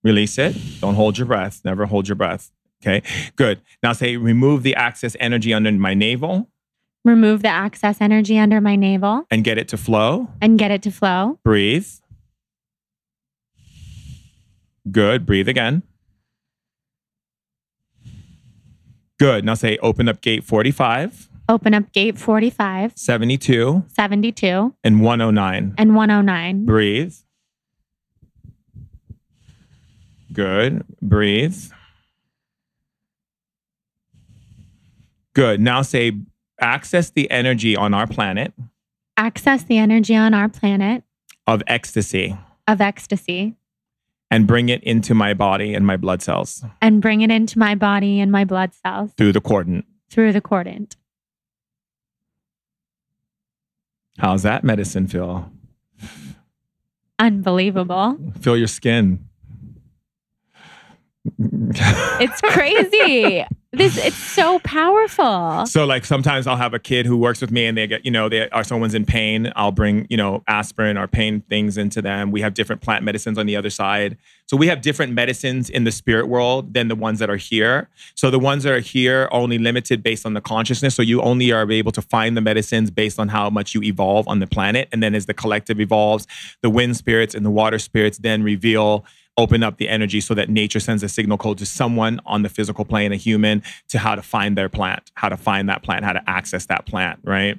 [0.03, 0.55] Release it.
[0.81, 1.61] Don't hold your breath.
[1.63, 2.51] Never hold your breath.
[2.81, 3.01] Okay,
[3.35, 3.61] good.
[3.83, 6.49] Now say remove the access energy under my navel
[7.05, 10.27] remove the access energy under my navel, and get it to flow.
[10.41, 11.39] and get it to flow.
[11.43, 11.87] Breathe.
[14.91, 15.25] Good.
[15.25, 15.83] Breathe again.
[19.17, 19.43] Good.
[19.45, 25.73] Now say open up gate 45, Open up gate 45, 72, 72, and 109.
[25.77, 26.65] and 109.
[26.65, 27.13] Breathe.
[30.31, 30.85] Good.
[31.01, 31.55] Breathe.
[35.33, 35.59] Good.
[35.59, 36.13] Now say
[36.59, 38.53] access the energy on our planet
[39.17, 41.03] Access the energy on our planet
[41.47, 42.37] of ecstasy
[42.67, 43.55] of ecstasy
[44.31, 47.75] and bring it into my body and my blood cells and bring it into my
[47.75, 49.83] body and my blood cells through the cordon.
[50.09, 50.87] through the cordon.
[54.17, 55.51] How's that medicine feel?
[57.17, 58.17] Unbelievable.
[58.41, 59.28] Feel your skin.
[61.37, 63.45] It's crazy.
[63.71, 65.65] this it's so powerful.
[65.67, 68.09] So like sometimes I'll have a kid who works with me and they get, you
[68.09, 69.51] know, they are someone's in pain.
[69.55, 72.31] I'll bring, you know, aspirin or pain things into them.
[72.31, 74.17] We have different plant medicines on the other side.
[74.47, 77.89] So we have different medicines in the spirit world than the ones that are here.
[78.15, 80.95] So the ones that are here are only limited based on the consciousness.
[80.95, 84.27] So you only are able to find the medicines based on how much you evolve
[84.27, 84.89] on the planet.
[84.91, 86.25] And then as the collective evolves,
[86.63, 89.05] the wind spirits and the water spirits then reveal
[89.39, 92.49] open up the energy so that nature sends a signal code to someone on the
[92.49, 96.03] physical plane, a human, to how to find their plant, how to find that plant,
[96.03, 97.57] how to access that plant, right?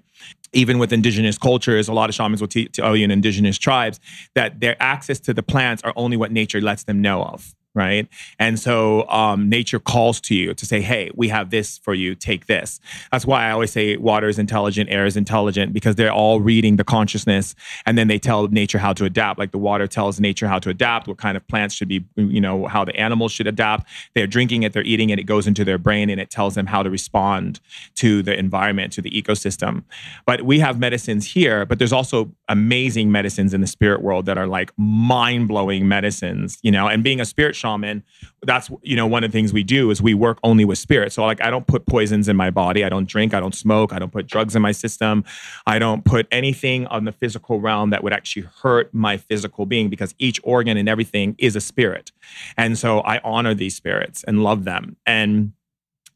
[0.52, 3.98] Even with indigenous cultures, a lot of shamans will te- tell you in indigenous tribes
[4.35, 8.09] that their access to the plants are only what nature lets them know of, right?
[8.39, 12.15] And so um, nature calls to you to say, hey, we have this for you,
[12.15, 12.81] take this.
[13.13, 16.77] That's why I always say water is intelligent, air is intelligent, because they're all reading
[16.77, 17.55] the consciousness
[17.87, 19.39] and then they tell nature how to adapt.
[19.39, 22.41] Like the water tells nature how to adapt, what kind of plants should be, you
[22.41, 23.87] know, how the animals should adapt.
[24.15, 26.67] They're drinking it, they're eating it, it goes into their brain and it tells them
[26.67, 27.61] how to respond
[27.97, 29.85] to the environment, to the ecosystem.
[30.27, 34.39] But we have medicines here, but there's also amazing medicines in the spirit world that
[34.39, 38.03] are like mind blowing medicines, you know, and being a spirit shaman,
[38.43, 41.12] that's, you know, one of the things we do is we work only with spirit.
[41.12, 42.85] So like, I don't put poisons in my body.
[42.85, 43.35] I don't drink.
[43.35, 43.93] I don't smoke.
[43.93, 45.24] I don't put drugs in my system.
[45.66, 49.91] I don't put anything on the physical realm that would actually hurt my physical being
[49.91, 52.12] because each organ and everything is a spirit.
[52.57, 54.97] And so I honor these spirits and love them.
[55.07, 55.53] And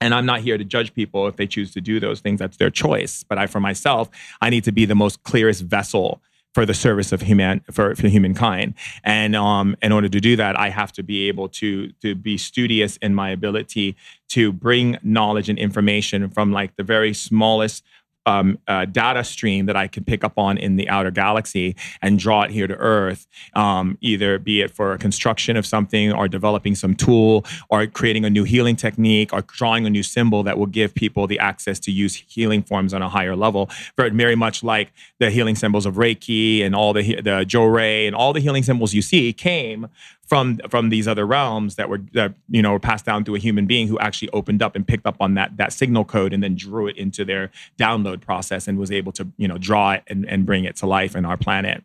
[0.01, 2.39] and I'm not here to judge people if they choose to do those things.
[2.39, 3.25] That's their choice.
[3.27, 4.11] But I, for myself,
[4.43, 6.21] I need to be the most clearest vessel
[6.55, 8.75] for the service of human for, for humankind.
[9.03, 12.39] And um, in order to do that, I have to be able to to be
[12.39, 13.97] studious in my ability
[14.29, 17.85] to bring knowledge and information from like the very smallest
[18.27, 22.19] um, uh, data stream that I can pick up on in the outer galaxy and
[22.19, 26.29] draw it here to Earth, um, either be it for a construction of something or
[26.29, 30.59] developing some tool or creating a new healing technique or drawing a new symbol that
[30.59, 33.71] will give people the access to use healing forms on a higher level.
[33.97, 38.33] Very much like the healing symbols of Reiki and all the the Jorei and all
[38.33, 39.89] the healing symbols you see came
[40.27, 43.39] from from these other realms that were that you know were passed down to a
[43.39, 46.43] human being who actually opened up and picked up on that that signal code and
[46.43, 50.03] then drew it into their download process and was able to you know draw it
[50.07, 51.83] and, and bring it to life in our planet.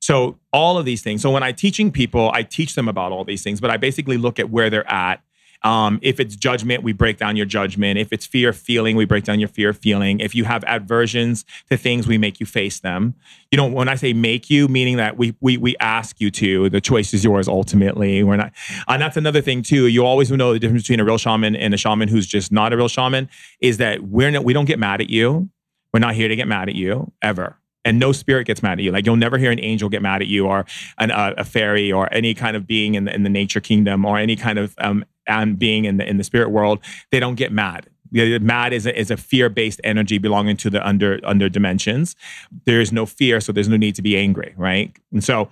[0.00, 3.24] So all of these things so when i'm teaching people i teach them about all
[3.24, 5.20] these things but i basically look at where they're at
[5.62, 7.98] um, if it's judgment, we break down your judgment.
[7.98, 10.20] If it's fear feeling, we break down your fear feeling.
[10.20, 13.14] If you have aversions to things, we make you face them.
[13.50, 16.68] You know, when I say make you, meaning that we we we ask you to.
[16.68, 18.22] The choice is yours ultimately.
[18.22, 18.52] We're not,
[18.86, 19.86] and that's another thing too.
[19.86, 22.72] You always know the difference between a real shaman and a shaman who's just not
[22.72, 23.28] a real shaman
[23.60, 25.48] is that we're not, we don't get mad at you.
[25.92, 27.56] We're not here to get mad at you ever
[27.88, 28.92] and no spirit gets mad at you.
[28.92, 30.66] Like you'll never hear an angel get mad at you, or
[30.98, 34.04] an, uh, a fairy, or any kind of being in the in the nature kingdom,
[34.04, 35.04] or any kind of um,
[35.56, 37.88] being in the in the spirit world, they don't get mad.
[38.12, 42.14] Mad is a, is a fear based energy belonging to the under under dimensions.
[42.66, 44.94] There is no fear, so there's no need to be angry, right?
[45.12, 45.48] And so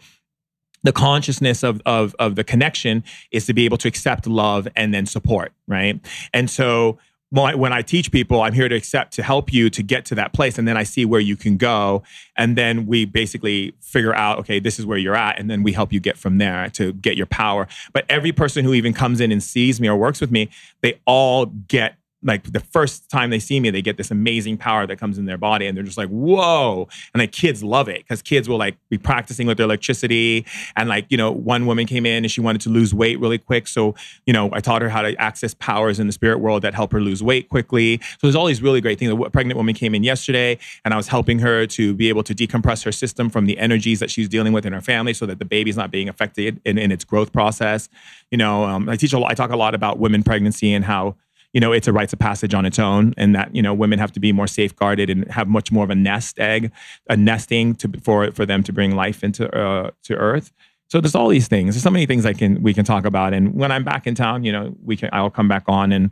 [0.82, 4.94] the consciousness of, of of the connection is to be able to accept love and
[4.94, 5.98] then support right
[6.32, 6.96] and so
[7.30, 10.32] when I teach people, I'm here to accept to help you to get to that
[10.32, 12.02] place, and then I see where you can go,
[12.36, 15.72] and then we basically figure out, okay, this is where you're at, and then we
[15.72, 17.66] help you get from there to get your power.
[17.92, 20.50] But every person who even comes in and sees me or works with me,
[20.82, 24.86] they all get like the first time they see me, they get this amazing power
[24.86, 27.98] that comes in their body, and they're just like, "Whoa!" And like kids love it
[27.98, 30.46] because kids will like be practicing with their electricity.
[30.76, 33.38] And like you know, one woman came in and she wanted to lose weight really
[33.38, 33.94] quick, so
[34.26, 36.92] you know, I taught her how to access powers in the spirit world that help
[36.92, 38.00] her lose weight quickly.
[38.02, 39.12] So there's all these really great things.
[39.12, 42.34] A pregnant woman came in yesterday, and I was helping her to be able to
[42.34, 45.38] decompress her system from the energies that she's dealing with in her family, so that
[45.38, 47.88] the baby's not being affected in, in its growth process.
[48.30, 49.30] You know, um, I teach a lot.
[49.30, 51.16] I talk a lot about women pregnancy and how
[51.52, 53.98] you know, it's a rites of passage on its own, and that you know women
[53.98, 56.72] have to be more safeguarded and have much more of a nest egg,
[57.08, 60.52] a nesting to for for them to bring life into uh, to Earth.
[60.88, 61.74] So there's all these things.
[61.74, 64.14] There's so many things I can we can talk about, and when I'm back in
[64.14, 66.10] town, you know, we can I'll come back on and.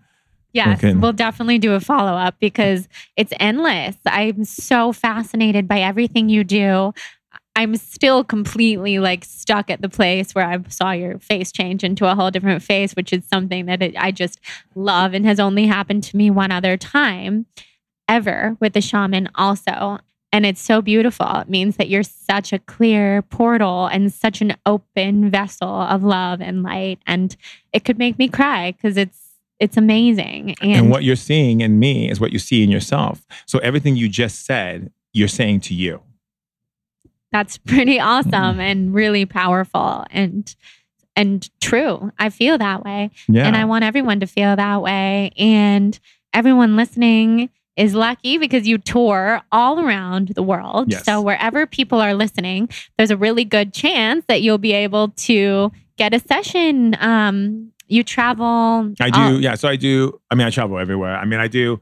[0.53, 3.97] Yes, we will definitely do a follow up because it's endless.
[4.07, 6.95] I'm so fascinated by everything you do.
[7.57, 12.11] I'm still completely like stuck at the place where I saw your face change into
[12.11, 14.41] a whole different face, which is something that it, I just
[14.75, 17.47] love and has only happened to me one other time
[18.09, 19.99] ever with the shaman, also.
[20.33, 21.29] And it's so beautiful.
[21.37, 26.41] It means that you're such a clear portal and such an open vessel of love
[26.41, 26.99] and light.
[27.07, 27.37] And
[27.73, 29.21] it could make me cry because it's
[29.61, 30.57] it's amazing.
[30.61, 33.25] And, and what you're seeing in me is what you see in yourself.
[33.47, 36.03] So everything you just said, you're saying to you
[37.35, 38.61] that's pretty awesome mm-hmm.
[38.61, 40.55] and really powerful and
[41.17, 42.13] and true.
[42.17, 43.11] I feel that way.
[43.29, 43.47] Yeah.
[43.47, 45.33] And I want everyone to feel that way.
[45.37, 45.99] And
[46.33, 50.93] everyone listening is lucky because you tour all around the world.
[50.93, 51.05] Yes.
[51.05, 55.73] So wherever people are listening, there's a really good chance that you'll be able to
[55.97, 56.97] get a session.
[57.01, 58.93] Um, you travel.
[59.01, 59.21] I do.
[59.21, 59.57] All- yeah.
[59.57, 60.21] So I do.
[60.31, 61.17] I mean, I travel everywhere.
[61.17, 61.81] I mean, I do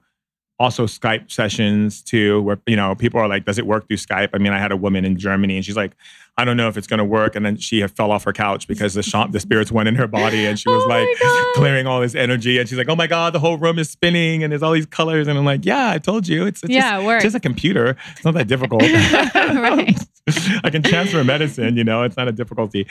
[0.63, 4.31] also Skype sessions too, where you know people are like, "Does it work through Skype?"
[4.33, 5.93] I mean, I had a woman in Germany, and she's like,
[6.37, 8.67] "I don't know if it's going to work," and then she fell off her couch
[8.69, 11.09] because the sh- the spirits went in her body, and she was oh like
[11.55, 14.43] clearing all this energy, and she's like, "Oh my god, the whole room is spinning,
[14.43, 17.01] and there's all these colors," and I'm like, "Yeah, I told you, it's, it's yeah,
[17.03, 17.97] just, it just a computer.
[18.13, 18.83] It's not that difficult."
[20.63, 22.87] I can transfer medicine, you know, it's not a difficulty.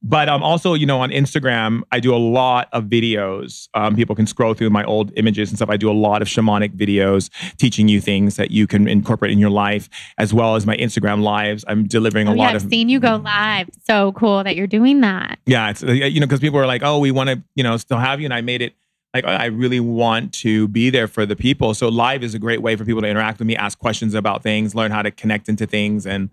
[0.00, 3.68] But um, also, you know, on Instagram, I do a lot of videos.
[3.74, 5.70] Um, people can scroll through my old images and stuff.
[5.70, 9.38] I do a lot of shamanic videos teaching you things that you can incorporate in
[9.40, 9.88] your life,
[10.18, 11.64] as well as my Instagram lives.
[11.66, 12.62] I'm delivering a oh, lot yeah, of.
[12.78, 13.68] Seen you go live.
[13.84, 15.38] So cool that you're doing that.
[15.46, 17.76] Yeah, it's uh, you know because people are like, oh, we want to you know
[17.76, 18.74] still have you, and I made it
[19.14, 21.74] like I really want to be there for the people.
[21.74, 24.42] So live is a great way for people to interact with me, ask questions about
[24.42, 26.30] things, learn how to connect into things, and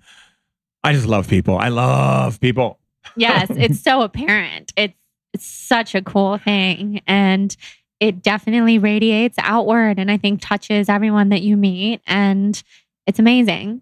[0.85, 1.57] I just love people.
[1.57, 2.77] I love people.
[3.15, 4.71] yes, it's so apparent.
[4.77, 4.93] It's,
[5.33, 7.01] it's such a cool thing.
[7.07, 7.55] And
[7.99, 12.01] it definitely radiates outward and I think touches everyone that you meet.
[12.05, 12.61] And
[13.07, 13.81] it's amazing.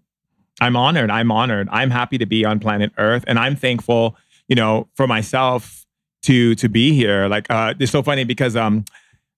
[0.63, 1.11] I'm honored.
[1.11, 1.67] I'm honored.
[1.71, 3.25] I'm happy to be on planet Earth.
[3.27, 4.15] And I'm thankful,
[4.47, 5.85] you know, for myself
[6.23, 7.27] to to be here.
[7.27, 8.85] Like uh it's so funny because um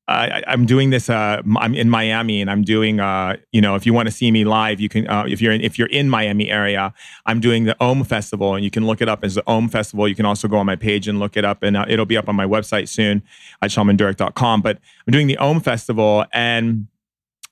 [0.07, 1.10] I, am doing this.
[1.10, 2.99] Uh, I'm in Miami, and I'm doing.
[2.99, 5.07] Uh, you know, if you want to see me live, you can.
[5.07, 6.93] Uh, if you're in, if you're in Miami area,
[7.26, 10.07] I'm doing the Om Festival, and you can look it up as the Om Festival.
[10.07, 12.18] You can also go on my page and look it up, and uh, it'll be
[12.18, 13.23] up on my website soon
[13.64, 14.61] at shamandurek.com.
[14.61, 14.77] But
[15.07, 16.85] I'm doing the Om Festival, and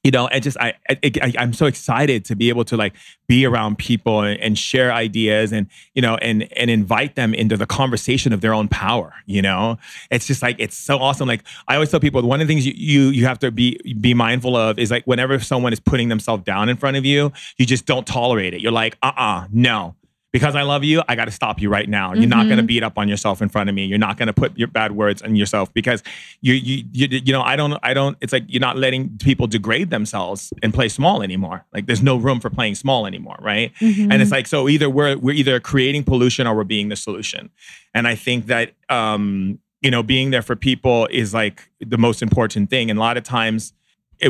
[0.03, 2.93] you know and just I, I i'm so excited to be able to like
[3.27, 7.57] be around people and, and, share ideas and you know and and invite them into
[7.57, 9.77] the conversation of their own power you know?
[10.11, 11.27] It's just like it's so awesome.
[11.27, 13.79] Like i always tell people one of the things you you, you have to be
[13.99, 17.31] be mindful of is like whenever someone is putting themselves down in front of you
[17.57, 18.61] you just don't tolerate it.
[18.61, 19.95] You're like uh-uh no
[20.33, 22.13] because I love you, I got to stop you right now.
[22.13, 22.29] You're mm-hmm.
[22.31, 23.85] not going to beat up on yourself in front of me.
[23.85, 26.01] You're not going to put your bad words on yourself because
[26.41, 29.45] you, you, you, you know, I don't, I don't, it's like you're not letting people
[29.45, 31.65] degrade themselves and play small anymore.
[31.71, 33.37] Like there's no room for playing small anymore.
[33.39, 33.71] Right.
[33.79, 34.11] Mm-hmm.
[34.11, 37.51] And it's like, so either we're, we're either creating pollution or we're being the solution.
[37.93, 42.23] And I think that, um, you know, being there for people is like the most
[42.23, 42.89] important thing.
[42.89, 43.73] And a lot of times,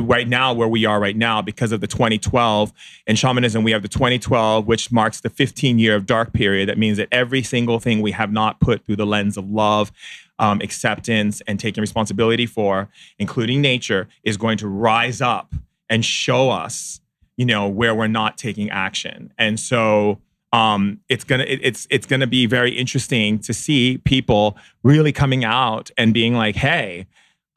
[0.02, 2.74] right now where we are right now because of the 2012
[3.08, 3.64] in shamanism.
[3.64, 6.70] We have the 2012 which marks the 15 year of dark period.
[6.70, 9.92] That means that every single thing we have not put through the lens of love
[10.40, 12.90] um, acceptance and taking responsibility for
[13.20, 15.54] including nature is going to rise up
[15.90, 17.02] and show us
[17.38, 19.34] you know where we're not taking action.
[19.38, 20.20] And so
[20.52, 25.44] um, it's gonna it, it's it's gonna be very interesting to see people really coming
[25.44, 27.08] out and being like hey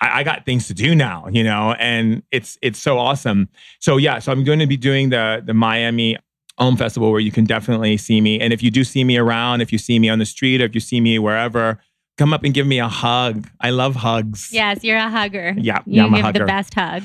[0.01, 3.49] I, I, got things to do now, you know, and it's it's so awesome.
[3.81, 6.19] So yeah, so I'm going to be doing the the Miami
[6.59, 8.41] Om Festival where you can definitely see me.
[8.41, 10.65] And if you do see me around, if you see me on the street, or
[10.65, 11.81] if you see me wherever,
[12.17, 13.49] come up and give me a hug.
[13.61, 14.51] I love hugs.
[14.53, 15.55] Yes, you're a hugger.
[15.57, 16.39] Yeah, you yeah, give hugger.
[16.41, 17.03] the best hug.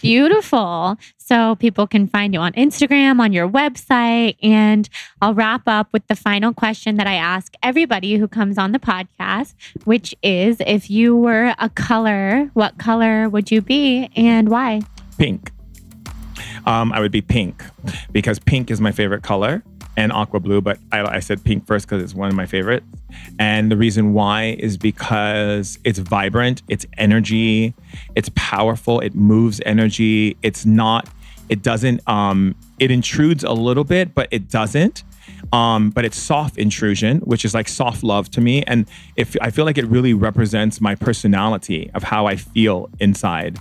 [0.00, 0.98] Beautiful.
[1.18, 4.36] So people can find you on Instagram, on your website.
[4.42, 4.88] And
[5.22, 8.78] I'll wrap up with the final question that I ask everybody who comes on the
[8.78, 9.54] podcast,
[9.84, 14.82] which is if you were a color, what color would you be and why?
[15.18, 15.52] Pink.
[16.66, 17.64] Um, I would be pink
[18.12, 19.62] because pink is my favorite color
[19.96, 22.86] and aqua blue, but I, I said pink first because it's one of my favorites.
[23.38, 27.74] And the reason why is because it's vibrant, it's energy,
[28.14, 30.36] it's powerful, it moves energy.
[30.42, 31.08] It's not,
[31.48, 35.02] it doesn't, um, it intrudes a little bit, but it doesn't.
[35.52, 38.62] Um, but it's soft intrusion, which is like soft love to me.
[38.64, 38.86] And
[39.16, 43.58] if I feel like it really represents my personality of how I feel inside.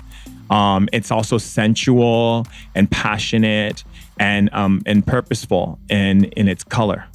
[0.50, 3.84] Um, it's also sensual and passionate
[4.20, 7.06] and um, and purposeful in in its color.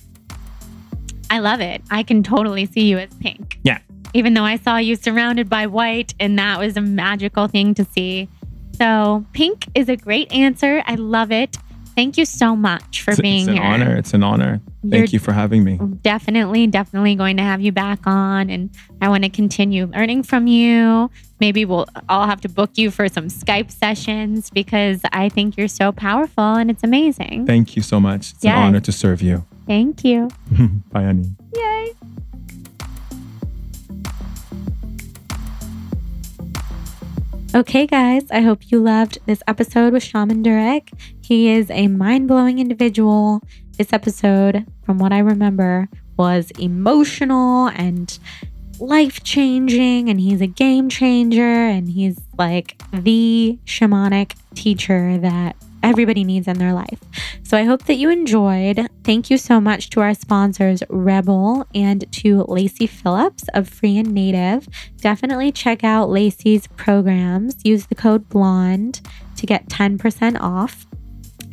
[1.31, 1.83] I love it.
[1.91, 3.59] I can totally see you as pink.
[3.63, 3.79] Yeah.
[4.13, 7.85] Even though I saw you surrounded by white, and that was a magical thing to
[7.85, 8.29] see.
[8.73, 10.83] So pink is a great answer.
[10.87, 11.57] I love it.
[11.95, 13.55] Thank you so much for it's, being here.
[13.55, 13.97] It's an honor.
[13.97, 14.61] It's an honor.
[14.91, 15.79] Thank you for having me.
[16.03, 18.51] Definitely, definitely going to have you back on.
[18.51, 18.71] And
[19.01, 21.11] I want to continue learning from you.
[21.41, 25.69] Maybe we'll I'll have to book you for some Skype sessions because I think you're
[25.69, 27.47] so powerful and it's amazing.
[27.47, 28.33] Thank you so much.
[28.33, 28.57] It's yes.
[28.57, 29.45] an honor to serve you.
[29.67, 30.29] Thank you.
[30.93, 31.31] Bye, Annie.
[31.55, 31.93] Yay.
[37.55, 40.89] Okay, guys, I hope you loved this episode with Shaman Durek.
[41.23, 43.43] He is a mind blowing individual.
[43.77, 48.17] This episode, from what I remember, was emotional and
[48.79, 56.23] life changing, and he's a game changer, and he's like the shamanic teacher that everybody
[56.23, 57.01] needs in their life.
[57.43, 58.89] So I hope that you enjoyed.
[59.03, 64.15] Thank you so much to our sponsors, REBBL, and to Lacey Phillips of Free and
[64.15, 64.69] Native.
[64.99, 67.57] Definitely check out Lacey's programs.
[67.65, 69.01] Use the code BLONDE
[69.37, 70.87] to get 10% off.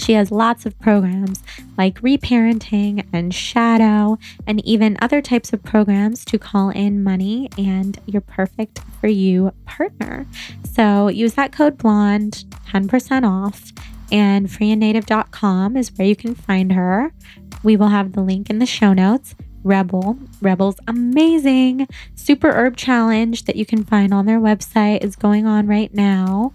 [0.02, 1.44] She has lots of programs
[1.78, 4.18] like reparenting and shadow,
[4.48, 9.54] and even other types of programs to call in money and your perfect for you
[9.66, 10.26] partner.
[10.74, 13.72] So use that code BLONDE, 10% off
[14.12, 17.14] and freeandnative.com is where you can find her.
[17.64, 19.36] We will have the link in the show notes.
[19.64, 25.46] REBBL, REBBL's amazing super herb challenge that you can find on their website is going
[25.46, 26.54] on right now.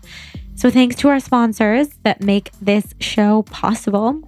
[0.56, 4.22] So thanks to our sponsors that make this show possible.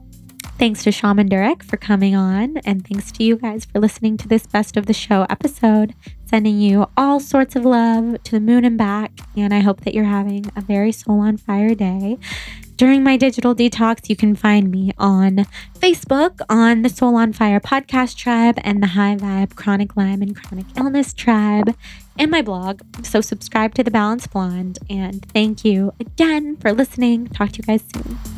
[0.58, 4.28] Thanks to Shaman Durek for coming on, and thanks to you guys for listening to
[4.28, 5.94] this best of the show episode.
[6.26, 9.94] Sending you all sorts of love to the moon and back, and I hope that
[9.94, 12.18] you're having a very soul on fire day.
[12.76, 15.46] During my digital detox, you can find me on
[15.78, 20.36] Facebook on the Soul on Fire podcast tribe and the High Vibe Chronic Lyme and
[20.36, 21.74] Chronic Illness tribe
[22.18, 22.82] and my blog.
[23.02, 24.78] So subscribe to The Balanced Blonde.
[24.90, 27.28] And thank you again for listening.
[27.28, 28.37] Talk to you guys soon.